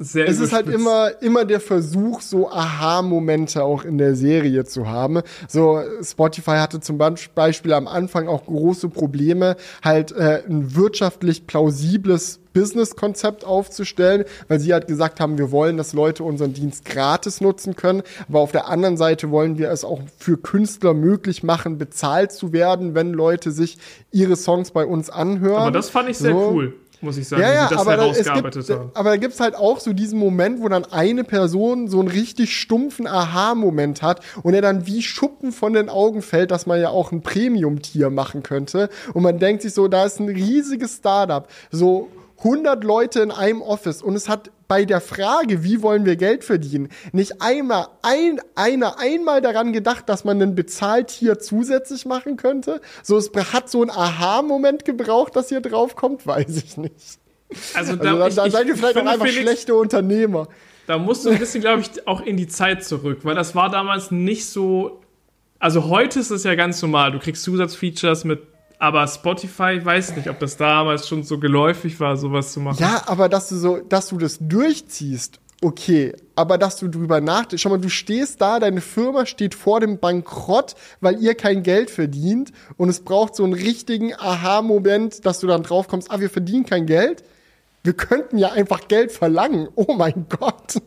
[0.00, 4.88] Sehr es ist halt immer, immer der Versuch, so Aha-Momente auch in der Serie zu
[4.88, 5.22] haben.
[5.46, 12.40] So, Spotify hatte zum Beispiel am Anfang auch große Probleme, halt äh, ein wirtschaftlich plausibles
[12.54, 17.76] Business-Konzept aufzustellen, weil sie halt gesagt haben, wir wollen, dass Leute unseren Dienst gratis nutzen
[17.76, 22.32] können, aber auf der anderen Seite wollen wir es auch für Künstler möglich machen, bezahlt
[22.32, 23.76] zu werden, wenn Leute sich
[24.10, 25.62] ihre Songs bei uns anhören.
[25.62, 26.50] Aber das fand ich sehr so.
[26.50, 26.74] cool
[27.04, 28.90] muss ich sagen, ja, ja, das aber herausgearbeitet gibt, haben.
[28.94, 32.08] Aber da gibt es halt auch so diesen Moment, wo dann eine Person so einen
[32.08, 36.80] richtig stumpfen Aha-Moment hat und er dann wie Schuppen von den Augen fällt, dass man
[36.80, 38.88] ja auch ein Premium-Tier machen könnte.
[39.12, 42.08] Und man denkt sich so, da ist ein riesiges Startup, so
[42.44, 46.44] 100 Leute in einem Office und es hat bei der Frage, wie wollen wir Geld
[46.44, 52.80] verdienen, nicht einmal ein, einer einmal daran gedacht, dass man ein Bezahltier zusätzlich machen könnte.
[53.02, 57.18] So, es hat so einen Aha-Moment gebraucht, dass ihr draufkommt, weiß ich nicht.
[57.74, 60.48] Also da, also, da, ich, seid ihr vielleicht auch einfach Felix, schlechte Unternehmer.
[60.86, 63.70] Da musst du ein bisschen, glaube ich, auch in die Zeit zurück, weil das war
[63.70, 65.00] damals nicht so.
[65.58, 67.12] Also heute ist es ja ganz normal.
[67.12, 68.42] Du kriegst Zusatzfeatures mit
[68.84, 72.76] aber Spotify weiß nicht, ob das damals schon so geläufig war, sowas zu machen.
[72.80, 76.12] Ja, aber dass du so, dass du das durchziehst, okay.
[76.36, 79.98] Aber dass du drüber nachdenkst, schau mal, du stehst da, deine Firma steht vor dem
[80.00, 85.46] Bankrott, weil ihr kein Geld verdient und es braucht so einen richtigen Aha-Moment, dass du
[85.46, 87.24] dann drauf kommst, ah, wir verdienen kein Geld.
[87.84, 89.68] Wir könnten ja einfach Geld verlangen.
[89.76, 90.82] Oh mein Gott.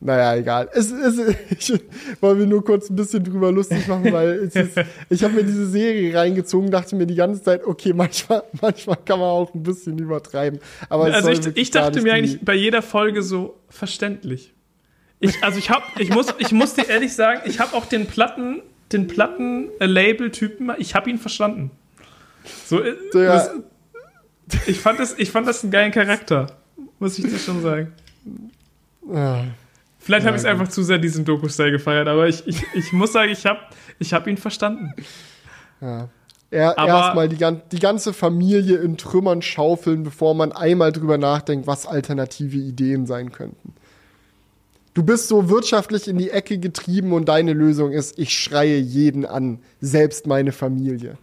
[0.00, 0.68] Naja, egal.
[0.72, 1.18] Es, es,
[1.50, 1.72] ich
[2.20, 4.56] wollte mir nur kurz ein bisschen drüber lustig machen, weil ist,
[5.08, 9.18] ich habe mir diese Serie reingezogen, dachte mir die ganze Zeit, okay, manchmal, manchmal kann
[9.18, 10.60] man auch ein bisschen übertreiben.
[10.88, 14.52] Aber also ich, ich dachte mir eigentlich bei jeder Folge so verständlich.
[15.20, 18.06] Ich, also ich habe, ich muss, ich muss dir ehrlich sagen, ich habe auch den
[18.06, 18.60] Platten,
[18.92, 21.70] den Platten-Label-Typen, ich habe ihn verstanden.
[22.66, 23.34] So, äh, ja.
[23.34, 23.50] das,
[24.66, 26.48] ich fand das, ich fand das einen geilen Charakter,
[26.98, 27.92] muss ich dir schon sagen.
[29.08, 29.44] Ja.
[30.02, 32.92] Vielleicht ja, habe ich es einfach zu sehr diesen Doku-Style gefeiert, aber ich, ich, ich
[32.92, 33.60] muss sagen, ich habe
[34.00, 34.92] ich hab ihn verstanden.
[35.80, 36.08] Ja.
[36.50, 37.38] Er, erstmal die,
[37.72, 43.32] die ganze Familie in Trümmern schaufeln, bevor man einmal drüber nachdenkt, was alternative Ideen sein
[43.32, 43.72] könnten.
[44.92, 49.24] Du bist so wirtschaftlich in die Ecke getrieben und deine Lösung ist, ich schreie jeden
[49.24, 51.16] an, selbst meine Familie.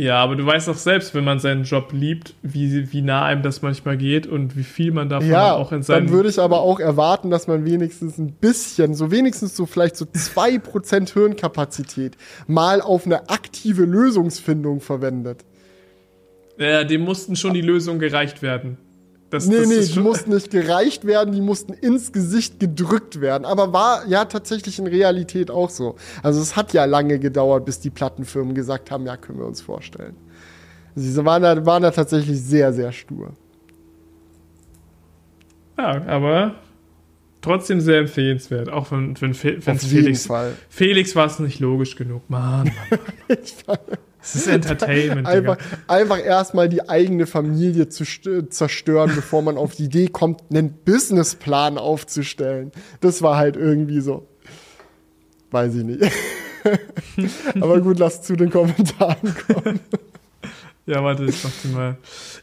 [0.00, 3.42] Ja, aber du weißt auch selbst, wenn man seinen Job liebt, wie, wie nah einem
[3.42, 6.06] das manchmal geht und wie viel man davon ja, auch in seinem.
[6.06, 9.96] Dann würde ich aber auch erwarten, dass man wenigstens ein bisschen, so wenigstens so vielleicht
[9.96, 15.44] so zwei Prozent Hirnkapazität mal auf eine aktive Lösungsfindung verwendet.
[16.56, 18.78] Ja, dem mussten schon die Lösungen gereicht werden.
[19.30, 23.44] Das, nee, das nee, die mussten nicht gereicht werden, die mussten ins Gesicht gedrückt werden.
[23.44, 25.94] Aber war ja tatsächlich in Realität auch so.
[26.22, 29.60] Also es hat ja lange gedauert, bis die Plattenfirmen gesagt haben, ja, können wir uns
[29.60, 30.16] vorstellen.
[30.96, 33.32] Sie waren da, waren da tatsächlich sehr, sehr stur.
[35.78, 36.56] Ja, aber
[37.40, 38.68] trotzdem sehr empfehlenswert.
[38.68, 40.26] Auch wenn, wenn, wenn Felix.
[40.26, 40.54] Fall.
[40.68, 42.28] Felix war es nicht logisch genug.
[42.28, 43.78] Mann, Mann, Mann.
[44.22, 45.26] Es ist Entertainment.
[45.26, 45.56] einfach,
[45.86, 48.04] einfach erstmal die eigene Familie zu
[48.48, 52.72] zerstören, bevor man auf die Idee kommt, einen Businessplan aufzustellen.
[53.00, 54.26] Das war halt irgendwie so.
[55.50, 56.02] Weiß ich nicht.
[57.60, 59.80] Aber gut, lass zu den Kommentaren kommen.
[60.86, 61.96] Ja, warte, ich mach die mal.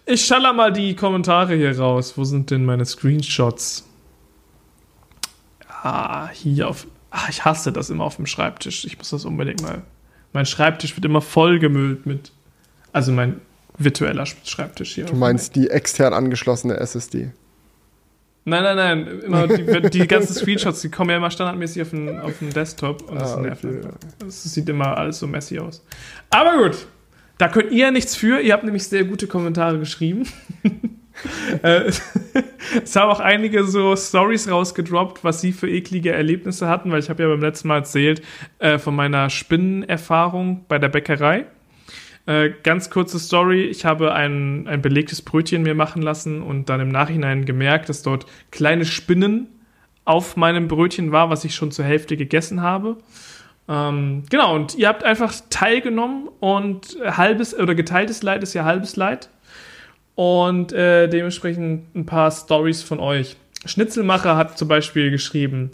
[0.05, 2.17] Ich schaller mal die Kommentare hier raus.
[2.17, 3.85] Wo sind denn meine Screenshots?
[5.67, 6.87] Ah, hier auf.
[7.11, 8.85] Ah, ich hasse das immer auf dem Schreibtisch.
[8.85, 9.83] Ich muss das unbedingt mal.
[10.33, 12.31] Mein Schreibtisch wird immer vollgemüllt mit.
[12.93, 13.41] Also mein
[13.77, 15.05] virtueller Schreibtisch hier.
[15.05, 17.31] Du meinst die extern angeschlossene SSD?
[18.45, 19.19] Nein, nein, nein.
[19.21, 23.09] Immer die, die ganzen Screenshots, die kommen ja immer standardmäßig auf den, auf den Desktop
[23.09, 23.75] und das ah, nervt okay.
[23.75, 23.93] einfach.
[24.19, 25.83] Das sieht immer alles so messy aus.
[26.29, 26.87] Aber gut,
[27.37, 28.39] da könnt ihr ja nichts für.
[28.39, 30.27] Ihr habt nämlich sehr gute Kommentare geschrieben.
[31.63, 31.91] Äh,
[32.83, 37.09] es haben auch einige so Stories rausgedroppt, was sie für eklige Erlebnisse hatten, weil ich
[37.09, 38.21] habe ja beim letzten Mal erzählt
[38.59, 41.45] äh, von meiner Spinnenerfahrung bei der Bäckerei.
[42.25, 43.63] Äh, ganz kurze Story.
[43.63, 48.03] Ich habe ein, ein belegtes Brötchen mir machen lassen und dann im Nachhinein gemerkt, dass
[48.03, 49.47] dort kleine Spinnen
[50.03, 52.97] auf meinem Brötchen war, was ich schon zur Hälfte gegessen habe.
[53.69, 58.95] Ähm, genau, und ihr habt einfach teilgenommen und halbes oder geteiltes Leid ist ja halbes
[58.95, 59.29] Leid.
[60.17, 63.37] Und äh, dementsprechend ein paar Stories von euch.
[63.65, 65.69] Schnitzelmacher hat zum Beispiel geschrieben,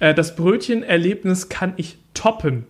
[0.00, 2.66] äh, das Brötchenerlebnis kann ich toppen.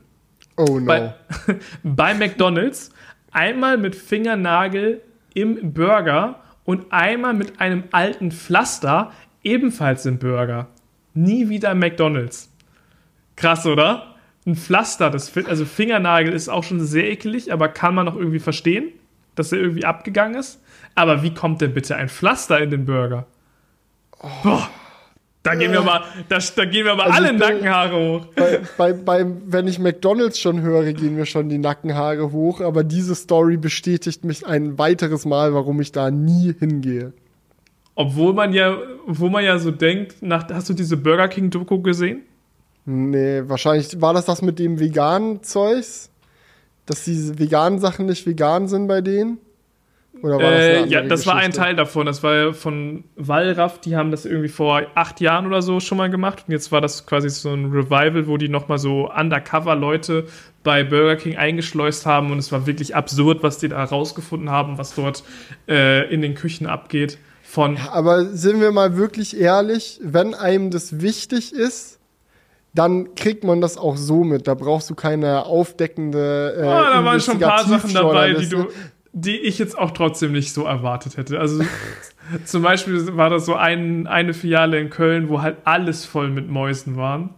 [0.59, 0.85] Oh no.
[0.85, 1.15] Bei,
[1.83, 2.91] bei McDonalds
[3.33, 5.01] einmal mit Fingernagel
[5.33, 9.11] im Burger und einmal mit einem alten Pflaster,
[9.43, 10.67] ebenfalls im Burger.
[11.15, 12.53] Nie wieder McDonalds.
[13.37, 14.15] Krass, oder?
[14.45, 18.41] Ein Pflaster, das, also Fingernagel ist auch schon sehr eklig, aber kann man noch irgendwie
[18.41, 18.91] verstehen,
[19.37, 20.61] dass er irgendwie abgegangen ist.
[20.95, 23.27] Aber wie kommt denn bitte ein Pflaster in den Burger?
[24.21, 24.29] Oh.
[24.43, 24.71] Boah.
[25.45, 28.27] Da gehen wir mal, da, da gehen wir mal also alle bin, Nackenhaare hoch.
[28.35, 32.63] Bei, bei, bei, wenn ich McDonalds schon höre, gehen mir schon die Nackenhaare hoch.
[32.63, 37.13] Aber diese Story bestätigt mich ein weiteres Mal, warum ich da nie hingehe.
[37.95, 41.79] Obwohl man ja, wo man ja so denkt, nach, hast du diese Burger King Doku
[41.83, 42.23] gesehen?
[42.87, 46.11] Nee, wahrscheinlich war das das mit dem veganen Zeugs,
[46.87, 49.39] dass diese veganen Sachen nicht vegan sind bei denen.
[50.23, 51.27] Oder war das äh, ja, das Geschichte?
[51.27, 52.07] war ein Teil davon.
[52.07, 56.11] Das war von Wallraff, die haben das irgendwie vor acht Jahren oder so schon mal
[56.11, 56.45] gemacht.
[56.47, 60.27] Und jetzt war das quasi so ein Revival, wo die nochmal so Undercover-Leute
[60.63, 62.31] bei Burger King eingeschleust haben.
[62.31, 65.25] Und es war wirklich absurd, was die da rausgefunden haben, was dort
[65.69, 67.19] äh, in den Küchen abgeht.
[67.43, 72.01] Von Aber sind wir mal wirklich ehrlich, wenn einem das wichtig ist,
[72.75, 74.49] dann kriegt man das auch so mit.
[74.49, 76.55] Da brauchst du keine aufdeckende.
[76.57, 78.67] Äh, oh, da waren schon ein paar Sachen dabei, die du,
[79.15, 81.39] die ich jetzt auch trotzdem nicht so erwartet hätte.
[81.39, 81.63] Also
[82.45, 86.49] zum Beispiel war das so ein, eine Filiale in Köln, wo halt alles voll mit
[86.49, 87.31] Mäusen waren.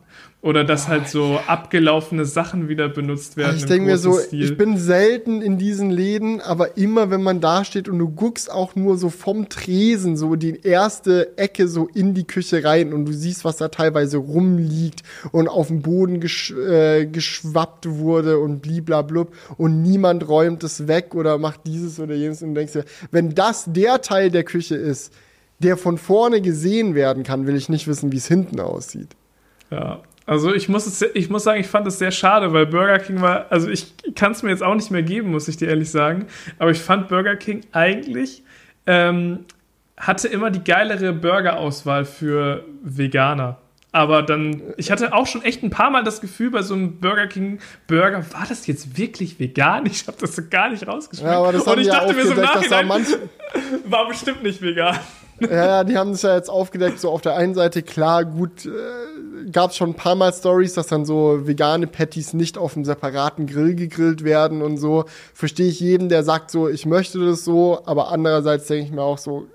[0.43, 3.57] Oder dass halt so abgelaufene Sachen wieder benutzt werden.
[3.57, 4.45] Ich denke mir so, Stil.
[4.45, 8.53] ich bin selten in diesen Läden, aber immer wenn man da steht und du guckst
[8.53, 13.07] auch nur so vom Tresen, so die erste Ecke so in die Küche rein und
[13.07, 18.61] du siehst, was da teilweise rumliegt und auf dem Boden gesch äh, geschwappt wurde und
[18.61, 23.35] bliblablub und niemand räumt es weg oder macht dieses oder jenes und denkst dir, wenn
[23.35, 25.13] das der Teil der Küche ist,
[25.59, 29.09] der von vorne gesehen werden kann, will ich nicht wissen, wie es hinten aussieht.
[29.71, 32.99] Ja, also ich muss, es, ich muss sagen, ich fand es sehr schade, weil Burger
[32.99, 35.69] King war, also ich kann es mir jetzt auch nicht mehr geben, muss ich dir
[35.69, 36.27] ehrlich sagen,
[36.59, 38.43] aber ich fand Burger King eigentlich
[38.87, 39.45] ähm,
[39.97, 43.59] hatte immer die geilere Burgerauswahl für Veganer.
[43.93, 47.01] Aber dann, ich hatte auch schon echt ein paar Mal das Gefühl bei so einem
[47.01, 49.87] Burger King Burger, war das jetzt wirklich vegan?
[49.87, 51.33] Ich habe das so gar nicht rausgeschmeckt.
[51.33, 52.89] Ja, aber das Und ich dachte mir so im Nachhinein,
[53.87, 54.99] war bestimmt nicht vegan.
[55.41, 58.67] Ja, ja, die haben es ja jetzt aufgedeckt, so auf der einen Seite, klar, gut,
[58.67, 58.71] äh,
[59.53, 62.85] gab es schon ein paar Mal Stories, dass dann so vegane Patties nicht auf einem
[62.85, 65.05] separaten Grill gegrillt werden und so.
[65.35, 69.03] Verstehe ich jeden, der sagt so, ich möchte das so, aber andererseits denke ich mir
[69.03, 69.47] auch so,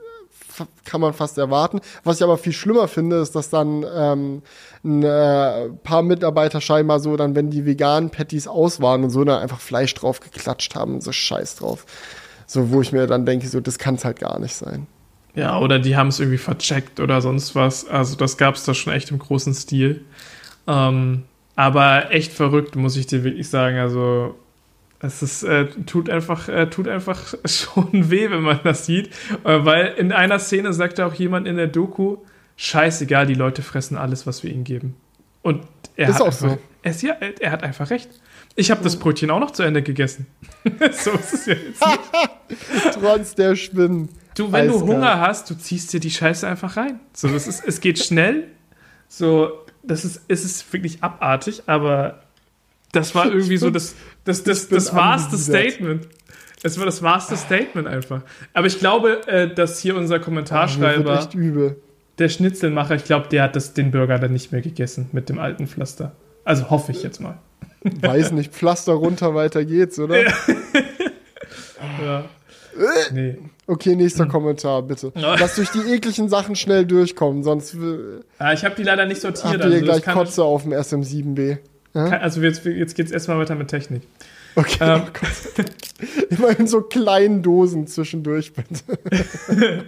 [0.86, 1.80] kann man fast erwarten.
[2.04, 4.42] Was ich aber viel schlimmer finde, ist, dass dann ähm,
[4.84, 9.24] ein äh, paar Mitarbeiter scheinbar so dann, wenn die veganen Patties aus waren und so,
[9.24, 11.86] dann einfach Fleisch drauf geklatscht haben und so Scheiß drauf.
[12.48, 14.88] So, wo ich mir dann denke, so, das kann es halt gar nicht sein.
[15.34, 17.88] Ja, oder die haben es irgendwie vercheckt oder sonst was.
[17.88, 20.04] Also das gab es da schon echt im großen Stil.
[20.68, 21.24] Ähm,
[21.56, 23.78] aber echt verrückt, muss ich dir wirklich sagen.
[23.78, 24.36] Also
[25.00, 29.10] es ist, äh, tut einfach, äh, tut einfach schon weh, wenn man das sieht.
[29.44, 32.18] Äh, weil in einer Szene sagte auch jemand in der Doku,
[32.58, 34.96] scheißegal, die Leute fressen alles, was wir ihnen geben.
[35.42, 35.64] Und
[35.96, 36.58] er ist hat einfach, so.
[36.84, 38.10] Er, ist, ja, er hat einfach recht.
[38.56, 40.28] Ich habe das Brötchen auch noch zu Ende gegessen.
[40.92, 42.94] so ist es ja jetzt nicht.
[42.94, 44.10] Trotz der Spinnen.
[44.42, 44.82] Du, wenn Eiskalt.
[44.82, 47.00] du Hunger hast, du ziehst dir die Scheiße einfach rein.
[47.14, 48.48] So, das ist, es geht schnell.
[49.08, 49.52] So,
[49.84, 52.24] das ist, es ist wirklich abartig, aber
[52.92, 56.08] Das war irgendwie so das, das, das, das, das wahrste Statement.
[56.64, 58.24] Es war das wahrste Statement einfach.
[58.54, 61.72] Aber ich glaube, äh, dass hier unser Kommentarschreiber, oh,
[62.18, 65.38] der Schnitzelmacher, ich glaube, der hat das, den Burger dann nicht mehr gegessen mit dem
[65.38, 66.14] alten Pflaster.
[66.46, 67.38] Also hoffe ich jetzt mal.
[67.84, 70.18] Weiß nicht, Pflaster runter, weiter geht's, oder?
[72.00, 72.06] Ja.
[72.06, 72.26] ja.
[73.12, 73.38] Nee.
[73.68, 74.26] Okay, nächster.
[74.28, 75.12] Kommentar, bitte.
[75.16, 77.76] Lass durch die ekligen Sachen schnell durchkommen, sonst.
[78.40, 79.54] Ja, ich habe die leider nicht sortiert.
[79.54, 81.58] Habt ihr also, gleich Kotze auf dem SM7B.
[81.94, 82.06] Ja?
[82.20, 84.04] Also jetzt, jetzt geht's erstmal weiter mit Technik.
[84.56, 84.78] Okay.
[84.82, 85.04] Ähm.
[85.06, 85.64] Oh
[86.30, 88.84] Immer in so kleinen Dosen zwischendurch, bitte.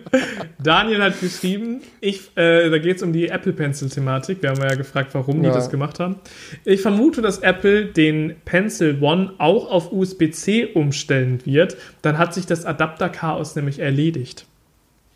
[0.64, 4.41] Daniel hat geschrieben, ich, äh, da geht es um die Apple Pencil-Thematik.
[4.41, 5.49] Wir haben ja gefragt, warum ja.
[5.49, 6.18] die das gemacht haben.
[6.65, 11.77] Ich vermute, dass Apple den Pencil One auch auf USB-C umstellen wird.
[12.02, 14.45] Dann hat sich das Adapter-Chaos nämlich erledigt.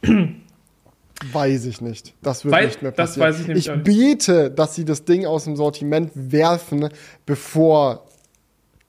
[1.31, 2.13] Weiß ich nicht.
[2.21, 3.57] Das wird Weil, nicht mehr passieren.
[3.57, 6.89] Ich ich bete, dass sie das Ding aus dem Sortiment werfen,
[7.25, 8.07] bevor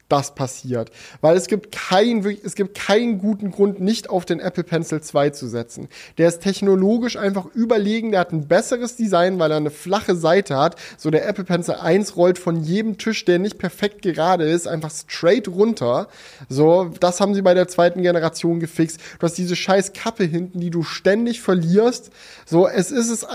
[0.09, 0.90] das passiert.
[1.20, 5.30] Weil es gibt, kein, es gibt keinen guten Grund, nicht auf den Apple Pencil 2
[5.30, 5.89] zu setzen.
[6.16, 10.56] Der ist technologisch einfach überlegen, der hat ein besseres Design, weil er eine flache Seite
[10.56, 10.76] hat.
[10.97, 14.90] So der Apple Pencil 1 rollt von jedem Tisch, der nicht perfekt gerade ist, einfach
[14.90, 16.09] straight runter.
[16.48, 19.01] So, das haben sie bei der zweiten Generation gefixt.
[19.18, 22.10] Du hast diese scheiß Kappe hinten, die du ständig verlierst.
[22.47, 23.26] So, es ist es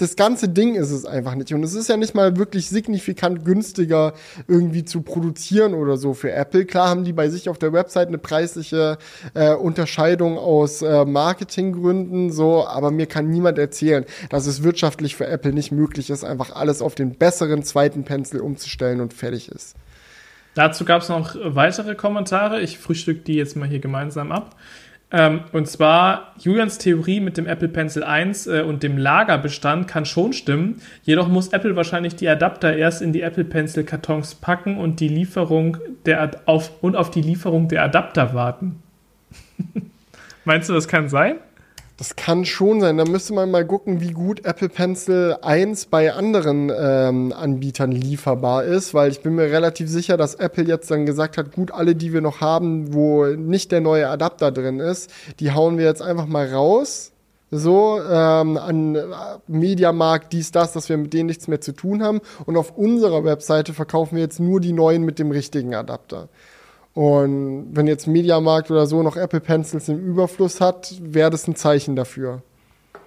[0.00, 1.52] das ganze Ding ist es einfach nicht.
[1.52, 4.14] Und es ist ja nicht mal wirklich signifikant günstiger
[4.48, 6.64] irgendwie zu produzieren oder so für Apple.
[6.64, 8.96] Klar haben die bei sich auf der Website eine preisliche
[9.34, 15.26] äh, Unterscheidung aus äh, Marketinggründen, so, aber mir kann niemand erzählen, dass es wirtschaftlich für
[15.26, 19.76] Apple nicht möglich ist, einfach alles auf den besseren zweiten Pencil umzustellen und fertig ist.
[20.54, 22.60] Dazu gab es noch weitere Kommentare.
[22.60, 24.56] Ich frühstück die jetzt mal hier gemeinsam ab.
[25.12, 30.04] Ähm, und zwar, Julians Theorie mit dem Apple Pencil 1 äh, und dem Lagerbestand kann
[30.04, 30.80] schon stimmen.
[31.02, 35.08] Jedoch muss Apple wahrscheinlich die Adapter erst in die Apple Pencil Kartons packen und die
[35.08, 38.82] Lieferung der auf, und auf die Lieferung der Adapter warten.
[40.44, 41.36] Meinst du, das kann sein?
[42.00, 42.96] Das kann schon sein.
[42.96, 48.64] Da müsste man mal gucken, wie gut Apple Pencil 1 bei anderen ähm, Anbietern lieferbar
[48.64, 51.94] ist, weil ich bin mir relativ sicher, dass Apple jetzt dann gesagt hat, gut, alle,
[51.94, 55.10] die wir noch haben, wo nicht der neue Adapter drin ist,
[55.40, 57.12] die hauen wir jetzt einfach mal raus.
[57.50, 59.02] So, ähm, an äh,
[59.46, 62.22] Mediamarkt, dies, das, dass wir mit denen nichts mehr zu tun haben.
[62.46, 66.30] Und auf unserer Webseite verkaufen wir jetzt nur die neuen mit dem richtigen Adapter.
[66.94, 71.54] Und wenn jetzt Mediamarkt oder so noch Apple Pencils im Überfluss hat, wäre das ein
[71.54, 72.42] Zeichen dafür.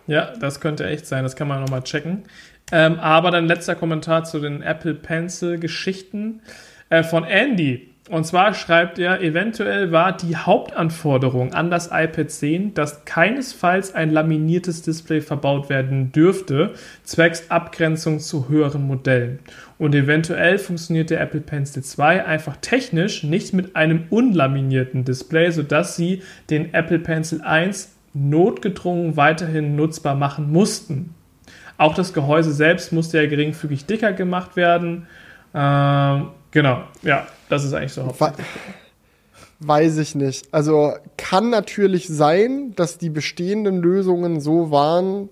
[0.08, 1.24] Ja, das könnte echt sein.
[1.24, 2.24] Das kann man nochmal checken.
[2.72, 6.42] Ähm, aber dann letzter Kommentar zu den Apple Pencil Geschichten
[6.90, 7.94] äh, von Andy.
[8.10, 14.12] Und zwar schreibt er, eventuell war die Hauptanforderung an das iPad 10, dass keinesfalls ein
[14.12, 16.74] laminiertes Display verbaut werden dürfte,
[17.04, 19.40] zwecks Abgrenzung zu höheren Modellen.
[19.78, 25.96] Und eventuell funktioniert der Apple Pencil 2 einfach technisch nicht mit einem unlaminierten Display, sodass
[25.96, 31.16] sie den Apple Pencil 1 notgedrungen weiterhin nutzbar machen mussten.
[31.78, 35.08] Auch das Gehäuse selbst musste ja geringfügig dicker gemacht werden.
[35.54, 38.46] Ähm, genau, ja, das ist eigentlich so hauptsächlich.
[39.60, 40.54] Weiß ich nicht.
[40.54, 45.30] Also kann natürlich sein, dass die bestehenden Lösungen so waren,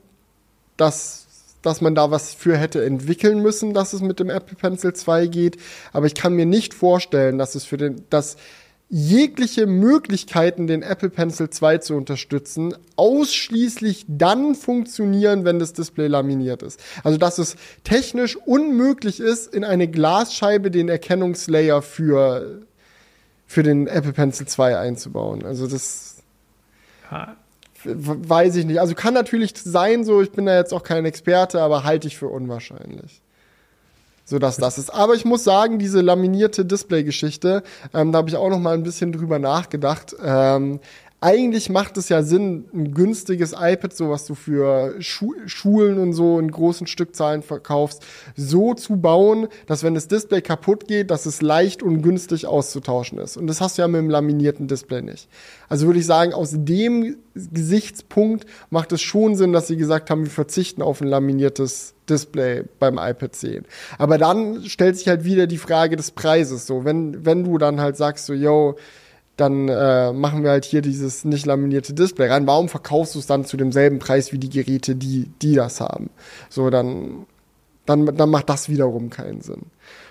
[0.78, 1.21] dass,
[1.62, 5.28] dass man da was für hätte entwickeln müssen, dass es mit dem Apple Pencil 2
[5.28, 5.58] geht.
[5.94, 8.38] Aber ich kann mir nicht vorstellen, dass es für den, dass
[8.94, 16.62] jegliche Möglichkeiten, den Apple Pencil 2 zu unterstützen, ausschließlich dann funktionieren, wenn das Display laminiert
[16.62, 16.78] ist.
[17.02, 17.56] Also, dass es
[17.86, 22.64] technisch unmöglich ist, in eine Glasscheibe den Erkennungslayer für,
[23.48, 25.46] für den Apple Pencil 2 einzubauen.
[25.46, 26.22] Also, das.
[27.84, 28.80] Weiß ich nicht.
[28.80, 32.18] Also, kann natürlich sein, so, ich bin da jetzt auch kein Experte, aber halte ich
[32.18, 33.22] für unwahrscheinlich
[34.24, 34.90] sodass das ist.
[34.90, 37.64] Aber ich muss sagen, diese laminierte Display-Geschichte,
[37.94, 40.16] ähm, da habe ich auch noch mal ein bisschen drüber nachgedacht.
[40.24, 40.80] Ähm,
[41.24, 46.14] eigentlich macht es ja Sinn, ein günstiges iPad, so was du für Schu Schulen und
[46.14, 48.04] so in großen Stückzahlen verkaufst,
[48.36, 53.20] so zu bauen, dass wenn das Display kaputt geht, dass es leicht und günstig auszutauschen
[53.20, 53.38] ist.
[53.38, 55.30] Und das hast du ja mit dem laminierten Display nicht.
[55.70, 60.24] Also würde ich sagen, aus dem Gesichtspunkt macht es schon Sinn, dass sie gesagt haben,
[60.24, 63.66] wir verzichten auf ein laminiertes Display beim iPad 10.
[64.00, 66.66] Aber dann stellt sich halt wieder die Frage des Preises.
[66.66, 68.76] So, wenn, wenn du dann halt sagst, so, yo,
[69.42, 72.48] dann äh, machen wir halt hier dieses nicht laminierte Display rein.
[72.48, 76.10] Warum verkaufst du es dann zu demselben Preis wie die Geräte, die, die das haben?
[76.50, 77.26] So, dann,
[77.86, 79.64] dann, dann macht das wiederum keinen Sinn.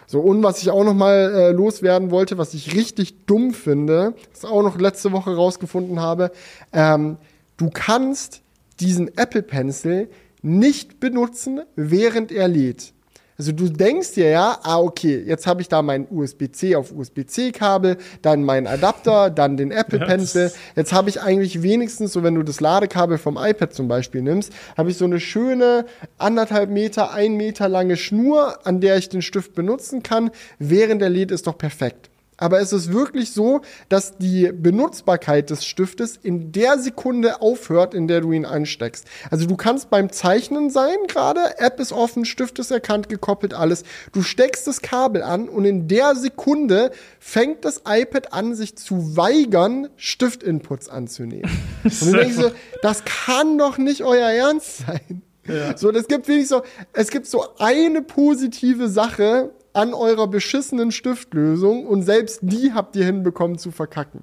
[0.07, 4.15] So, und was ich auch noch mal äh, loswerden wollte, was ich richtig dumm finde,
[4.33, 6.33] was auch noch letzte Woche rausgefunden habe,
[6.73, 7.17] ähm,
[7.57, 8.43] du kannst
[8.81, 10.11] diesen Apple Pencil
[10.43, 12.93] nicht benutzen, während er lädt.
[13.41, 17.97] Also du denkst dir ja, ah, okay, jetzt habe ich da mein USB-C auf USB-C-Kabel,
[18.21, 20.53] dann mein Adapter, dann den Apple Pencil.
[20.77, 24.53] Jetzt habe ich eigentlich wenigstens, so wenn du das Ladekabel vom iPad zum Beispiel nimmst,
[24.77, 25.87] habe ich so eine schöne
[26.19, 31.09] anderthalb Meter, ein Meter lange Schnur, an der ich den Stift benutzen kann, während der
[31.09, 32.10] lädt, ist doch perfekt.
[32.41, 38.09] Aber es ist wirklich so, dass die Benutzbarkeit des Stiftes in der Sekunde aufhört, in
[38.09, 39.07] der du ihn ansteckst.
[39.31, 43.85] Also du kannst beim Zeichnen sein gerade, App ist offen, Stift ist erkannt, gekoppelt, alles.
[44.13, 49.17] Du steckst das Kabel an und in der Sekunde fängt das iPad an, sich zu
[49.17, 51.51] weigern, Stiftinputs anzunehmen.
[51.85, 52.51] und du denkst so,
[52.83, 55.23] das kann doch nicht euer Ernst sein.
[55.47, 55.77] Ja.
[55.77, 56.63] So, das gibt wirklich so,
[56.93, 63.05] es gibt so eine positive Sache, an eurer beschissenen Stiftlösung und selbst die habt ihr
[63.05, 64.23] hinbekommen zu verkacken.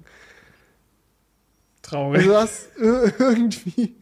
[1.82, 2.20] Traurig.
[2.20, 3.94] Also das irgendwie.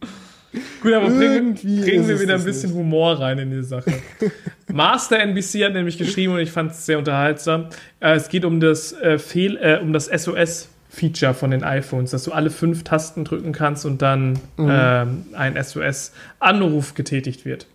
[0.81, 2.79] Gut, aber bringen, bringen wir wieder ein bisschen nicht.
[2.79, 3.93] Humor rein in die Sache.
[4.71, 7.67] Master NBC hat nämlich geschrieben und ich fand es sehr unterhaltsam.
[7.99, 12.11] Äh, es geht um das äh, Fehl, äh, um das SOS Feature von den iPhones,
[12.11, 14.69] dass du alle fünf Tasten drücken kannst und dann mhm.
[14.69, 17.67] ähm, ein SOS-Anruf getätigt wird.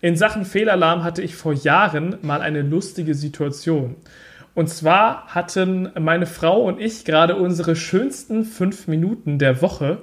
[0.00, 3.96] In Sachen Fehlalarm hatte ich vor Jahren mal eine lustige Situation.
[4.54, 9.98] Und zwar hatten meine Frau und ich gerade unsere schönsten fünf Minuten der Woche.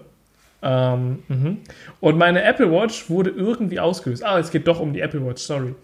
[0.62, 1.58] Ähm, mhm.
[2.00, 4.24] und meine Apple Watch wurde irgendwie ausgelöst.
[4.24, 5.76] Ah, es geht doch um die Apple Watch, sorry.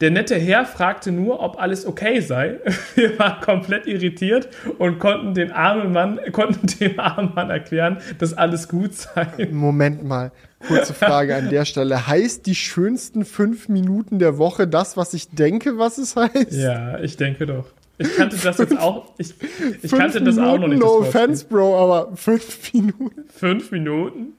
[0.00, 2.58] Der nette Herr fragte nur, ob alles okay sei.
[2.94, 4.48] Wir waren komplett irritiert
[4.78, 9.48] und konnten, den armen Mann, konnten dem armen Mann erklären, dass alles gut sei.
[9.50, 10.32] Moment mal,
[10.66, 12.06] kurze Frage an der Stelle.
[12.06, 16.52] Heißt die schönsten fünf Minuten der Woche das, was ich denke, was es heißt?
[16.52, 17.66] Ja, ich denke doch.
[17.98, 19.12] Ich kannte das jetzt auch.
[19.18, 19.34] Ich,
[19.82, 20.80] ich kannte das auch noch nicht.
[20.80, 23.24] No offense, Bro, aber fünf Minuten.
[23.28, 24.32] Fünf Minuten?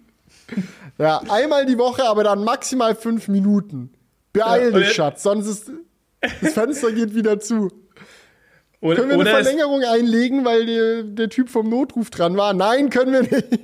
[0.97, 3.91] Ja, einmal die Woche, aber dann maximal fünf Minuten.
[4.33, 5.71] Beeil ja, dich, Schatz, sonst ist
[6.41, 7.69] das Fenster geht wieder zu.
[8.79, 12.53] Oder, können wir eine Verlängerung einlegen, weil der, der Typ vom Notruf dran war?
[12.53, 13.45] Nein, können wir nicht.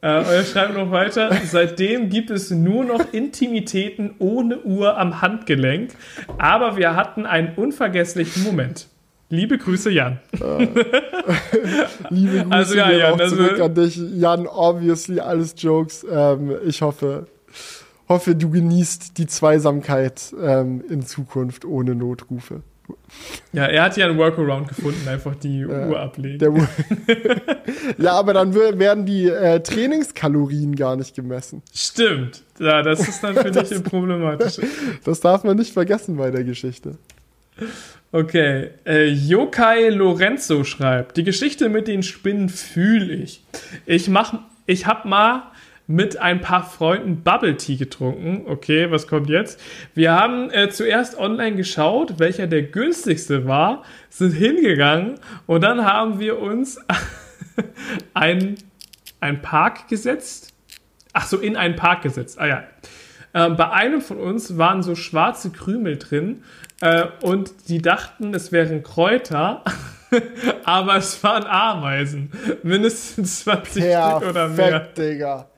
[0.00, 5.90] Äh, er schreibt noch weiter, seitdem gibt es nur noch Intimitäten ohne Uhr am Handgelenk,
[6.38, 8.86] aber wir hatten einen unvergesslichen Moment.
[9.28, 10.20] Liebe Grüße, Jan.
[10.40, 10.68] Äh,
[12.10, 13.96] liebe Grüße also, ja, Jan, auch also zurück an dich.
[13.96, 16.06] Jan, obviously, alles Jokes.
[16.08, 17.26] Ähm, ich hoffe,
[18.08, 22.62] hoffe, du genießt die Zweisamkeit ähm, in Zukunft ohne Notrufe.
[23.52, 26.68] Ja, er hat ja einen Workaround gefunden, einfach die ja, Uhr ablegen.
[27.98, 31.62] ja, aber dann werden die äh, Trainingskalorien gar nicht gemessen.
[31.74, 32.42] Stimmt.
[32.58, 34.58] Ja, das ist natürlich das, problematisch.
[35.04, 36.96] Das darf man nicht vergessen bei der Geschichte.
[38.12, 43.44] Okay, äh, Yokai Lorenzo schreibt, die Geschichte mit den Spinnen fühle ich.
[43.84, 44.34] Ich mach,
[44.66, 45.50] ich hab mal
[45.88, 48.42] mit ein paar Freunden Bubble Tea getrunken.
[48.46, 49.58] Okay, was kommt jetzt?
[49.94, 55.14] Wir haben äh, zuerst online geschaut, welcher der günstigste war, sind hingegangen
[55.46, 56.78] und dann haben wir uns
[58.14, 58.56] ein,
[59.20, 60.52] ein Park gesetzt.
[61.14, 62.38] Ach so, in einen Park gesetzt.
[62.38, 62.64] Ah ja.
[63.32, 66.44] Äh, bei einem von uns waren so schwarze Krümel drin
[66.82, 69.64] äh, und die dachten, es wären Kräuter.
[70.64, 72.30] aber es waren Ameisen.
[72.62, 74.80] Mindestens 20 Perfekt, Stück oder mehr.
[74.80, 75.48] Digga.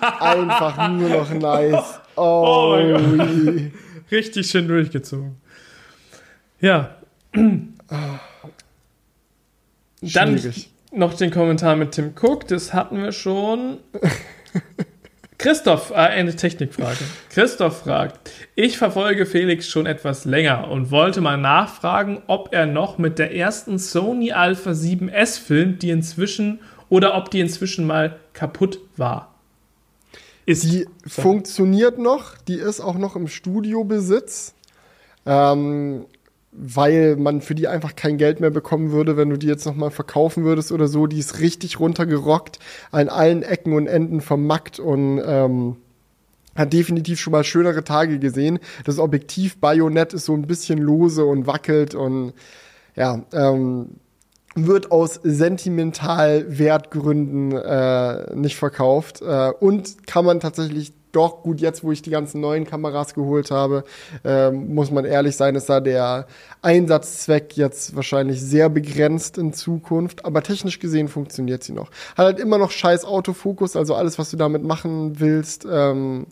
[0.00, 2.00] Einfach nur noch nice.
[2.20, 3.54] Oh, oh mein Gott.
[4.10, 5.36] Richtig schön durchgezogen.
[6.60, 6.96] Ja.
[7.32, 7.76] Dann
[10.90, 13.78] noch den Kommentar mit Tim Cook, das hatten wir schon.
[15.38, 17.04] Christoph, äh, eine Technikfrage.
[17.30, 22.98] Christoph fragt, ich verfolge Felix schon etwas länger und wollte mal nachfragen, ob er noch
[22.98, 26.58] mit der ersten Sony Alpha 7S filmt, die inzwischen
[26.88, 29.27] oder ob die inzwischen mal kaputt war.
[30.48, 31.20] Ist die so.
[31.20, 34.54] funktioniert noch, die ist auch noch im Studiobesitz,
[35.26, 36.06] ähm,
[36.52, 39.90] weil man für die einfach kein Geld mehr bekommen würde, wenn du die jetzt nochmal
[39.90, 41.06] verkaufen würdest oder so.
[41.06, 42.60] Die ist richtig runtergerockt,
[42.90, 45.76] an allen Ecken und Enden vermackt und ähm,
[46.56, 48.58] hat definitiv schon mal schönere Tage gesehen.
[48.86, 52.32] Das Objektiv Bajonett ist so ein bisschen lose und wackelt und
[52.96, 53.96] ja, ähm,
[54.66, 59.22] wird aus sentimental Wertgründen äh, nicht verkauft.
[59.22, 63.50] Äh, und kann man tatsächlich doch gut jetzt, wo ich die ganzen neuen Kameras geholt
[63.50, 63.84] habe,
[64.24, 66.26] äh, muss man ehrlich sein, ist da der
[66.62, 71.90] Einsatzzweck jetzt wahrscheinlich sehr begrenzt in Zukunft, aber technisch gesehen funktioniert sie noch.
[72.16, 76.26] Hat halt immer noch scheiß Autofokus, also alles, was du damit machen willst, ähm,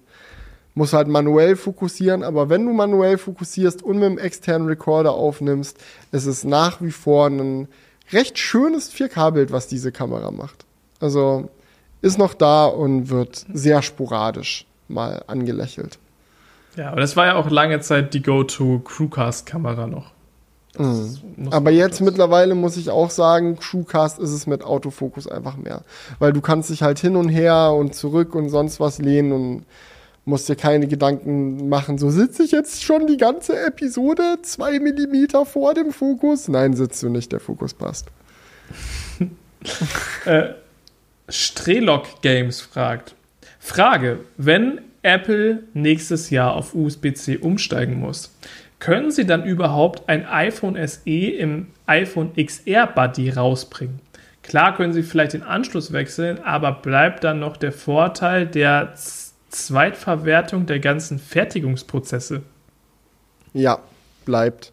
[0.75, 5.79] muss halt manuell fokussieren, aber wenn du manuell fokussierst und mit einem externen Recorder aufnimmst,
[6.13, 7.69] ist es nach wie vor ein
[8.13, 10.65] recht schönes 4K-Bild, was diese Kamera macht.
[11.01, 11.49] Also
[12.03, 15.99] ist noch da und wird sehr sporadisch mal angelächelt.
[16.77, 20.13] Ja, aber das war ja auch lange Zeit die Go-To-Crewcast-Kamera noch.
[20.79, 21.49] Mhm.
[21.51, 25.83] Aber jetzt mittlerweile muss ich auch sagen, Crewcast ist es mit Autofokus einfach mehr.
[26.19, 29.65] Weil du kannst dich halt hin und her und zurück und sonst was lehnen und
[30.27, 35.47] musst dir keine Gedanken machen, so sitze ich jetzt schon die ganze Episode zwei Millimeter
[35.47, 36.49] vor dem Fokus?
[36.49, 38.09] Nein, sitzt du nicht, der Fokus passt.
[40.27, 40.49] äh,
[41.29, 43.15] Strelok Games fragt.
[43.61, 48.35] Frage, wenn Apple nächstes Jahr auf USB-C umsteigen muss,
[48.81, 54.01] können sie dann überhaupt ein iPhone SE im iPhone XR Buddy rausbringen?
[54.43, 58.93] Klar können sie vielleicht den Anschluss wechseln, aber bleibt dann noch der Vorteil der
[59.51, 62.43] Zweitverwertung der ganzen Fertigungsprozesse?
[63.53, 63.79] Ja,
[64.25, 64.73] bleibt.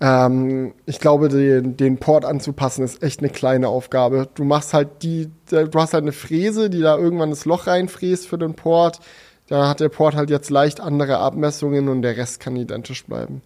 [0.00, 4.28] Ähm, ich glaube, den, den Port anzupassen ist echt eine kleine Aufgabe.
[4.34, 8.28] Du machst halt die, du hast halt eine Fräse, die da irgendwann das Loch reinfräst
[8.28, 9.00] für den Port.
[9.48, 13.42] Da hat der Port halt jetzt leicht andere Abmessungen und der Rest kann identisch bleiben.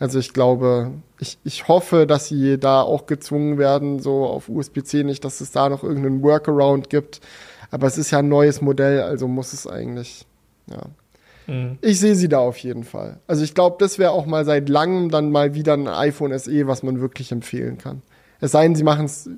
[0.00, 0.90] Also ich glaube,
[1.20, 5.52] ich, ich hoffe, dass sie da auch gezwungen werden, so auf USB-C nicht, dass es
[5.52, 7.20] da noch irgendeinen Workaround gibt.
[7.74, 10.26] Aber es ist ja ein neues Modell, also muss es eigentlich,
[10.70, 10.82] ja.
[11.52, 11.76] Mhm.
[11.80, 13.18] Ich sehe sie da auf jeden Fall.
[13.26, 16.68] Also ich glaube, das wäre auch mal seit langem dann mal wieder ein iPhone SE,
[16.68, 18.02] was man wirklich empfehlen kann.
[18.40, 19.28] Es sei denn, sie machen es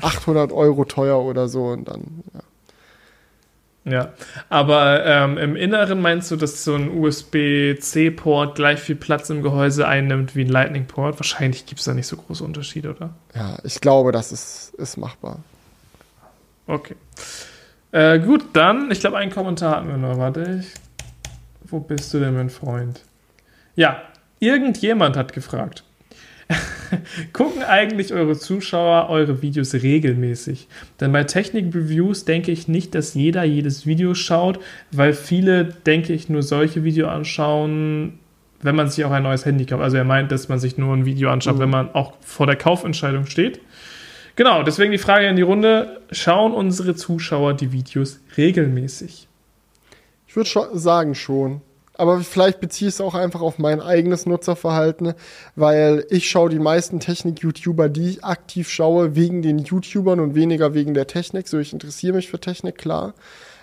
[0.00, 2.40] 800 Euro teuer oder so und dann, ja.
[3.92, 4.14] Ja,
[4.48, 9.86] aber ähm, im Inneren meinst du, dass so ein USB-C-Port gleich viel Platz im Gehäuse
[9.86, 11.20] einnimmt wie ein Lightning-Port?
[11.20, 13.10] Wahrscheinlich gibt es da nicht so große Unterschiede, oder?
[13.34, 15.40] Ja, ich glaube, das ist, ist machbar.
[16.66, 16.96] Okay.
[17.92, 20.18] Äh, gut, dann, ich glaube, einen Kommentar hatten wir noch.
[20.18, 20.74] Warte, ich,
[21.70, 23.02] wo bist du denn, mein Freund?
[23.74, 24.02] Ja,
[24.40, 25.84] irgendjemand hat gefragt.
[27.32, 30.68] Gucken eigentlich eure Zuschauer eure Videos regelmäßig?
[31.00, 34.60] Denn bei Technik-Reviews denke ich nicht, dass jeder jedes Video schaut,
[34.92, 38.18] weil viele, denke ich, nur solche Videos anschauen,
[38.62, 39.82] wenn man sich auch ein neues Handy kauft.
[39.82, 41.60] Also er meint, dass man sich nur ein Video anschaut, mhm.
[41.60, 43.60] wenn man auch vor der Kaufentscheidung steht.
[44.36, 49.28] Genau, deswegen die Frage in die Runde: Schauen unsere Zuschauer die Videos regelmäßig?
[50.26, 51.62] Ich würde sagen schon
[51.98, 55.14] aber vielleicht beziehe ich es auch einfach auf mein eigenes Nutzerverhalten,
[55.54, 60.74] weil ich schaue die meisten Technik-YouTuber, die ich aktiv schaue, wegen den YouTubern und weniger
[60.74, 61.48] wegen der Technik.
[61.48, 63.14] So, ich interessiere mich für Technik, klar.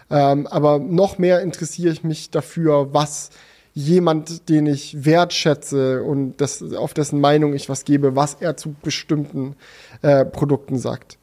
[0.09, 3.29] Ähm, aber noch mehr interessiere ich mich dafür, was
[3.73, 8.75] jemand, den ich wertschätze und das, auf dessen Meinung ich was gebe, was er zu
[8.81, 9.55] bestimmten
[10.01, 11.17] äh, Produkten sagt.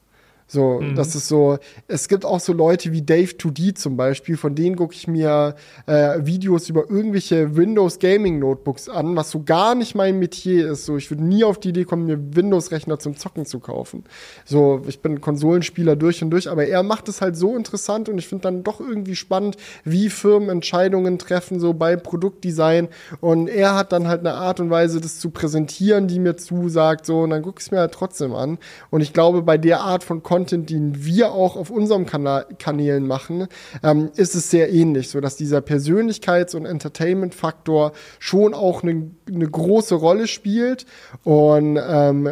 [0.51, 0.95] So, mhm.
[0.95, 4.75] das ist so, es gibt auch so Leute wie Dave 2D zum Beispiel, von denen
[4.75, 5.55] gucke ich mir
[5.85, 10.85] äh, Videos über irgendwelche Windows Gaming Notebooks an, was so gar nicht mein Metier ist.
[10.85, 14.03] So, ich würde nie auf die Idee kommen, mir Windows-Rechner zum Zocken zu kaufen.
[14.43, 18.17] So, ich bin Konsolenspieler durch und durch, aber er macht es halt so interessant und
[18.17, 19.55] ich finde dann doch irgendwie spannend,
[19.85, 22.89] wie Firmen Entscheidungen treffen, so bei Produktdesign.
[23.21, 27.05] Und er hat dann halt eine Art und Weise, das zu präsentieren, die mir zusagt,
[27.05, 28.57] so, und dann gucke ich es mir halt trotzdem an.
[28.89, 32.47] Und ich glaube, bei der Art von Content Content, den wir auch auf unserem Kanal
[32.57, 33.47] Kanälen machen,
[33.83, 39.47] ähm, ist es sehr ähnlich, so dass dieser Persönlichkeits- und Entertainment-Faktor schon auch eine ne
[39.47, 40.87] große Rolle spielt
[41.23, 42.29] und ähm,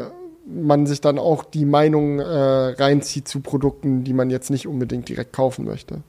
[0.47, 5.07] man sich dann auch die Meinung äh, reinzieht zu Produkten, die man jetzt nicht unbedingt
[5.07, 6.01] direkt kaufen möchte.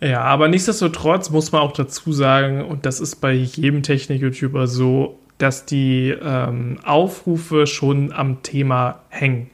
[0.00, 5.18] Ja, aber nichtsdestotrotz muss man auch dazu sagen, und das ist bei jedem Technik-YouTuber so,
[5.38, 9.50] dass die ähm, Aufrufe schon am Thema hängen.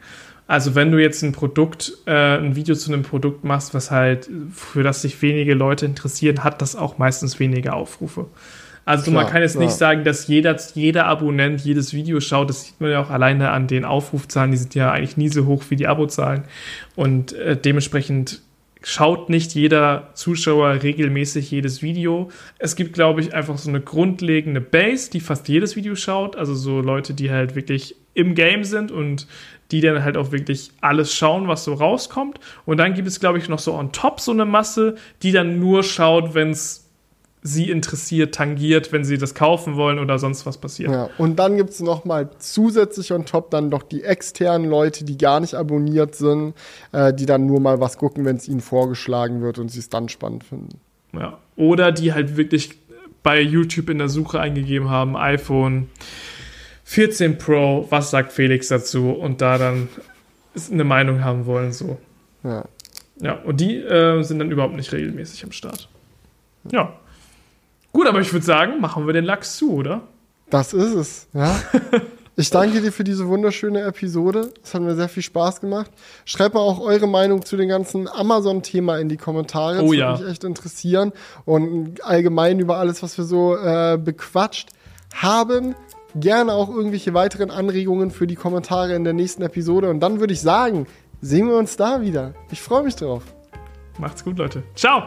[0.51, 4.29] Also wenn du jetzt ein Produkt, äh, ein Video zu einem Produkt machst, was halt,
[4.53, 8.27] für das sich wenige Leute interessieren, hat das auch meistens weniger Aufrufe.
[8.85, 9.65] Also klar, man kann jetzt klar.
[9.65, 12.49] nicht sagen, dass jeder, jeder Abonnent jedes Video schaut.
[12.49, 14.51] Das sieht man ja auch alleine an den Aufrufzahlen.
[14.51, 16.43] Die sind ja eigentlich nie so hoch wie die Abozahlen.
[16.97, 18.43] Und äh, dementsprechend
[18.83, 22.29] schaut nicht jeder Zuschauer regelmäßig jedes Video.
[22.59, 26.35] Es gibt, glaube ich, einfach so eine grundlegende Base, die fast jedes Video schaut.
[26.35, 29.29] Also so Leute, die halt wirklich im Game sind und
[29.71, 32.41] die dann halt auch wirklich alles schauen, was so rauskommt.
[32.67, 35.59] Und dann gibt es, glaube ich, noch so on top so eine Masse, die dann
[35.59, 36.87] nur schaut, wenn es
[37.43, 40.91] sie interessiert, tangiert, wenn sie das kaufen wollen oder sonst was passiert.
[40.91, 45.17] Ja, und dann gibt es nochmal zusätzlich on top dann doch die externen Leute, die
[45.17, 46.55] gar nicht abonniert sind,
[46.93, 49.89] äh, die dann nur mal was gucken, wenn es ihnen vorgeschlagen wird und sie es
[49.89, 50.81] dann spannend finden.
[51.15, 52.79] Ja, oder die halt wirklich
[53.23, 55.89] bei YouTube in der Suche eingegeben haben, iPhone
[56.91, 59.11] 14 Pro, was sagt Felix dazu?
[59.11, 59.89] Und da dann
[60.73, 61.99] eine Meinung haben wollen, so.
[62.43, 62.65] Ja.
[63.21, 65.89] Ja, und die äh, sind dann überhaupt nicht regelmäßig am Start.
[66.73, 66.95] Ja.
[67.93, 70.01] Gut, aber ich würde sagen, machen wir den Lachs zu, oder?
[70.49, 71.57] Das ist es, ja.
[72.37, 74.51] Ich danke dir für diese wunderschöne Episode.
[74.65, 75.91] Es hat mir sehr viel Spaß gemacht.
[76.25, 79.75] Schreibt mal auch eure Meinung zu dem ganzen Amazon-Thema in die Kommentare.
[79.75, 80.13] Das Oh würde ja.
[80.13, 81.13] mich echt interessieren.
[81.45, 84.71] Und allgemein über alles, was wir so äh, bequatscht
[85.13, 85.75] haben.
[86.17, 89.91] Gerne auch irgendwelche weiteren Anregungen für die Kommentare in der nächsten Episode.
[89.91, 90.87] Und dann würde ich sagen,
[91.21, 92.35] sehen wir uns da wieder.
[92.51, 93.23] Ich freue mich drauf.
[93.99, 94.63] Macht's gut, Leute.
[94.75, 95.03] Ciao!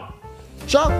[0.66, 0.90] Ciao!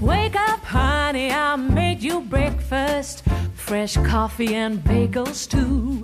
[0.00, 3.22] Wake up, honey, I made you breakfast.
[3.54, 6.02] Fresh coffee and bagels, too.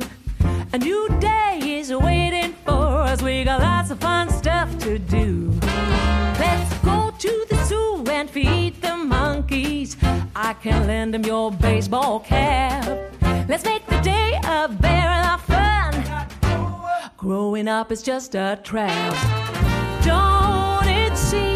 [0.73, 3.23] A new day is waiting for us.
[3.23, 5.51] We got lots of fun stuff to do.
[6.39, 9.97] Let's go to the zoo and feed the monkeys.
[10.38, 12.84] I can lend him your baseball cap.
[13.48, 17.10] Let's make the day a lot of fun.
[17.16, 19.14] Growing up is just a trap.
[20.04, 21.55] Don't it seem